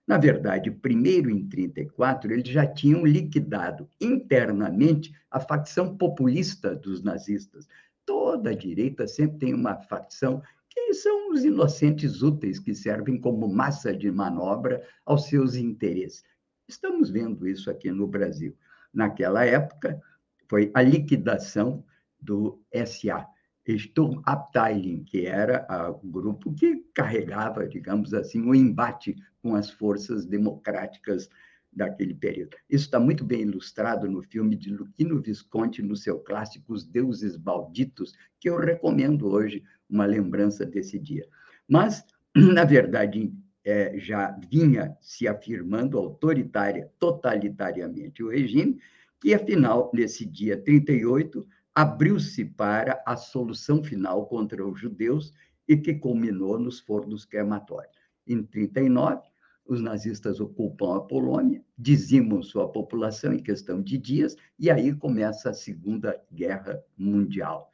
Na 0.07 0.17
verdade, 0.17 0.71
primeiro 0.71 1.29
em 1.29 1.47
34, 1.47 2.33
eles 2.33 2.49
já 2.49 2.67
tinham 2.67 3.05
liquidado 3.05 3.87
internamente 4.01 5.13
a 5.31 5.41
facção 5.41 5.95
populista 5.95 6.75
dos 6.75 7.03
nazistas. 7.03 7.69
Toda 8.07 8.49
a 8.49 8.57
direita 8.57 9.07
sempre 9.07 9.41
tem 9.41 9.53
uma 9.53 9.77
facção 9.77 10.41
que 10.71 10.95
são 10.95 11.33
os 11.33 11.45
inocentes 11.45 12.23
úteis 12.23 12.59
que 12.59 12.75
servem 12.75 13.21
como 13.21 13.47
massa 13.47 13.95
de 13.95 14.11
manobra 14.11 14.83
aos 15.05 15.27
seus 15.27 15.55
interesses. 15.55 16.25
Estamos 16.67 17.11
vendo 17.11 17.47
isso 17.47 17.71
aqui 17.71 17.91
no 17.93 18.07
Brasil. 18.07 18.57
Naquela 18.97 19.45
época, 19.45 20.01
foi 20.49 20.71
a 20.73 20.81
liquidação 20.81 21.85
do 22.19 22.59
SA, 22.87 23.27
Sturmabteilung, 23.69 25.05
que 25.05 25.27
era 25.27 25.67
o 26.03 26.09
grupo 26.09 26.55
que 26.55 26.77
carregava, 26.95 27.69
digamos 27.69 28.15
assim, 28.15 28.41
o 28.49 28.55
embate 28.55 29.15
com 29.43 29.55
as 29.55 29.69
forças 29.69 30.25
democráticas 30.25 31.29
daquele 31.71 32.15
período. 32.15 32.57
Isso 32.71 32.87
está 32.87 32.99
muito 32.99 33.23
bem 33.23 33.43
ilustrado 33.43 34.11
no 34.11 34.23
filme 34.23 34.57
de 34.57 34.71
Luquino 34.71 35.21
Visconti, 35.21 35.83
no 35.83 35.95
seu 35.95 36.19
clássico 36.21 36.73
Os 36.73 36.83
Deuses 36.83 37.37
Malditos, 37.37 38.15
que 38.41 38.49
eu 38.49 38.59
recomendo 38.59 39.29
hoje, 39.29 39.63
uma 39.91 40.07
lembrança 40.07 40.65
desse 40.65 40.99
dia. 40.99 41.29
Mas, 41.69 42.03
na 42.35 42.65
verdade, 42.65 43.31
é, 43.67 43.99
já 43.99 44.31
vinha 44.49 44.97
se 45.01 45.27
afirmando 45.27 45.99
autoritária, 45.99 46.89
totalitariamente 47.01 48.23
o 48.23 48.31
regime, 48.31 48.79
que, 49.21 49.35
afinal, 49.35 49.91
nesse 49.93 50.25
dia 50.25 50.57
38, 50.57 51.45
abriu-se 51.75 52.45
para 52.45 53.03
a 53.05 53.17
solução 53.17 53.83
final 53.83 54.27
contra 54.27 54.65
os 54.65 54.79
judeus 54.79 55.35
e 55.67 55.77
que 55.77 55.95
culminou 55.95 56.61
nos 56.61 56.79
fornos 56.79 57.25
crematórios. 57.25 57.97
Em 58.25 58.41
39, 58.41 59.21
os 59.67 59.81
nazistas 59.81 60.39
ocupam 60.39 60.97
a 60.97 61.01
Polônia, 61.01 61.61
dizimam 61.77 62.45
sua 62.45 62.71
população 62.71 63.33
em 63.33 63.43
questão 63.43 63.83
de 63.83 63.99
dias, 63.99 64.37
e 64.57 64.71
aí 64.71 64.95
começa 64.95 65.51
a 65.51 65.55
Segunda 65.55 66.17
Guerra 66.33 66.81
Mundial. 66.97 67.69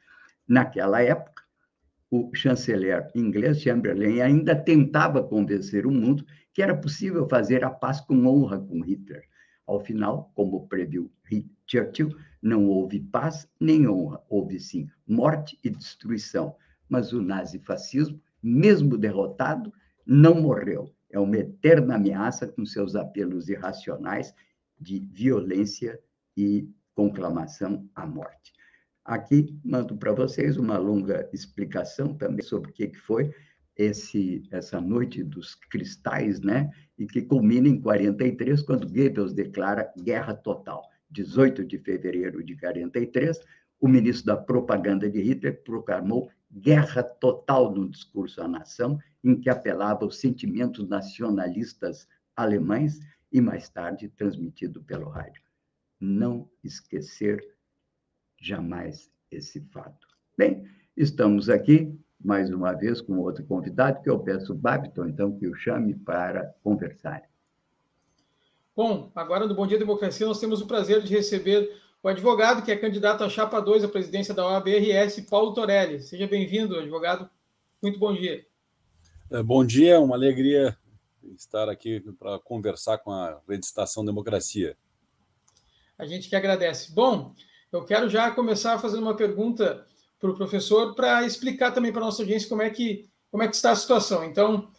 Naquela 0.47 1.03
época, 1.03 1.32
o 2.15 2.29
chanceler 2.35 3.09
inglês 3.15 3.59
Chamberlain 3.59 4.21
ainda 4.21 4.55
tentava 4.55 5.23
convencer 5.23 5.87
o 5.87 5.91
mundo 5.91 6.23
que 6.53 6.61
era 6.61 6.77
possível 6.77 7.27
fazer 7.27 7.63
a 7.63 7.71
paz 7.71 7.99
com 8.01 8.27
honra 8.27 8.59
com 8.59 8.81
Hitler. 8.81 9.23
Ao 9.65 9.79
final, 9.79 10.31
como 10.35 10.67
previu 10.67 11.11
Churchill, 11.65 12.15
não 12.39 12.67
houve 12.67 12.99
paz 12.99 13.49
nem 13.59 13.87
honra, 13.87 14.21
houve 14.29 14.59
sim 14.59 14.87
morte 15.07 15.57
e 15.63 15.71
destruição. 15.71 16.55
Mas 16.87 17.13
o 17.13 17.19
nazifascismo, 17.19 18.21
mesmo 18.43 18.95
derrotado, 18.95 19.73
não 20.05 20.39
morreu. 20.39 20.93
É 21.09 21.19
uma 21.19 21.37
eterna 21.37 21.95
ameaça 21.95 22.45
com 22.45 22.63
seus 22.63 22.95
apelos 22.95 23.49
irracionais 23.49 24.35
de 24.79 24.99
violência 24.99 25.99
e 26.37 26.69
conclamação 26.93 27.89
à 27.95 28.05
morte. 28.05 28.53
Aqui 29.05 29.59
mando 29.63 29.97
para 29.97 30.13
vocês 30.13 30.57
uma 30.57 30.77
longa 30.77 31.29
explicação 31.33 32.13
também 32.13 32.45
sobre 32.45 32.71
o 32.71 32.73
que 32.73 32.93
foi 32.93 33.33
esse, 33.75 34.43
essa 34.51 34.79
noite 34.79 35.23
dos 35.23 35.55
cristais, 35.55 36.39
né? 36.39 36.71
E 36.97 37.05
que 37.05 37.21
culmina 37.21 37.67
em 37.67 37.81
43, 37.81 38.61
quando 38.61 38.87
Goebbels 38.87 39.33
declara 39.33 39.91
guerra 39.97 40.33
total. 40.33 40.83
18 41.09 41.65
de 41.65 41.77
fevereiro 41.79 42.43
de 42.43 42.55
43, 42.57 43.39
o 43.79 43.87
ministro 43.87 44.27
da 44.27 44.37
propaganda 44.37 45.09
de 45.09 45.21
Hitler 45.21 45.61
proclamou 45.63 46.31
guerra 46.51 47.03
total 47.03 47.73
no 47.73 47.89
discurso 47.89 48.41
à 48.41 48.47
nação, 48.47 48.97
em 49.23 49.39
que 49.39 49.49
apelava 49.49 50.05
aos 50.05 50.19
sentimentos 50.19 50.87
nacionalistas 50.87 52.07
alemães 52.35 52.99
e 53.31 53.41
mais 53.41 53.67
tarde 53.69 54.07
transmitido 54.07 54.81
pelo 54.83 55.09
rádio. 55.09 55.41
Não 55.99 56.49
esquecer 56.63 57.43
jamais 58.43 59.09
esse 59.31 59.61
fato. 59.71 60.07
Bem, 60.37 60.67
estamos 60.97 61.49
aqui 61.49 61.97
mais 62.23 62.49
uma 62.51 62.73
vez 62.73 63.01
com 63.01 63.19
outro 63.19 63.43
convidado, 63.45 64.01
que 64.01 64.09
eu 64.09 64.19
peço 64.19 64.53
o 64.53 64.55
Babiton, 64.55 65.07
então, 65.07 65.37
que 65.37 65.47
o 65.47 65.55
chame 65.55 65.93
para 65.93 66.53
conversar. 66.63 67.23
Bom, 68.75 69.11
agora 69.13 69.45
no 69.45 69.53
Bom 69.53 69.67
Dia 69.67 69.77
Democracia 69.77 70.25
nós 70.25 70.39
temos 70.39 70.61
o 70.61 70.67
prazer 70.67 71.01
de 71.01 71.13
receber 71.13 71.69
o 72.01 72.07
advogado 72.07 72.63
que 72.63 72.71
é 72.71 72.75
candidato 72.75 73.23
à 73.23 73.29
chapa 73.29 73.61
2 73.61 73.83
à 73.83 73.87
presidência 73.87 74.33
da 74.33 74.45
OAB-RS, 74.47 75.21
Paulo 75.29 75.53
Torelli. 75.53 76.01
Seja 76.01 76.27
bem-vindo, 76.27 76.77
advogado. 76.77 77.29
Muito 77.81 77.99
bom 77.99 78.13
dia. 78.13 78.45
É, 79.31 79.43
bom 79.43 79.65
dia, 79.65 79.99
uma 79.99 80.15
alegria 80.15 80.77
estar 81.35 81.69
aqui 81.69 81.99
para 82.19 82.39
conversar 82.39 82.97
com 82.97 83.11
a 83.11 83.41
Rede 83.47 83.65
Estação 83.65 84.03
Democracia. 84.03 84.77
A 85.97 86.05
gente 86.05 86.27
que 86.27 86.35
agradece. 86.35 86.91
Bom, 86.93 87.33
eu 87.77 87.85
quero 87.85 88.09
já 88.09 88.31
começar 88.31 88.79
fazendo 88.79 89.03
uma 89.03 89.15
pergunta 89.15 89.85
para 90.19 90.29
o 90.29 90.35
professor 90.35 90.95
para 90.95 91.25
explicar 91.25 91.71
também 91.71 91.91
para 91.91 92.01
a 92.01 92.05
nossa 92.05 92.21
audiência 92.21 92.47
como 92.47 92.61
é 92.61 92.69
que 92.69 93.09
como 93.29 93.41
é 93.41 93.47
que 93.47 93.55
está 93.55 93.71
a 93.71 93.75
situação. 93.75 94.23
Então, 94.23 94.69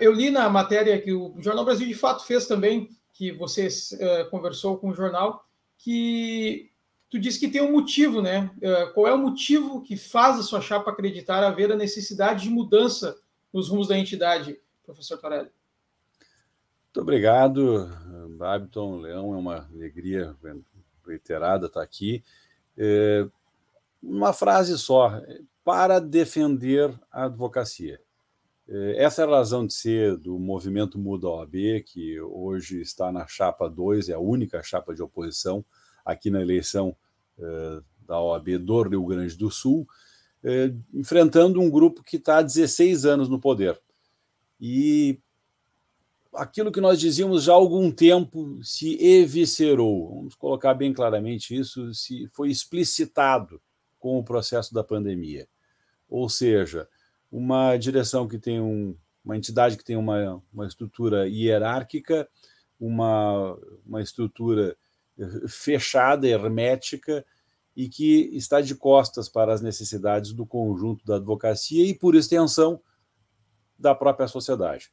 eu 0.00 0.12
li 0.12 0.30
na 0.30 0.50
matéria 0.50 1.00
que 1.00 1.14
o 1.14 1.34
Jornal 1.40 1.64
Brasil 1.64 1.86
de 1.86 1.94
fato 1.94 2.26
fez 2.26 2.46
também 2.46 2.90
que 3.14 3.32
você 3.32 3.68
conversou 4.30 4.76
com 4.76 4.90
o 4.90 4.94
jornal, 4.94 5.46
que 5.78 6.70
tu 7.08 7.18
disse 7.18 7.40
que 7.40 7.48
tem 7.48 7.62
um 7.62 7.72
motivo, 7.72 8.20
né? 8.20 8.50
Qual 8.92 9.06
é 9.06 9.14
o 9.14 9.18
motivo 9.18 9.80
que 9.80 9.96
faz 9.96 10.38
a 10.38 10.42
sua 10.42 10.60
chapa 10.60 10.90
acreditar 10.90 11.42
haver 11.42 11.72
a 11.72 11.76
necessidade 11.76 12.42
de 12.42 12.50
mudança 12.50 13.16
nos 13.50 13.70
rumos 13.70 13.88
da 13.88 13.98
entidade, 13.98 14.60
professor 14.84 15.16
Torelli? 15.16 15.48
Muito 16.84 17.00
obrigado, 17.00 17.88
Babiton, 18.36 18.98
Leão, 18.98 19.32
é 19.32 19.38
uma 19.38 19.68
alegria 19.72 20.36
reiterada 21.10 21.66
estar 21.66 21.82
aqui. 21.82 22.22
É, 22.76 23.26
uma 24.02 24.32
frase 24.32 24.78
só, 24.78 25.20
para 25.64 25.98
defender 25.98 26.92
a 27.10 27.24
advocacia. 27.26 28.00
É, 28.68 29.02
essa 29.04 29.22
é 29.22 29.24
a 29.24 29.28
razão 29.28 29.66
de 29.66 29.74
ser 29.74 30.16
do 30.16 30.38
movimento 30.38 30.98
Muda 30.98 31.28
OAB, 31.28 31.82
que 31.84 32.20
hoje 32.20 32.80
está 32.80 33.10
na 33.10 33.26
chapa 33.26 33.68
2, 33.68 34.08
é 34.08 34.14
a 34.14 34.18
única 34.18 34.62
chapa 34.62 34.94
de 34.94 35.02
oposição 35.02 35.64
aqui 36.04 36.30
na 36.30 36.40
eleição 36.40 36.96
é, 37.38 37.80
da 38.06 38.20
OAB 38.20 38.58
do 38.58 38.82
Rio 38.82 39.04
Grande 39.04 39.36
do 39.36 39.50
Sul, 39.50 39.86
é, 40.42 40.72
enfrentando 40.94 41.60
um 41.60 41.68
grupo 41.68 42.02
que 42.02 42.16
está 42.16 42.38
há 42.38 42.42
16 42.42 43.04
anos 43.04 43.28
no 43.28 43.40
poder. 43.40 43.80
E 44.60 45.18
aquilo 46.34 46.72
que 46.72 46.80
nós 46.80 46.98
dizíamos 46.98 47.44
já 47.44 47.52
há 47.52 47.56
algum 47.56 47.90
tempo 47.90 48.58
se 48.62 48.96
eviscerou, 49.02 50.14
vamos 50.16 50.34
colocar 50.34 50.74
bem 50.74 50.92
claramente 50.92 51.54
isso, 51.54 51.92
se 51.94 52.28
foi 52.32 52.50
explicitado 52.50 53.60
com 53.98 54.18
o 54.18 54.24
processo 54.24 54.72
da 54.72 54.84
pandemia 54.84 55.48
ou 56.10 56.28
seja, 56.28 56.88
uma 57.30 57.76
direção 57.76 58.26
que 58.26 58.38
tem 58.38 58.60
um, 58.60 58.96
uma 59.24 59.36
entidade 59.36 59.76
que 59.76 59.84
tem 59.84 59.96
uma, 59.96 60.42
uma 60.52 60.66
estrutura 60.66 61.28
hierárquica, 61.28 62.28
uma, 62.78 63.56
uma 63.86 64.02
estrutura 64.02 64.76
eh, 65.16 65.48
fechada, 65.48 66.26
hermética, 66.26 67.24
e 67.76 67.88
que 67.88 68.30
está 68.32 68.60
de 68.60 68.74
costas 68.74 69.28
para 69.28 69.54
as 69.54 69.60
necessidades 69.62 70.32
do 70.32 70.44
conjunto 70.44 71.04
da 71.06 71.16
advocacia 71.16 71.86
e, 71.86 71.94
por 71.94 72.16
extensão, 72.16 72.82
da 73.78 73.94
própria 73.94 74.26
sociedade. 74.26 74.90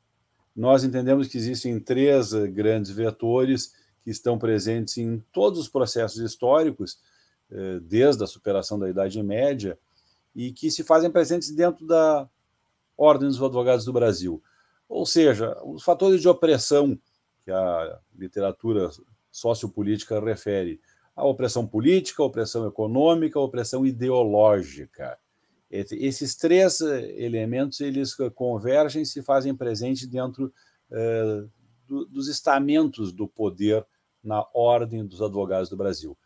Nós 0.58 0.84
entendemos 0.84 1.28
que 1.28 1.38
existem 1.38 1.80
três 1.80 2.34
eh, 2.34 2.48
grandes 2.48 2.90
vetores 2.90 3.76
que 4.02 4.10
estão 4.10 4.40
presentes 4.40 4.98
em 4.98 5.24
todos 5.32 5.60
os 5.60 5.70
processos 5.70 6.20
históricos, 6.20 6.98
eh, 7.52 7.80
desde 7.80 8.24
a 8.24 8.28
superação 8.28 8.80
da 8.80 8.90
Idade 8.90 9.22
Média, 9.22 9.78
e 10.36 10.52
que 10.52 10.72
se 10.72 10.84
fazem 10.84 11.12
presentes 11.12 11.52
dentro 11.52 11.86
da 11.86 12.28
Ordem 12.98 13.30
dos 13.30 13.40
Advogados 13.42 13.86
do 13.86 13.94
Brasil. 13.94 14.42
Ou 14.90 15.06
seja, 15.06 15.56
os 15.64 15.84
fatores 15.84 16.22
de 16.22 16.28
opressão 16.28 16.98
que 17.46 17.52
a 17.52 18.00
literatura 18.18 18.90
sociopolítica 19.32 20.20
refere, 20.20 20.82
a 21.16 21.24
opressão 21.24 21.68
política, 21.68 22.24
opressão 22.24 22.68
econômica, 22.68 23.40
opressão 23.40 23.86
ideológica. 23.86 25.20
Esses 25.92 26.36
três 26.36 26.82
eh, 26.82 27.24
elementos 27.24 27.80
eles 27.82 28.16
convergem 28.34 29.02
e 29.02 29.06
se 29.06 29.22
fazem 29.22 29.56
presente 29.56 30.08
dentro 30.08 30.54
eh, 30.92 31.46
do, 31.86 32.06
dos 32.06 32.28
estamentos 32.28 33.12
do 33.12 33.28
poder 33.28 33.86
na 34.24 34.46
ordem 34.54 35.06
dos 35.06 35.22
advogados 35.22 35.70
do 35.70 35.78
Brasil. 35.78 36.18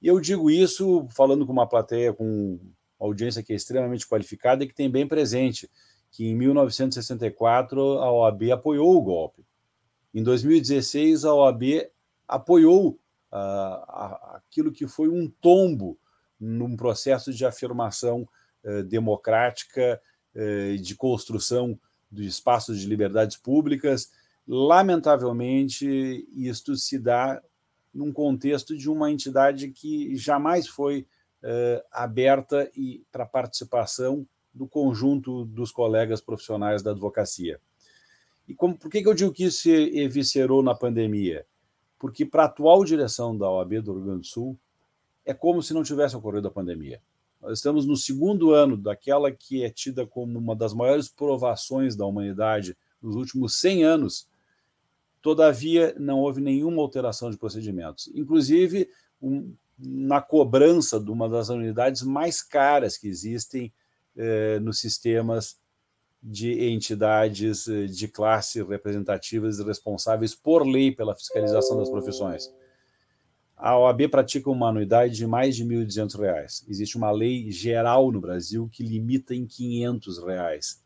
E 0.00 0.06
eu 0.06 0.20
digo 0.20 0.50
isso 0.50 1.06
falando 1.10 1.46
com 1.46 1.52
uma 1.52 1.68
plateia, 1.68 2.12
com 2.12 2.60
uma 2.98 3.08
audiência 3.08 3.42
que 3.42 3.52
é 3.52 3.56
extremamente 3.56 4.06
qualificada 4.06 4.62
e 4.62 4.68
que 4.68 4.74
tem 4.74 4.90
bem 4.90 5.06
presente 5.06 5.68
que 6.10 6.26
em 6.26 6.34
1964 6.34 7.80
a 7.98 8.12
OAB 8.12 8.50
apoiou 8.52 8.96
o 8.96 9.02
golpe. 9.02 9.44
Em 10.14 10.22
2016 10.22 11.24
a 11.24 11.34
OAB 11.34 11.90
apoiou 12.26 12.98
aquilo 13.30 14.72
que 14.72 14.86
foi 14.86 15.08
um 15.08 15.28
tombo 15.28 15.98
num 16.40 16.76
processo 16.76 17.32
de 17.32 17.44
afirmação 17.44 18.26
democrática, 18.84 20.00
uh, 20.34 20.78
de 20.78 20.94
construção 20.94 21.78
de 22.10 22.26
espaços 22.26 22.80
de 22.80 22.86
liberdades 22.86 23.36
públicas. 23.36 24.10
Lamentavelmente, 24.46 26.26
isto 26.34 26.76
se 26.76 26.98
dá 26.98 27.42
num 27.92 28.12
contexto 28.12 28.76
de 28.76 28.88
uma 28.88 29.10
entidade 29.10 29.70
que 29.70 30.16
jamais 30.16 30.66
foi 30.66 31.06
uh, 31.42 31.84
aberta 31.90 32.70
e 32.74 33.04
para 33.12 33.26
participação 33.26 34.26
do 34.54 34.66
conjunto 34.66 35.44
dos 35.44 35.70
colegas 35.70 36.20
profissionais 36.20 36.82
da 36.82 36.90
advocacia. 36.90 37.60
E 38.46 38.54
como, 38.54 38.76
por 38.76 38.90
que, 38.90 39.02
que 39.02 39.08
eu 39.08 39.14
digo 39.14 39.32
que 39.32 39.44
isso 39.44 39.62
se 39.62 39.70
eviscerou 39.70 40.62
na 40.62 40.74
pandemia? 40.74 41.44
porque 41.98 42.24
para 42.24 42.44
a 42.44 42.46
atual 42.46 42.84
direção 42.84 43.36
da 43.36 43.50
OAB 43.50 43.80
do 43.80 43.94
Rio 43.94 44.04
Grande 44.04 44.20
do 44.20 44.26
Sul, 44.26 44.58
é 45.24 45.34
como 45.34 45.62
se 45.62 45.74
não 45.74 45.82
tivesse 45.82 46.16
ocorrido 46.16 46.48
a 46.48 46.50
pandemia. 46.50 47.02
Nós 47.40 47.58
estamos 47.58 47.86
no 47.86 47.96
segundo 47.96 48.52
ano 48.52 48.76
daquela 48.76 49.30
que 49.30 49.62
é 49.62 49.70
tida 49.70 50.06
como 50.06 50.38
uma 50.38 50.56
das 50.56 50.74
maiores 50.74 51.08
provações 51.08 51.94
da 51.94 52.04
humanidade 52.04 52.76
nos 53.00 53.14
últimos 53.14 53.54
100 53.60 53.84
anos. 53.84 54.28
Todavia, 55.22 55.94
não 55.98 56.20
houve 56.20 56.40
nenhuma 56.40 56.82
alteração 56.82 57.30
de 57.30 57.36
procedimentos. 57.36 58.10
Inclusive, 58.14 58.88
um, 59.22 59.54
na 59.78 60.20
cobrança 60.20 60.98
de 60.98 61.10
uma 61.10 61.28
das 61.28 61.48
unidades 61.48 62.02
mais 62.02 62.42
caras 62.42 62.96
que 62.96 63.08
existem 63.08 63.72
eh, 64.16 64.58
nos 64.58 64.80
sistemas 64.80 65.56
de 66.20 66.68
entidades 66.68 67.68
eh, 67.68 67.86
de 67.86 68.08
classe 68.08 68.60
representativas 68.62 69.60
responsáveis 69.60 70.34
por 70.34 70.66
lei 70.66 70.90
pela 70.90 71.14
fiscalização 71.14 71.78
das 71.78 71.88
profissões. 71.88 72.52
A 73.58 73.76
OAB 73.76 74.08
pratica 74.08 74.48
uma 74.48 74.68
anuidade 74.68 75.16
de 75.16 75.26
mais 75.26 75.56
de 75.56 75.64
R$ 75.64 75.84
1.200. 75.84 76.62
Existe 76.68 76.96
uma 76.96 77.10
lei 77.10 77.50
geral 77.50 78.12
no 78.12 78.20
Brasil 78.20 78.68
que 78.70 78.84
limita 78.84 79.34
em 79.34 79.46
500 79.46 80.18
reais. 80.22 80.80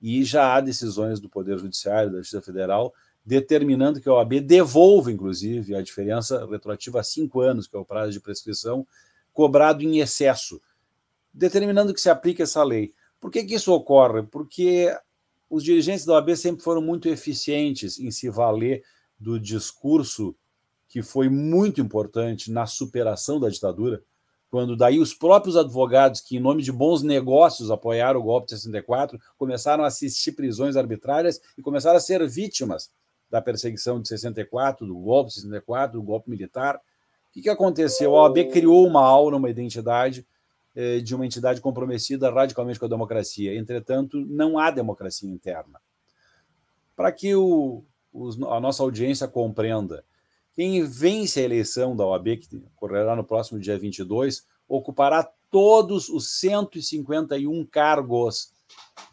E 0.00 0.22
já 0.22 0.54
há 0.54 0.60
decisões 0.60 1.18
do 1.18 1.30
Poder 1.30 1.58
Judiciário, 1.58 2.12
da 2.12 2.18
Justiça 2.18 2.42
Federal, 2.42 2.92
determinando 3.24 3.98
que 3.98 4.10
a 4.10 4.12
OAB 4.12 4.40
devolva, 4.40 5.10
inclusive, 5.10 5.74
a 5.74 5.80
diferença 5.80 6.44
retroativa 6.44 7.00
a 7.00 7.04
cinco 7.04 7.40
anos, 7.40 7.66
que 7.66 7.74
é 7.74 7.78
o 7.78 7.84
prazo 7.84 8.12
de 8.12 8.20
prescrição, 8.20 8.86
cobrado 9.32 9.82
em 9.82 10.00
excesso, 10.00 10.60
determinando 11.32 11.94
que 11.94 12.00
se 12.00 12.10
aplique 12.10 12.42
essa 12.42 12.62
lei. 12.62 12.92
Por 13.18 13.30
que, 13.30 13.42
que 13.42 13.54
isso 13.54 13.72
ocorre? 13.72 14.22
Porque 14.24 14.94
os 15.48 15.64
dirigentes 15.64 16.04
da 16.04 16.12
OAB 16.14 16.36
sempre 16.36 16.62
foram 16.62 16.82
muito 16.82 17.08
eficientes 17.08 17.98
em 17.98 18.10
se 18.10 18.28
valer 18.28 18.82
do 19.18 19.40
discurso 19.40 20.36
que 20.92 21.00
foi 21.00 21.30
muito 21.30 21.80
importante 21.80 22.52
na 22.52 22.66
superação 22.66 23.40
da 23.40 23.48
ditadura, 23.48 24.02
quando 24.50 24.76
daí 24.76 24.98
os 24.98 25.14
próprios 25.14 25.56
advogados 25.56 26.20
que, 26.20 26.36
em 26.36 26.38
nome 26.38 26.62
de 26.62 26.70
bons 26.70 27.02
negócios, 27.02 27.70
apoiaram 27.70 28.20
o 28.20 28.22
golpe 28.22 28.48
de 28.48 28.58
64, 28.58 29.18
começaram 29.38 29.84
a 29.84 29.86
assistir 29.86 30.32
prisões 30.32 30.76
arbitrárias 30.76 31.40
e 31.56 31.62
começaram 31.62 31.96
a 31.96 32.00
ser 32.00 32.28
vítimas 32.28 32.90
da 33.30 33.40
perseguição 33.40 34.02
de 34.02 34.08
64, 34.08 34.86
do 34.86 34.94
golpe 34.94 35.30
de 35.30 35.36
64, 35.36 35.98
do 35.98 36.04
golpe 36.04 36.28
militar. 36.28 36.76
O 36.76 37.40
que, 37.40 37.48
aconteceu? 37.48 38.14
A 38.14 38.24
OAB 38.24 38.50
criou 38.52 38.86
uma 38.86 39.00
aula, 39.00 39.38
uma 39.38 39.48
identidade 39.48 40.26
eh, 40.76 40.98
de 40.98 41.14
uma 41.14 41.24
entidade 41.24 41.62
comprometida 41.62 42.30
radicalmente 42.30 42.78
com 42.78 42.84
a 42.84 42.90
democracia. 42.90 43.56
Entretanto, 43.56 44.20
não 44.20 44.58
há 44.58 44.70
democracia 44.70 45.30
interna. 45.30 45.80
Para 46.94 47.10
que 47.10 47.34
o, 47.34 47.82
os, 48.12 48.38
a 48.42 48.60
nossa 48.60 48.82
audiência 48.82 49.26
compreenda, 49.26 50.04
quem 50.54 50.84
vence 50.84 51.40
a 51.40 51.44
eleição 51.44 51.96
da 51.96 52.06
OAB, 52.06 52.36
que 52.36 52.56
ocorrerá 52.76 53.16
no 53.16 53.24
próximo 53.24 53.58
dia 53.58 53.78
22, 53.78 54.46
ocupará 54.68 55.28
todos 55.50 56.08
os 56.08 56.30
151 56.38 57.64
cargos, 57.66 58.52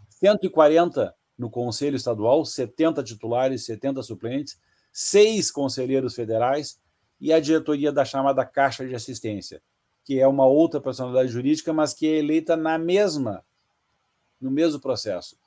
140 0.09 1.15
no 1.37 1.49
Conselho 1.49 1.95
Estadual, 1.95 2.43
70 2.45 3.03
titulares, 3.03 3.65
70 3.65 4.03
suplentes, 4.03 4.59
seis 4.91 5.49
conselheiros 5.49 6.13
federais 6.13 6.79
e 7.19 7.31
a 7.31 7.39
diretoria 7.39 7.91
da 7.91 8.03
chamada 8.03 8.45
Caixa 8.45 8.85
de 8.85 8.95
Assistência, 8.95 9.61
que 10.03 10.19
é 10.19 10.27
uma 10.27 10.45
outra 10.45 10.81
personalidade 10.81 11.29
jurídica, 11.29 11.71
mas 11.71 11.93
que 11.93 12.07
é 12.07 12.17
eleita 12.17 12.55
na 12.55 12.77
mesma, 12.77 13.45
no 14.39 14.51
mesmo 14.51 14.79
processo. 14.79 15.37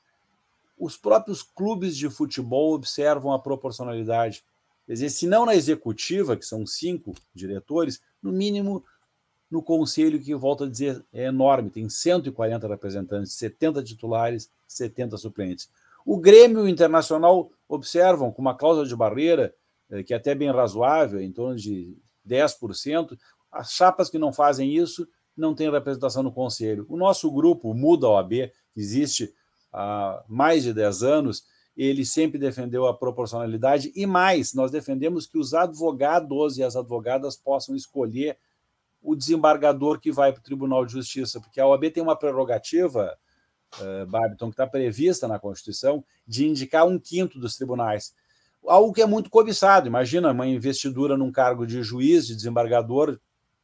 Os 0.79 0.97
próprios 0.97 1.43
clubes 1.43 1.97
de 1.97 2.09
futebol 2.09 2.75
observam 2.75 3.33
a 3.33 3.39
proporcionalidade. 3.39 4.45
Quer 4.93 4.97
dizer, 4.97 5.09
se 5.09 5.27
não 5.27 5.47
na 5.47 5.55
executiva, 5.55 6.37
que 6.37 6.45
são 6.45 6.67
cinco 6.67 7.15
diretores, 7.35 8.03
no 8.23 8.31
mínimo 8.31 8.85
no 9.51 9.63
conselho, 9.63 10.21
que 10.21 10.35
volto 10.35 10.65
a 10.65 10.69
dizer, 10.69 11.03
é 11.11 11.25
enorme, 11.25 11.71
tem 11.71 11.89
140 11.89 12.69
representantes, 12.69 13.33
70 13.33 13.83
titulares, 13.83 14.51
70 14.69 15.17
suplentes. 15.17 15.71
O 16.05 16.19
Grêmio 16.19 16.69
Internacional 16.69 17.51
observam 17.67 18.31
com 18.31 18.43
uma 18.43 18.55
cláusula 18.55 18.87
de 18.87 18.95
barreira, 18.95 19.55
eh, 19.91 20.03
que 20.03 20.13
é 20.13 20.19
até 20.19 20.35
bem 20.35 20.51
razoável, 20.51 21.23
em 21.23 21.33
torno 21.33 21.57
de 21.57 21.97
10%, 22.29 23.19
as 23.51 23.73
chapas 23.73 24.11
que 24.11 24.19
não 24.19 24.31
fazem 24.31 24.77
isso 24.77 25.09
não 25.35 25.55
têm 25.55 25.71
representação 25.71 26.23
no 26.23 26.31
conselho. 26.31 26.85
O 26.87 26.99
nosso 26.99 27.31
grupo, 27.31 27.73
Muda 27.73 28.11
OAB, 28.11 28.53
existe 28.77 29.33
há 29.73 30.23
mais 30.29 30.65
de 30.65 30.75
10 30.75 31.03
anos, 31.03 31.45
ele 31.77 32.05
sempre 32.05 32.39
defendeu 32.39 32.87
a 32.87 32.95
proporcionalidade 32.95 33.93
e 33.95 34.07
mais, 34.07 34.53
nós 34.53 34.71
defendemos 34.71 35.27
que 35.27 35.39
os 35.39 35.55
advogados 35.55 36.59
e 36.59 36.63
as 36.63 36.77
advogadas 36.77 37.37
possam 37.37 37.75
escolher 37.75 38.37
o 39.03 39.17
desembargador 39.17 39.99
que 39.99 40.13
vai 40.13 40.33
para 40.33 40.41
o 40.41 40.45
Tribunal 40.45 40.87
de 40.87 40.93
Justiça, 40.93 41.41
porque 41.41 41.61
a 41.61 41.67
OAB 41.67 41.91
tem 41.91 42.03
uma 42.03 42.17
prerrogativa, 42.17 43.19
uh, 43.81 44.07
Barbiton, 44.07 44.47
que 44.47 44.53
está 44.53 44.67
prevista 44.67 45.27
na 45.27 45.39
Constituição, 45.39 46.05
de 46.27 46.47
indicar 46.47 46.87
um 46.87 46.99
quinto 46.99 47.39
dos 47.39 47.57
tribunais. 47.57 48.15
Algo 48.65 48.93
que 48.93 49.03
é 49.03 49.07
muito 49.07 49.29
cobiçado. 49.29 49.89
Imagina 49.89 50.31
uma 50.31 50.47
investidura 50.47 51.17
num 51.17 51.33
cargo 51.33 51.67
de 51.67 51.83
juiz, 51.83 52.29
de 52.29 52.37
desembargador, 52.37 53.19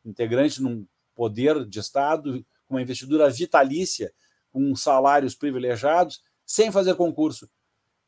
integrante 0.05 0.61
num 0.61 0.85
poder 1.15 1.65
de 1.65 1.79
Estado, 1.79 2.45
uma 2.69 2.83
investidura 2.83 3.31
vitalícia, 3.31 4.13
com 4.51 4.75
salários 4.75 5.37
privilegiados, 5.37 6.21
sem 6.45 6.73
fazer 6.73 6.97
concurso. 6.97 7.49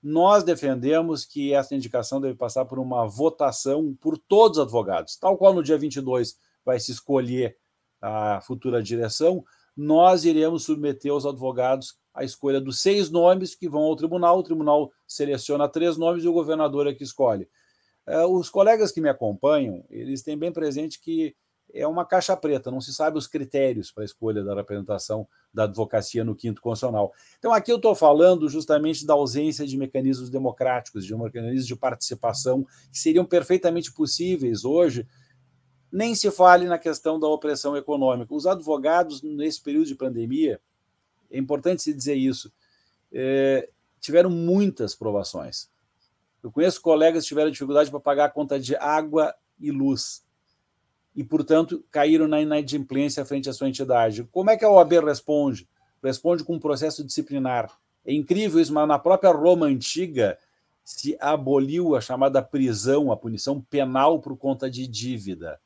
Nós 0.02 0.42
defendemos 0.42 1.24
que 1.24 1.52
essa 1.52 1.74
indicação 1.74 2.20
deve 2.20 2.34
passar 2.34 2.64
por 2.64 2.78
uma 2.78 3.06
votação 3.06 3.94
por 4.00 4.16
todos 4.16 4.58
os 4.58 4.64
advogados, 4.64 5.16
tal 5.16 5.36
qual 5.36 5.52
no 5.52 5.62
dia 5.62 5.76
22 5.76 6.36
vai 6.64 6.80
se 6.80 6.92
escolher 6.92 7.56
a 8.00 8.40
futura 8.40 8.82
direção, 8.82 9.44
nós 9.76 10.24
iremos 10.24 10.64
submeter 10.64 11.12
os 11.14 11.26
advogados 11.26 11.98
à 12.14 12.24
escolha 12.24 12.60
dos 12.60 12.80
seis 12.80 13.10
nomes 13.10 13.54
que 13.54 13.68
vão 13.68 13.82
ao 13.82 13.96
tribunal, 13.96 14.38
o 14.38 14.42
tribunal 14.42 14.90
seleciona 15.06 15.68
três 15.68 15.96
nomes 15.96 16.24
e 16.24 16.28
o 16.28 16.32
governador 16.32 16.86
é 16.86 16.94
que 16.94 17.04
escolhe. 17.04 17.48
Eh, 18.06 18.24
os 18.26 18.48
colegas 18.48 18.90
que 18.90 19.00
me 19.00 19.08
acompanham, 19.08 19.84
eles 19.90 20.22
têm 20.22 20.36
bem 20.36 20.52
presente 20.52 21.00
que 21.00 21.34
é 21.74 21.86
uma 21.86 22.04
caixa 22.04 22.36
preta, 22.36 22.70
não 22.70 22.80
se 22.80 22.92
sabe 22.92 23.18
os 23.18 23.26
critérios 23.26 23.90
para 23.90 24.02
a 24.02 24.04
escolha 24.04 24.42
da 24.42 24.54
representação 24.54 25.26
da 25.52 25.64
advocacia 25.64 26.24
no 26.24 26.34
quinto 26.34 26.60
constitucional. 26.60 27.12
Então, 27.38 27.52
aqui 27.52 27.72
eu 27.72 27.76
estou 27.76 27.94
falando 27.94 28.48
justamente 28.48 29.06
da 29.06 29.14
ausência 29.14 29.66
de 29.66 29.76
mecanismos 29.76 30.30
democráticos, 30.30 31.04
de 31.04 31.14
mecanismos 31.14 31.66
de 31.66 31.76
participação 31.76 32.66
que 32.92 32.98
seriam 32.98 33.24
perfeitamente 33.24 33.92
possíveis 33.92 34.64
hoje. 34.64 35.06
Nem 35.92 36.14
se 36.14 36.30
fale 36.30 36.66
na 36.66 36.78
questão 36.78 37.18
da 37.18 37.26
opressão 37.26 37.76
econômica. 37.76 38.34
Os 38.34 38.46
advogados, 38.46 39.22
nesse 39.22 39.60
período 39.60 39.86
de 39.86 39.94
pandemia, 39.94 40.60
é 41.30 41.38
importante 41.38 41.82
se 41.82 41.92
dizer 41.92 42.14
isso, 42.14 42.52
é, 43.12 43.68
tiveram 44.00 44.30
muitas 44.30 44.94
provações. 44.94 45.68
Eu 46.42 46.50
conheço 46.50 46.80
colegas 46.80 47.24
que 47.24 47.28
tiveram 47.28 47.50
dificuldade 47.50 47.90
para 47.90 48.00
pagar 48.00 48.24
a 48.26 48.30
conta 48.30 48.58
de 48.58 48.74
água 48.76 49.34
e 49.58 49.70
luz 49.70 50.22
e, 51.14 51.24
portanto, 51.24 51.84
caíram 51.90 52.28
na 52.28 52.40
inadimplência 52.40 53.24
frente 53.24 53.48
à 53.48 53.52
sua 53.52 53.68
entidade. 53.68 54.24
Como 54.30 54.50
é 54.50 54.56
que 54.56 54.64
a 54.64 54.70
OAB 54.70 54.92
responde? 55.04 55.68
Responde 56.02 56.44
com 56.44 56.54
um 56.54 56.60
processo 56.60 57.04
disciplinar. 57.04 57.70
É 58.04 58.12
incrível 58.12 58.60
isso, 58.60 58.72
mas 58.72 58.88
na 58.88 58.98
própria 58.98 59.30
Roma 59.30 59.66
antiga 59.66 60.38
se 60.84 61.16
aboliu 61.20 61.94
a 61.94 62.00
chamada 62.00 62.42
prisão, 62.42 63.12
a 63.12 63.16
punição 63.16 63.60
penal 63.60 64.18
por 64.20 64.36
conta 64.36 64.70
de 64.70 64.86
dívida. 64.86 65.60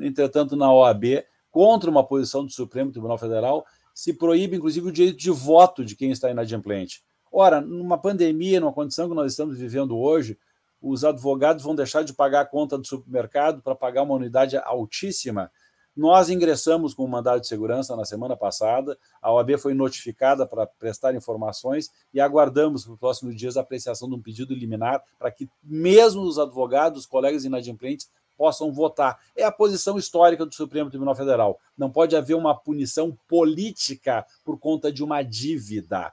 Entretanto, 0.00 0.56
na 0.56 0.72
OAB, 0.72 1.24
contra 1.50 1.90
uma 1.90 2.04
posição 2.04 2.44
do 2.44 2.50
Supremo 2.50 2.90
Tribunal 2.90 3.18
Federal, 3.18 3.66
se 3.94 4.12
proíbe, 4.12 4.56
inclusive, 4.56 4.88
o 4.88 4.92
direito 4.92 5.18
de 5.18 5.30
voto 5.30 5.84
de 5.84 5.94
quem 5.94 6.10
está 6.10 6.30
inadimplente. 6.30 7.02
Ora, 7.30 7.60
numa 7.60 7.98
pandemia, 7.98 8.60
numa 8.60 8.72
condição 8.72 9.08
que 9.08 9.14
nós 9.14 9.32
estamos 9.32 9.58
vivendo 9.58 9.98
hoje, 9.98 10.38
os 10.80 11.04
advogados 11.04 11.64
vão 11.64 11.74
deixar 11.74 12.02
de 12.02 12.12
pagar 12.12 12.40
a 12.40 12.46
conta 12.46 12.78
do 12.78 12.86
supermercado 12.86 13.62
para 13.62 13.74
pagar 13.74 14.02
uma 14.02 14.14
unidade 14.14 14.56
altíssima. 14.56 15.50
Nós 15.96 16.30
ingressamos 16.30 16.94
com 16.94 17.04
um 17.04 17.08
mandado 17.08 17.40
de 17.40 17.48
segurança 17.48 17.96
na 17.96 18.04
semana 18.04 18.36
passada, 18.36 18.96
a 19.20 19.32
OAB 19.32 19.58
foi 19.58 19.74
notificada 19.74 20.46
para 20.46 20.64
prestar 20.64 21.12
informações 21.12 21.90
e 22.14 22.20
aguardamos 22.20 22.84
para 22.84 22.92
os 22.92 22.98
próximos 23.00 23.34
dias 23.34 23.56
a 23.56 23.62
apreciação 23.62 24.08
de 24.08 24.14
um 24.14 24.22
pedido 24.22 24.54
liminar 24.54 25.02
para 25.18 25.30
que 25.32 25.50
mesmo 25.60 26.22
os 26.22 26.38
advogados, 26.38 27.00
os 27.00 27.06
colegas 27.06 27.44
inadimplentes, 27.44 28.08
possam 28.36 28.72
votar. 28.72 29.18
É 29.34 29.42
a 29.42 29.50
posição 29.50 29.98
histórica 29.98 30.46
do 30.46 30.54
Supremo 30.54 30.88
Tribunal 30.88 31.16
Federal. 31.16 31.58
Não 31.76 31.90
pode 31.90 32.14
haver 32.14 32.34
uma 32.34 32.54
punição 32.54 33.18
política 33.26 34.24
por 34.44 34.56
conta 34.56 34.92
de 34.92 35.02
uma 35.02 35.24
dívida. 35.24 36.12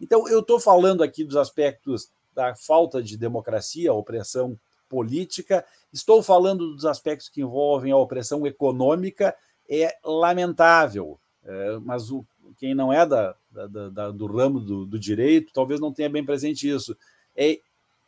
Então, 0.00 0.26
eu 0.28 0.40
estou 0.40 0.58
falando 0.58 1.02
aqui 1.02 1.22
dos 1.22 1.36
aspectos 1.36 2.08
da 2.36 2.54
falta 2.54 3.02
de 3.02 3.16
democracia, 3.16 3.90
a 3.90 3.94
opressão 3.94 4.60
política. 4.88 5.64
Estou 5.90 6.22
falando 6.22 6.74
dos 6.74 6.84
aspectos 6.84 7.30
que 7.30 7.40
envolvem 7.40 7.90
a 7.90 7.96
opressão 7.96 8.46
econômica, 8.46 9.34
é 9.68 9.96
lamentável, 10.04 11.18
é, 11.42 11.78
mas 11.82 12.10
o, 12.12 12.24
quem 12.58 12.74
não 12.74 12.92
é 12.92 13.04
da, 13.06 13.34
da, 13.50 13.88
da, 13.88 14.10
do 14.10 14.26
ramo 14.26 14.60
do, 14.60 14.84
do, 14.84 14.98
direito 14.98 15.52
talvez 15.52 15.80
não 15.80 15.92
tenha 15.92 16.10
bem 16.10 16.24
presente 16.24 16.68
isso. 16.68 16.96
É 17.34 17.58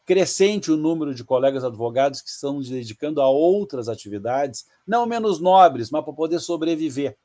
crescente 0.05 0.71
o 0.71 0.77
número 0.77 1.15
de 1.15 1.25
colegas 1.25 1.65
advogados 1.65 2.21
que 2.21 2.29
estão 2.29 2.63
se 2.63 2.71
dedicando 2.71 3.21
a 3.21 3.29
outras 3.29 3.89
atividades, 3.89 4.67
não 4.87 5.05
menos 5.05 5.41
nobres, 5.41 5.91
mas 5.91 6.05
para 6.05 6.13
poder 6.13 6.39
sobreviver. 6.39 7.17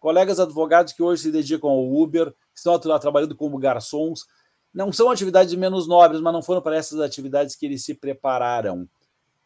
Colegas 0.00 0.38
advogados 0.38 0.92
que 0.92 1.02
hoje 1.02 1.22
se 1.22 1.32
dedicam 1.32 1.70
ao 1.70 1.92
Uber, 1.92 2.30
que 2.30 2.58
estão 2.58 2.80
lá 2.84 2.98
trabalhando 2.98 3.36
como 3.36 3.58
garçons, 3.58 4.26
não 4.72 4.92
são 4.92 5.10
atividades 5.10 5.54
menos 5.54 5.86
nobres, 5.86 6.20
mas 6.20 6.32
não 6.32 6.42
foram 6.42 6.60
para 6.60 6.76
essas 6.76 7.00
atividades 7.00 7.56
que 7.56 7.66
eles 7.66 7.84
se 7.84 7.94
prepararam. 7.94 8.88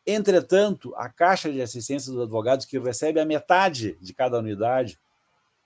Entretanto, 0.07 0.93
a 0.97 1.09
Caixa 1.09 1.51
de 1.51 1.63
Assistência 1.63 2.13
dos 2.13 2.23
Advogados, 2.23 2.67
que 2.67 2.79
recebe 2.79 3.21
a 3.21 3.25
metade 3.25 3.97
de 4.01 4.13
cada 4.13 4.39
unidade, 4.39 4.99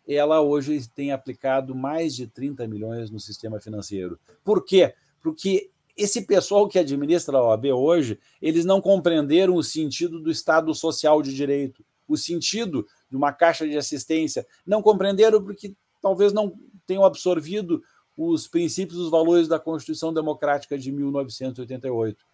ela 0.06 0.40
hoje 0.40 0.88
tem 0.94 1.10
aplicado 1.10 1.74
mais 1.74 2.14
de 2.14 2.26
30 2.26 2.68
milhões 2.68 3.10
no 3.10 3.18
sistema 3.18 3.58
financeiro. 3.58 4.18
Por 4.44 4.64
quê? 4.64 4.94
Porque 5.20 5.70
esse 5.96 6.22
pessoal 6.22 6.68
que 6.68 6.78
administra 6.78 7.38
a 7.38 7.42
OAB 7.42 7.66
hoje, 7.72 8.20
eles 8.40 8.64
não 8.64 8.80
compreenderam 8.80 9.54
o 9.54 9.64
sentido 9.64 10.20
do 10.20 10.30
Estado 10.30 10.72
Social 10.74 11.22
de 11.22 11.34
Direito, 11.34 11.84
o 12.06 12.16
sentido 12.16 12.86
de 13.10 13.16
uma 13.16 13.32
caixa 13.32 13.66
de 13.66 13.76
assistência. 13.76 14.46
Não 14.64 14.82
compreenderam 14.82 15.42
porque 15.42 15.74
talvez 16.02 16.32
não 16.32 16.54
tenham 16.86 17.04
absorvido 17.04 17.82
os 18.16 18.48
princípios 18.48 18.98
e 18.98 19.02
os 19.02 19.10
valores 19.10 19.46
da 19.46 19.58
Constituição 19.58 20.12
Democrática 20.12 20.78
de 20.78 20.90
1988. 20.90 22.24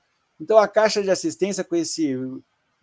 Então, 0.40 0.58
a 0.58 0.68
Caixa 0.68 1.02
de 1.02 1.10
Assistência, 1.10 1.64
com 1.64 1.76
esse 1.76 2.16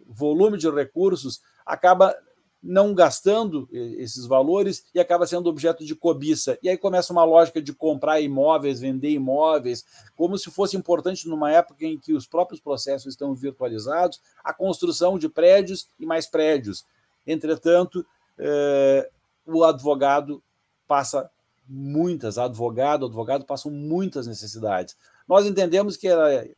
volume 0.05 0.57
de 0.57 0.69
recursos, 0.69 1.41
acaba 1.65 2.15
não 2.61 2.93
gastando 2.93 3.69
esses 3.71 4.25
valores 4.25 4.83
e 4.93 4.99
acaba 4.99 5.25
sendo 5.25 5.49
objeto 5.49 5.85
de 5.85 5.95
cobiça. 5.95 6.59
E 6.61 6.69
aí 6.69 6.77
começa 6.77 7.13
uma 7.13 7.23
lógica 7.23 7.61
de 7.61 7.73
comprar 7.73 8.19
imóveis, 8.19 8.81
vender 8.81 9.11
imóveis, 9.11 9.85
como 10.15 10.37
se 10.37 10.51
fosse 10.51 10.75
importante 10.75 11.27
numa 11.27 11.51
época 11.51 11.85
em 11.85 11.97
que 11.97 12.13
os 12.13 12.27
próprios 12.27 12.59
processos 12.59 13.13
estão 13.13 13.33
virtualizados, 13.33 14.21
a 14.43 14.53
construção 14.53 15.17
de 15.17 15.29
prédios 15.29 15.89
e 15.97 16.05
mais 16.05 16.27
prédios. 16.27 16.85
Entretanto, 17.25 18.05
eh, 18.37 19.09
o 19.45 19.63
advogado 19.63 20.43
passa 20.87 21.29
muitas, 21.69 22.39
advogado, 22.39 23.05
advogado 23.05 23.45
passam 23.45 23.71
muitas 23.71 24.25
necessidades. 24.25 24.95
Nós 25.27 25.45
entendemos 25.45 25.95
que 25.95 26.07
era, 26.07 26.49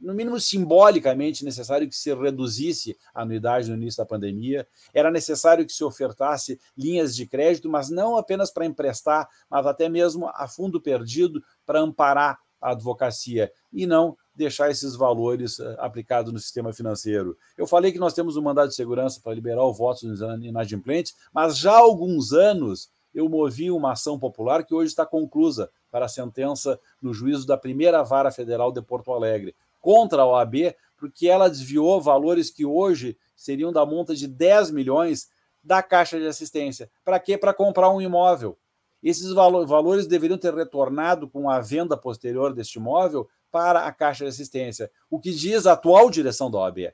no 0.00 0.14
mínimo 0.14 0.38
simbolicamente, 0.38 1.44
necessário 1.44 1.88
que 1.88 1.96
se 1.96 2.14
reduzisse 2.14 2.96
a 3.12 3.22
anuidade 3.22 3.68
no 3.68 3.76
início 3.76 3.98
da 3.98 4.06
pandemia, 4.06 4.66
era 4.94 5.10
necessário 5.10 5.66
que 5.66 5.72
se 5.72 5.82
ofertasse 5.82 6.60
linhas 6.76 7.16
de 7.16 7.26
crédito, 7.26 7.68
mas 7.68 7.90
não 7.90 8.16
apenas 8.16 8.52
para 8.52 8.64
emprestar, 8.64 9.28
mas 9.50 9.66
até 9.66 9.88
mesmo 9.88 10.28
a 10.28 10.46
fundo 10.46 10.80
perdido 10.80 11.42
para 11.64 11.80
amparar 11.80 12.38
a 12.60 12.70
advocacia 12.70 13.52
e 13.72 13.86
não 13.86 14.16
deixar 14.34 14.70
esses 14.70 14.94
valores 14.94 15.58
eh, 15.58 15.76
aplicados 15.78 16.32
no 16.32 16.38
sistema 16.38 16.72
financeiro. 16.72 17.36
Eu 17.56 17.66
falei 17.66 17.92
que 17.92 17.98
nós 17.98 18.12
temos 18.12 18.36
um 18.36 18.42
mandado 18.42 18.68
de 18.68 18.74
segurança 18.74 19.20
para 19.22 19.34
liberar 19.34 19.64
o 19.64 19.72
voto 19.72 20.06
dos 20.06 20.20
inadimplentes, 20.42 21.14
mas 21.32 21.58
já 21.58 21.72
há 21.72 21.78
alguns 21.78 22.32
anos 22.32 22.90
eu 23.16 23.30
movi 23.30 23.70
uma 23.70 23.92
ação 23.92 24.18
popular 24.18 24.62
que 24.62 24.74
hoje 24.74 24.88
está 24.88 25.06
conclusa 25.06 25.70
para 25.90 26.04
a 26.04 26.08
sentença 26.08 26.78
no 27.00 27.14
juízo 27.14 27.46
da 27.46 27.56
primeira 27.56 28.02
vara 28.02 28.30
federal 28.30 28.70
de 28.70 28.82
Porto 28.82 29.10
Alegre, 29.10 29.56
contra 29.80 30.20
a 30.20 30.26
OAB, 30.26 30.74
porque 30.98 31.26
ela 31.26 31.48
desviou 31.48 31.98
valores 31.98 32.50
que 32.50 32.66
hoje 32.66 33.16
seriam 33.34 33.72
da 33.72 33.86
monta 33.86 34.14
de 34.14 34.28
10 34.28 34.70
milhões 34.70 35.30
da 35.64 35.82
Caixa 35.82 36.18
de 36.18 36.26
Assistência. 36.26 36.90
Para 37.02 37.18
quê? 37.18 37.38
Para 37.38 37.54
comprar 37.54 37.90
um 37.90 38.02
imóvel. 38.02 38.58
Esses 39.02 39.32
valores 39.32 40.06
deveriam 40.06 40.36
ter 40.36 40.54
retornado 40.54 41.26
com 41.26 41.48
a 41.48 41.58
venda 41.58 41.96
posterior 41.96 42.52
deste 42.52 42.78
imóvel 42.78 43.26
para 43.50 43.86
a 43.86 43.92
Caixa 43.92 44.24
de 44.24 44.30
Assistência. 44.30 44.90
O 45.08 45.18
que 45.18 45.32
diz 45.32 45.66
a 45.66 45.72
atual 45.72 46.10
direção 46.10 46.50
da 46.50 46.58
OAB? 46.58 46.92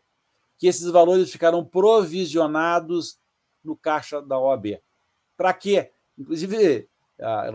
Que 0.56 0.68
esses 0.68 0.88
valores 0.88 1.32
ficaram 1.32 1.64
provisionados 1.64 3.18
no 3.64 3.76
caixa 3.76 4.22
da 4.22 4.38
OAB. 4.38 4.80
Para 5.36 5.52
quê? 5.52 5.91
Inclusive, 6.18 6.88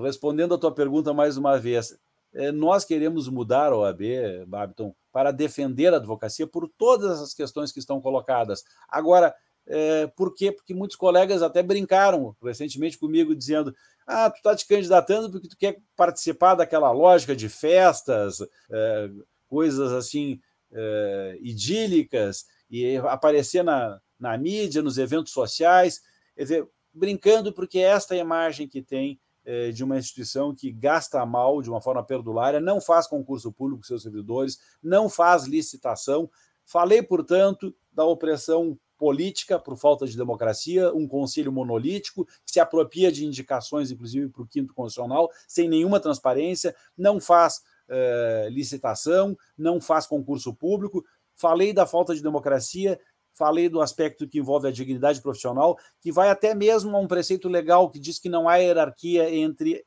respondendo 0.01 0.53
a 0.53 0.57
tua 0.57 0.73
pergunta 0.73 1.13
mais 1.13 1.37
uma 1.37 1.57
vez, 1.57 1.97
é, 2.33 2.51
nós 2.51 2.85
queremos 2.85 3.27
mudar 3.29 3.71
a 3.71 3.77
OAB, 3.77 4.01
Babiton, 4.47 4.93
para 5.11 5.31
defender 5.31 5.93
a 5.93 5.97
advocacia 5.97 6.45
por 6.45 6.69
todas 6.77 7.21
as 7.21 7.33
questões 7.33 7.71
que 7.71 7.79
estão 7.79 7.99
colocadas. 7.99 8.63
Agora, 8.87 9.33
é, 9.65 10.07
por 10.07 10.33
quê? 10.33 10.51
Porque 10.51 10.73
muitos 10.73 10.95
colegas 10.95 11.41
até 11.41 11.61
brincaram 11.63 12.35
recentemente 12.41 12.97
comigo, 12.97 13.35
dizendo: 13.35 13.75
ah, 14.05 14.29
tu 14.29 14.37
está 14.37 14.55
te 14.55 14.67
candidatando 14.67 15.31
porque 15.31 15.47
tu 15.47 15.57
quer 15.57 15.81
participar 15.95 16.55
daquela 16.55 16.91
lógica 16.91 17.35
de 17.35 17.49
festas, 17.49 18.39
é, 18.71 19.09
coisas 19.47 19.91
assim 19.91 20.39
é, 20.71 21.37
idílicas, 21.41 22.45
e 22.69 22.97
aparecer 22.97 23.63
na, 23.63 23.99
na 24.19 24.37
mídia, 24.37 24.81
nos 24.81 24.97
eventos 24.97 25.33
sociais. 25.33 26.01
Quer 26.35 26.43
dizer, 26.43 26.67
brincando, 26.97 27.53
porque 27.53 27.79
esta 27.79 28.15
é 28.15 28.19
a 28.19 28.21
imagem 28.21 28.67
que 28.67 28.81
tem 28.81 29.19
eh, 29.45 29.71
de 29.71 29.83
uma 29.83 29.97
instituição 29.97 30.53
que 30.53 30.71
gasta 30.71 31.25
mal 31.25 31.61
de 31.61 31.69
uma 31.69 31.79
forma 31.79 32.03
perdulária, 32.03 32.59
não 32.59 32.81
faz 32.81 33.07
concurso 33.07 33.51
público 33.51 33.81
com 33.81 33.87
seus 33.87 34.03
servidores, 34.03 34.59
não 34.83 35.07
faz 35.07 35.45
licitação. 35.45 36.29
Falei, 36.65 37.01
portanto, 37.01 37.73
da 37.91 38.03
opressão 38.03 38.77
política 38.97 39.59
por 39.59 39.77
falta 39.77 40.05
de 40.07 40.17
democracia, 40.17 40.91
um 40.93 41.07
conselho 41.07 41.51
monolítico 41.51 42.25
que 42.25 42.51
se 42.51 42.59
apropria 42.59 43.11
de 43.11 43.25
indicações, 43.25 43.91
inclusive 43.91 44.27
para 44.29 44.41
o 44.41 44.47
quinto 44.47 44.73
constitucional, 44.73 45.29
sem 45.47 45.69
nenhuma 45.69 45.99
transparência, 45.99 46.75
não 46.97 47.21
faz 47.21 47.61
eh, 47.87 48.49
licitação, 48.51 49.37
não 49.57 49.79
faz 49.79 50.05
concurso 50.05 50.53
público. 50.53 51.05
Falei 51.35 51.71
da 51.71 51.85
falta 51.85 52.13
de 52.13 52.21
democracia 52.21 52.99
falei 53.37 53.69
do 53.69 53.81
aspecto 53.81 54.27
que 54.27 54.39
envolve 54.39 54.67
a 54.67 54.71
dignidade 54.71 55.21
profissional, 55.21 55.77
que 56.01 56.11
vai 56.11 56.29
até 56.29 56.55
mesmo 56.55 56.95
a 56.95 56.99
um 56.99 57.07
preceito 57.07 57.47
legal 57.47 57.89
que 57.89 57.99
diz 57.99 58.17
que 58.17 58.29
não 58.29 58.49
há 58.49 58.55
hierarquia 58.55 59.33
entre 59.33 59.85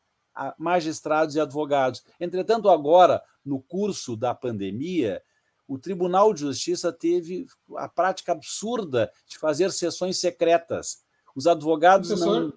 magistrados 0.56 1.34
e 1.34 1.40
advogados. 1.40 2.02
Entretanto, 2.18 2.70
agora, 2.70 3.22
no 3.44 3.60
curso 3.60 4.16
da 4.16 4.34
pandemia, 4.34 5.20
o 5.66 5.78
Tribunal 5.78 6.32
de 6.32 6.40
Justiça 6.40 6.92
teve 6.92 7.46
a 7.76 7.88
prática 7.88 8.32
absurda 8.32 9.10
de 9.28 9.38
fazer 9.38 9.70
sessões 9.70 10.18
secretas. 10.18 11.02
Os 11.34 11.46
advogados 11.46 12.08
Professor, 12.08 12.40
não. 12.40 12.52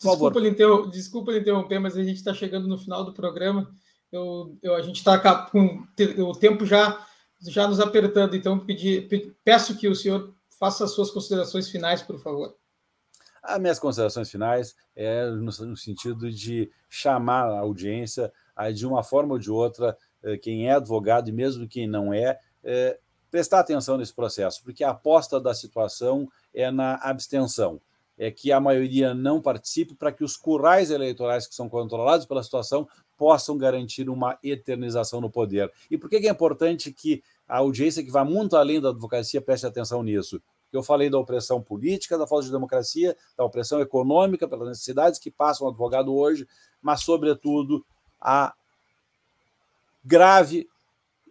Desculpa 0.00 0.38
lhe, 0.38 0.48
interromper, 0.48 0.90
desculpa 0.90 1.32
lhe 1.32 1.40
interromper, 1.40 1.80
mas 1.80 1.96
a 1.96 2.02
gente 2.04 2.18
está 2.18 2.32
chegando 2.32 2.68
no 2.68 2.78
final 2.78 3.04
do 3.04 3.12
programa. 3.12 3.68
Eu, 4.12 4.56
eu 4.62 4.74
a 4.74 4.82
gente 4.82 4.96
está 4.96 5.18
com 5.50 5.84
o 6.18 6.32
tempo 6.36 6.64
já, 6.64 7.04
já 7.40 7.66
nos 7.68 7.80
apertando, 7.80 8.34
então 8.34 8.58
pedi, 8.58 9.08
peço 9.44 9.76
que 9.76 9.88
o 9.88 9.94
senhor 9.94 10.34
faça 10.58 10.84
as 10.84 10.92
suas 10.92 11.10
considerações 11.10 11.68
finais, 11.70 12.02
por 12.02 12.18
favor. 12.18 12.56
As 13.42 13.60
minhas 13.60 13.78
considerações 13.78 14.30
finais 14.30 14.74
é 14.94 15.26
no, 15.30 15.50
no 15.66 15.76
sentido 15.76 16.30
de 16.30 16.70
chamar 16.88 17.44
a 17.44 17.60
audiência 17.60 18.32
a, 18.54 18.70
de 18.70 18.84
uma 18.84 19.02
forma 19.02 19.34
ou 19.34 19.38
de 19.38 19.50
outra, 19.50 19.96
eh, 20.22 20.36
quem 20.36 20.68
é 20.68 20.72
advogado 20.72 21.28
e 21.28 21.32
mesmo 21.32 21.68
quem 21.68 21.86
não 21.86 22.12
é, 22.12 22.38
é, 22.64 22.98
prestar 23.30 23.60
atenção 23.60 23.96
nesse 23.96 24.12
processo, 24.12 24.62
porque 24.64 24.82
a 24.82 24.90
aposta 24.90 25.40
da 25.40 25.54
situação 25.54 26.28
é 26.52 26.70
na 26.70 26.96
abstenção 26.96 27.80
é 28.18 28.30
que 28.30 28.50
a 28.50 28.60
maioria 28.60 29.14
não 29.14 29.40
participe 29.40 29.94
para 29.94 30.10
que 30.10 30.24
os 30.24 30.36
currais 30.36 30.90
eleitorais 30.90 31.46
que 31.46 31.54
são 31.54 31.68
controlados 31.68 32.26
pela 32.26 32.42
situação 32.42 32.88
possam 33.16 33.56
garantir 33.56 34.08
uma 34.08 34.38
eternização 34.42 35.20
no 35.20 35.30
poder. 35.30 35.72
E 35.90 35.96
por 35.96 36.10
que 36.10 36.16
é 36.16 36.30
importante 36.30 36.92
que 36.92 37.22
a 37.48 37.58
audiência 37.58 38.02
que 38.02 38.10
vai 38.10 38.24
muito 38.24 38.56
além 38.56 38.80
da 38.80 38.90
advocacia 38.90 39.40
preste 39.40 39.66
atenção 39.66 40.02
nisso? 40.02 40.40
Eu 40.72 40.82
falei 40.82 41.08
da 41.08 41.18
opressão 41.18 41.62
política, 41.62 42.18
da 42.18 42.26
falta 42.26 42.44
de 42.44 42.52
democracia, 42.52 43.16
da 43.36 43.44
opressão 43.44 43.80
econômica, 43.80 44.46
pelas 44.46 44.68
necessidades 44.68 45.18
que 45.18 45.30
passam 45.30 45.66
o 45.66 45.70
advogado 45.70 46.14
hoje, 46.14 46.46
mas, 46.82 47.02
sobretudo, 47.02 47.84
a 48.20 48.52
grave 50.04 50.68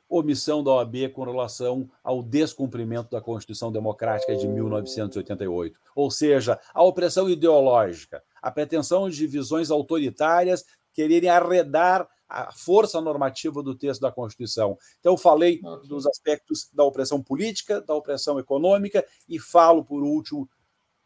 omissão 0.09 0.63
da 0.63 0.71
OAB 0.71 1.09
com 1.13 1.23
relação 1.23 1.89
ao 2.03 2.23
descumprimento 2.23 3.09
da 3.11 3.21
Constituição 3.21 3.71
Democrática 3.71 4.35
de 4.35 4.47
1988. 4.47 5.79
Ou 5.95 6.09
seja, 6.09 6.59
a 6.73 6.83
opressão 6.83 7.29
ideológica, 7.29 8.23
a 8.41 8.51
pretensão 8.51 9.09
de 9.09 9.27
visões 9.27 9.69
autoritárias 9.69 10.63
quererem 10.93 11.29
arredar 11.29 12.07
a 12.29 12.51
força 12.51 12.99
normativa 12.99 13.63
do 13.63 13.75
texto 13.75 14.01
da 14.01 14.11
Constituição. 14.11 14.77
Então, 14.99 15.13
eu 15.13 15.17
falei 15.17 15.61
dos 15.87 16.05
aspectos 16.05 16.69
da 16.73 16.83
opressão 16.83 17.23
política, 17.23 17.81
da 17.81 17.93
opressão 17.93 18.37
econômica, 18.37 19.05
e 19.29 19.39
falo, 19.39 19.83
por 19.83 20.03
último, 20.03 20.49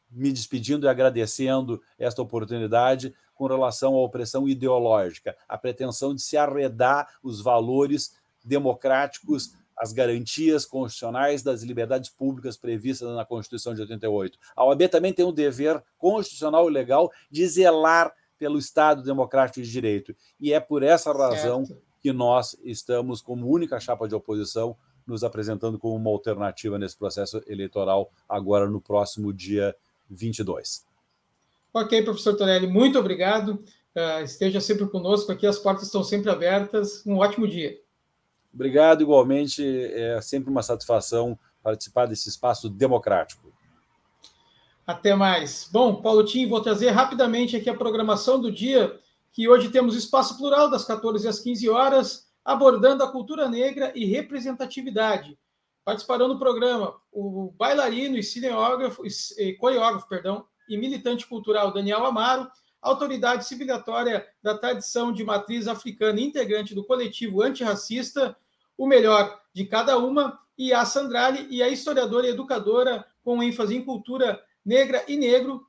me 0.09 0.31
despedindo 0.31 0.85
e 0.85 0.89
agradecendo 0.89 1.81
esta 1.97 2.21
oportunidade 2.21 3.13
com 3.33 3.47
relação 3.47 3.95
à 3.95 4.01
opressão 4.01 4.47
ideológica, 4.47 5.35
a 5.47 5.57
pretensão 5.57 6.13
de 6.13 6.21
se 6.21 6.37
arredar 6.37 7.07
os 7.23 7.41
valores 7.41 8.13
democráticos, 8.43 9.53
as 9.77 9.91
garantias 9.91 10.65
constitucionais 10.65 11.41
das 11.41 11.63
liberdades 11.63 12.09
públicas 12.09 12.55
previstas 12.55 13.09
na 13.15 13.25
Constituição 13.25 13.73
de 13.73 13.81
88. 13.81 14.37
A 14.55 14.65
OAB 14.65 14.87
também 14.89 15.11
tem 15.11 15.25
um 15.25 15.33
dever 15.33 15.81
constitucional 15.97 16.69
e 16.69 16.73
legal 16.73 17.11
de 17.31 17.47
zelar 17.47 18.13
pelo 18.37 18.59
Estado 18.59 19.03
democrático 19.03 19.61
de 19.61 19.71
direito. 19.71 20.15
E 20.39 20.53
é 20.53 20.59
por 20.59 20.83
essa 20.83 21.11
razão 21.11 21.65
certo. 21.65 21.81
que 22.01 22.11
nós 22.11 22.55
estamos, 22.63 23.21
como 23.21 23.47
única 23.47 23.79
chapa 23.79 24.07
de 24.07 24.15
oposição, 24.15 24.75
nos 25.05 25.23
apresentando 25.23 25.79
como 25.79 25.95
uma 25.95 26.09
alternativa 26.09 26.77
nesse 26.77 26.97
processo 26.97 27.41
eleitoral, 27.47 28.11
agora 28.27 28.69
no 28.69 28.79
próximo 28.79 29.33
dia 29.33 29.75
22. 30.09 30.85
Ok, 31.73 32.03
professor 32.03 32.35
Torelli, 32.35 32.67
muito 32.67 32.99
obrigado. 32.99 33.63
Uh, 33.95 34.23
esteja 34.23 34.61
sempre 34.61 34.87
conosco 34.87 35.31
aqui, 35.31 35.47
as 35.47 35.59
portas 35.59 35.85
estão 35.85 36.03
sempre 36.03 36.29
abertas. 36.29 37.05
Um 37.05 37.17
ótimo 37.17 37.47
dia. 37.47 37.79
Obrigado, 38.53 39.01
igualmente. 39.01 39.63
É 39.93 40.19
sempre 40.21 40.49
uma 40.49 40.61
satisfação 40.61 41.37
participar 41.63 42.05
desse 42.05 42.29
espaço 42.29 42.69
democrático. 42.69 43.51
Até 44.85 45.15
mais. 45.15 45.69
Bom, 45.71 46.01
Paulo 46.01 46.25
Tim, 46.25 46.47
vou 46.47 46.61
trazer 46.61 46.89
rapidamente 46.89 47.55
aqui 47.55 47.69
a 47.69 47.77
programação 47.77 48.41
do 48.41 48.51
dia, 48.51 48.99
que 49.31 49.47
hoje 49.47 49.69
temos 49.69 49.95
espaço 49.95 50.37
plural 50.37 50.69
das 50.69 50.83
14 50.83 51.27
às 51.27 51.39
15 51.39 51.69
horas, 51.69 52.27
abordando 52.43 53.03
a 53.03 53.11
cultura 53.11 53.47
negra 53.47 53.91
e 53.95 54.05
representatividade. 54.05 55.37
Participarão 55.85 56.27
do 56.27 56.39
programa 56.39 56.95
o 57.11 57.53
bailarino 57.57 58.17
e 58.17 58.23
cineógrafo, 58.23 59.03
e 59.37 59.53
coreógrafo, 59.53 60.07
perdão, 60.07 60.45
e 60.67 60.77
militante 60.77 61.27
cultural 61.27 61.71
Daniel 61.71 62.05
Amaro, 62.05 62.49
autoridade 62.81 63.45
civilizatória 63.45 64.27
da 64.41 64.57
tradição 64.57 65.11
de 65.11 65.23
matriz 65.23 65.67
africana, 65.67 66.19
integrante 66.19 66.73
do 66.73 66.83
coletivo 66.83 67.41
antirracista, 67.41 68.35
o 68.77 68.87
melhor 68.87 69.39
de 69.53 69.65
cada 69.65 69.97
uma, 69.97 70.39
e 70.57 70.73
a 70.73 70.85
Sandrali, 70.85 71.47
e 71.49 71.61
a 71.61 71.69
historiadora 71.69 72.27
e 72.27 72.31
educadora 72.31 73.05
com 73.23 73.41
ênfase 73.41 73.75
em 73.75 73.83
cultura 73.83 74.41
negra 74.65 75.03
e 75.07 75.15
negro, 75.15 75.65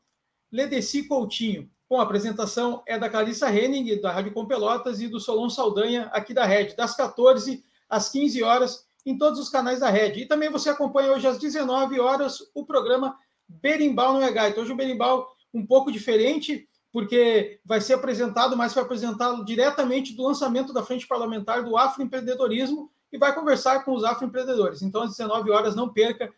Ledeci 0.50 1.04
Coutinho. 1.04 1.70
Com 1.88 2.00
a 2.00 2.02
apresentação 2.04 2.82
é 2.86 2.98
da 2.98 3.08
Clarissa 3.08 3.50
Henning, 3.50 4.00
da 4.00 4.10
Rádio 4.10 4.32
Com 4.32 4.46
Pelotas, 4.46 5.00
e 5.00 5.08
do 5.08 5.20
Solon 5.20 5.50
Saldanha, 5.50 6.10
aqui 6.12 6.32
da 6.32 6.44
Rede, 6.44 6.74
das 6.76 6.96
14 6.96 7.62
às 7.88 8.08
15 8.08 8.42
horas, 8.42 8.86
em 9.04 9.18
todos 9.18 9.38
os 9.38 9.48
canais 9.48 9.80
da 9.80 9.90
Rede. 9.90 10.20
E 10.20 10.26
também 10.26 10.50
você 10.50 10.70
acompanha 10.70 11.12
hoje 11.12 11.26
às 11.26 11.38
19 11.38 12.00
horas 12.00 12.38
o 12.54 12.64
programa 12.64 13.16
Berimbau 13.48 14.14
no 14.14 14.22
é 14.22 14.30
Gaita. 14.30 14.60
Hoje 14.60 14.72
o 14.72 14.76
Berimbau 14.76 15.28
um 15.52 15.66
pouco 15.66 15.92
diferente, 15.92 16.68
porque 16.92 17.58
vai 17.64 17.80
ser 17.80 17.94
apresentado, 17.94 18.56
mas 18.56 18.74
vai 18.74 18.84
apresentá-lo 18.84 19.44
diretamente 19.44 20.14
do 20.14 20.24
lançamento 20.24 20.72
da 20.72 20.82
Frente 20.82 21.06
Parlamentar 21.06 21.64
do 21.64 21.76
Afroempreendedorismo 21.76 22.92
e 23.10 23.18
vai 23.18 23.34
conversar 23.34 23.84
com 23.84 23.94
os 23.94 24.04
afroempreendedores. 24.04 24.82
Então, 24.82 25.02
às 25.02 25.10
19 25.10 25.50
horas, 25.50 25.74
não 25.74 25.88
perca. 25.88 26.32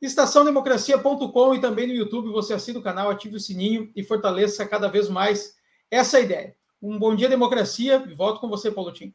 Estaçãodemocracia.com 0.00 1.54
e 1.54 1.60
também 1.60 1.86
no 1.86 1.92
YouTube, 1.92 2.30
você 2.30 2.54
assina 2.54 2.78
o 2.78 2.82
canal, 2.82 3.10
ative 3.10 3.36
o 3.36 3.40
sininho 3.40 3.92
e 3.94 4.02
fortaleça 4.02 4.66
cada 4.66 4.88
vez 4.88 5.08
mais 5.10 5.56
essa 5.90 6.18
ideia. 6.18 6.56
Um 6.80 6.98
bom 6.98 7.14
dia, 7.14 7.28
democracia, 7.28 8.04
e 8.08 8.14
volto 8.14 8.40
com 8.40 8.48
você, 8.48 8.70
Paulo 8.70 8.92
Tim. 8.92 9.14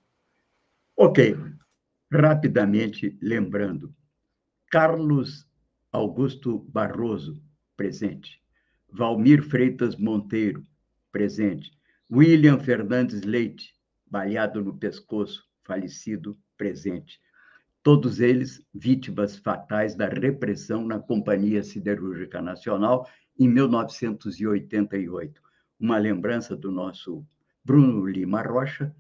Ok. 0.96 1.36
Rapidamente 2.12 3.18
lembrando, 3.22 3.94
Carlos 4.70 5.48
Augusto 5.92 6.60
Barroso, 6.70 7.42
presente. 7.78 8.41
Valmir 8.94 9.42
Freitas 9.42 9.96
Monteiro, 9.96 10.62
presente. 11.14 11.72
William 12.12 12.60
Fernandes 12.60 13.22
Leite, 13.22 13.74
baleado 14.06 14.62
no 14.62 14.78
pescoço, 14.78 15.48
falecido, 15.64 16.38
presente. 16.58 17.18
Todos 17.82 18.20
eles 18.20 18.62
vítimas 18.74 19.38
fatais 19.38 19.96
da 19.96 20.10
repressão 20.10 20.86
na 20.86 21.00
Companhia 21.00 21.64
Siderúrgica 21.64 22.42
Nacional 22.42 23.08
em 23.40 23.48
1988. 23.48 25.42
Uma 25.80 25.98
lembrança 25.98 26.54
do 26.54 26.70
nosso 26.70 27.26
Bruno 27.64 28.06
Lima 28.06 28.42
Rocha, 28.42 28.94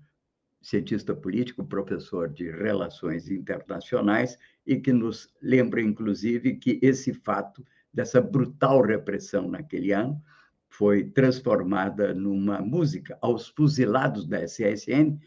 cientista 0.61 1.13
político, 1.13 1.65
professor 1.65 2.29
de 2.29 2.49
Relações 2.49 3.29
Internacionais, 3.29 4.37
e 4.65 4.77
que 4.77 4.93
nos 4.93 5.33
lembra, 5.41 5.81
inclusive, 5.81 6.55
que 6.55 6.79
esse 6.81 7.13
fato 7.13 7.65
dessa 7.93 8.21
brutal 8.21 8.81
repressão 8.81 9.47
naquele 9.47 9.91
ano, 9.91 10.19
foi 10.69 11.03
transformada 11.03 12.13
numa 12.13 12.61
música 12.61 13.17
aos 13.21 13.49
fuzilados 13.49 14.25
da 14.25 14.41
SSN, 14.41 15.19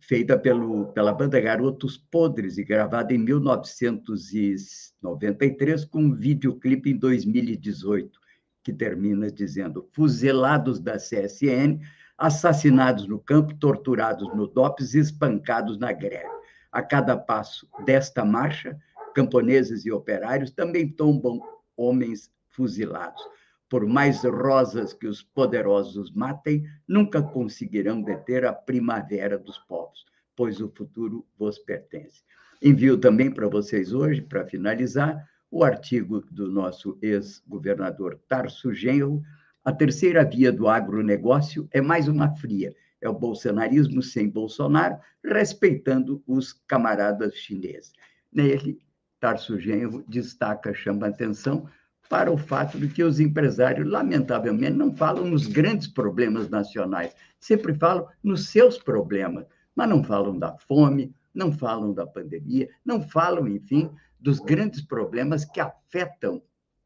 feita 0.00 0.38
pelo, 0.38 0.92
pela 0.92 1.12
banda 1.12 1.40
Garotos 1.40 1.96
Podres 1.96 2.58
e 2.58 2.64
gravada 2.64 3.14
em 3.14 3.18
1993 3.18 5.84
com 5.86 6.00
um 6.00 6.14
videoclipe 6.14 6.90
em 6.90 6.98
2018, 6.98 8.20
que 8.62 8.72
termina 8.72 9.30
dizendo 9.30 9.88
fuzilados 9.92 10.78
da 10.78 10.96
CSN, 10.96 11.80
assassinados 12.18 13.08
no 13.08 13.18
campo, 13.18 13.54
torturados 13.54 14.28
no 14.34 14.46
DOPS 14.46 14.92
e 14.94 15.00
espancados 15.00 15.78
na 15.78 15.92
greve. 15.92 16.28
A 16.70 16.82
cada 16.82 17.16
passo 17.16 17.66
desta 17.84 18.24
marcha, 18.24 18.78
camponeses 19.14 19.86
e 19.86 19.92
operários 19.92 20.50
também 20.50 20.88
tombam 20.88 21.40
homens 21.76 22.30
fuzilados. 22.50 23.22
Por 23.68 23.86
mais 23.86 24.22
rosas 24.22 24.92
que 24.92 25.06
os 25.06 25.22
poderosos 25.22 26.12
matem, 26.12 26.64
nunca 26.86 27.22
conseguirão 27.22 28.02
deter 28.02 28.44
a 28.44 28.52
primavera 28.52 29.38
dos 29.38 29.58
povos, 29.58 30.04
pois 30.36 30.60
o 30.60 30.68
futuro 30.68 31.26
vos 31.38 31.58
pertence. 31.58 32.22
Envio 32.62 32.98
também 32.98 33.30
para 33.30 33.48
vocês 33.48 33.92
hoje, 33.92 34.22
para 34.22 34.46
finalizar, 34.46 35.28
o 35.50 35.62
artigo 35.62 36.20
do 36.30 36.50
nosso 36.50 36.98
ex-governador 37.00 38.20
Tarso 38.28 38.72
Genro, 38.72 39.22
a 39.64 39.72
terceira 39.72 40.24
via 40.24 40.52
do 40.52 40.68
agronegócio 40.68 41.68
é 41.70 41.80
mais 41.80 42.08
uma 42.08 42.34
fria, 42.36 42.74
é 43.00 43.08
o 43.08 43.14
bolsonarismo 43.14 44.02
sem 44.02 44.28
Bolsonaro, 44.28 44.98
respeitando 45.24 46.22
os 46.26 46.52
camaradas 46.66 47.34
chineses. 47.34 47.92
Nele, 48.32 48.78
Tarso 49.24 49.58
Genro 49.58 50.04
destaca, 50.06 50.74
chama 50.74 51.06
atenção 51.06 51.66
para 52.10 52.30
o 52.30 52.36
fato 52.36 52.78
de 52.78 52.88
que 52.88 53.02
os 53.02 53.18
empresários, 53.18 53.88
lamentavelmente, 53.88 54.76
não 54.76 54.94
falam 54.94 55.24
nos 55.24 55.46
grandes 55.46 55.88
problemas 55.88 56.50
nacionais, 56.50 57.16
sempre 57.40 57.72
falam 57.72 58.06
nos 58.22 58.50
seus 58.50 58.76
problemas, 58.76 59.46
mas 59.74 59.88
não 59.88 60.04
falam 60.04 60.38
da 60.38 60.52
fome, 60.58 61.10
não 61.32 61.50
falam 61.50 61.94
da 61.94 62.06
pandemia, 62.06 62.68
não 62.84 63.00
falam, 63.00 63.48
enfim, 63.48 63.90
dos 64.20 64.40
grandes 64.40 64.82
problemas 64.82 65.46
que 65.46 65.58
afetam 65.58 66.42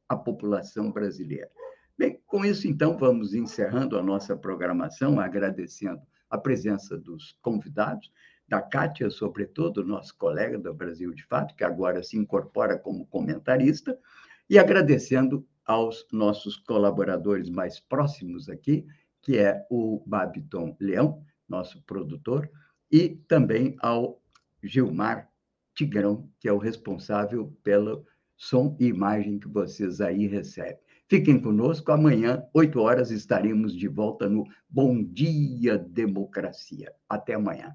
a 0.08 0.14
população 0.14 0.92
brasileira. 0.92 1.50
Bem, 1.98 2.20
com 2.24 2.44
isso, 2.44 2.68
então, 2.68 2.96
vamos 2.96 3.34
encerrando 3.34 3.98
a 3.98 4.02
nossa 4.02 4.36
programação, 4.36 5.18
agradecendo 5.18 6.00
a 6.30 6.38
presença 6.38 6.96
dos 6.96 7.36
convidados, 7.42 8.12
da 8.48 8.62
Kátia, 8.62 9.10
sobretudo, 9.10 9.84
nosso 9.84 10.16
colega 10.16 10.58
do 10.58 10.72
Brasil 10.72 11.12
de 11.12 11.24
Fato, 11.24 11.54
que 11.54 11.62
agora 11.62 12.02
se 12.02 12.16
incorpora 12.16 12.78
como 12.78 13.06
comentarista, 13.06 13.98
e 14.48 14.58
agradecendo 14.58 15.46
aos 15.66 16.06
nossos 16.10 16.56
colaboradores 16.56 17.50
mais 17.50 17.78
próximos 17.78 18.48
aqui, 18.48 18.86
que 19.20 19.36
é 19.36 19.66
o 19.70 20.02
Babiton 20.06 20.74
Leão, 20.80 21.22
nosso 21.46 21.82
produtor, 21.82 22.50
e 22.90 23.10
também 23.28 23.76
ao 23.80 24.22
Gilmar 24.62 25.30
Tigrão, 25.74 26.28
que 26.40 26.48
é 26.48 26.52
o 26.52 26.58
responsável 26.58 27.54
pelo 27.62 28.06
som 28.34 28.76
e 28.80 28.86
imagem 28.86 29.38
que 29.38 29.48
vocês 29.48 30.00
aí 30.00 30.26
recebem. 30.26 30.78
Fiquem 31.06 31.40
conosco, 31.40 31.92
amanhã, 31.92 32.44
8 32.54 32.80
horas, 32.80 33.10
estaremos 33.10 33.74
de 33.74 33.88
volta 33.88 34.28
no 34.28 34.44
Bom 34.68 35.02
Dia 35.02 35.78
Democracia. 35.78 36.92
Até 37.08 37.34
amanhã. 37.34 37.74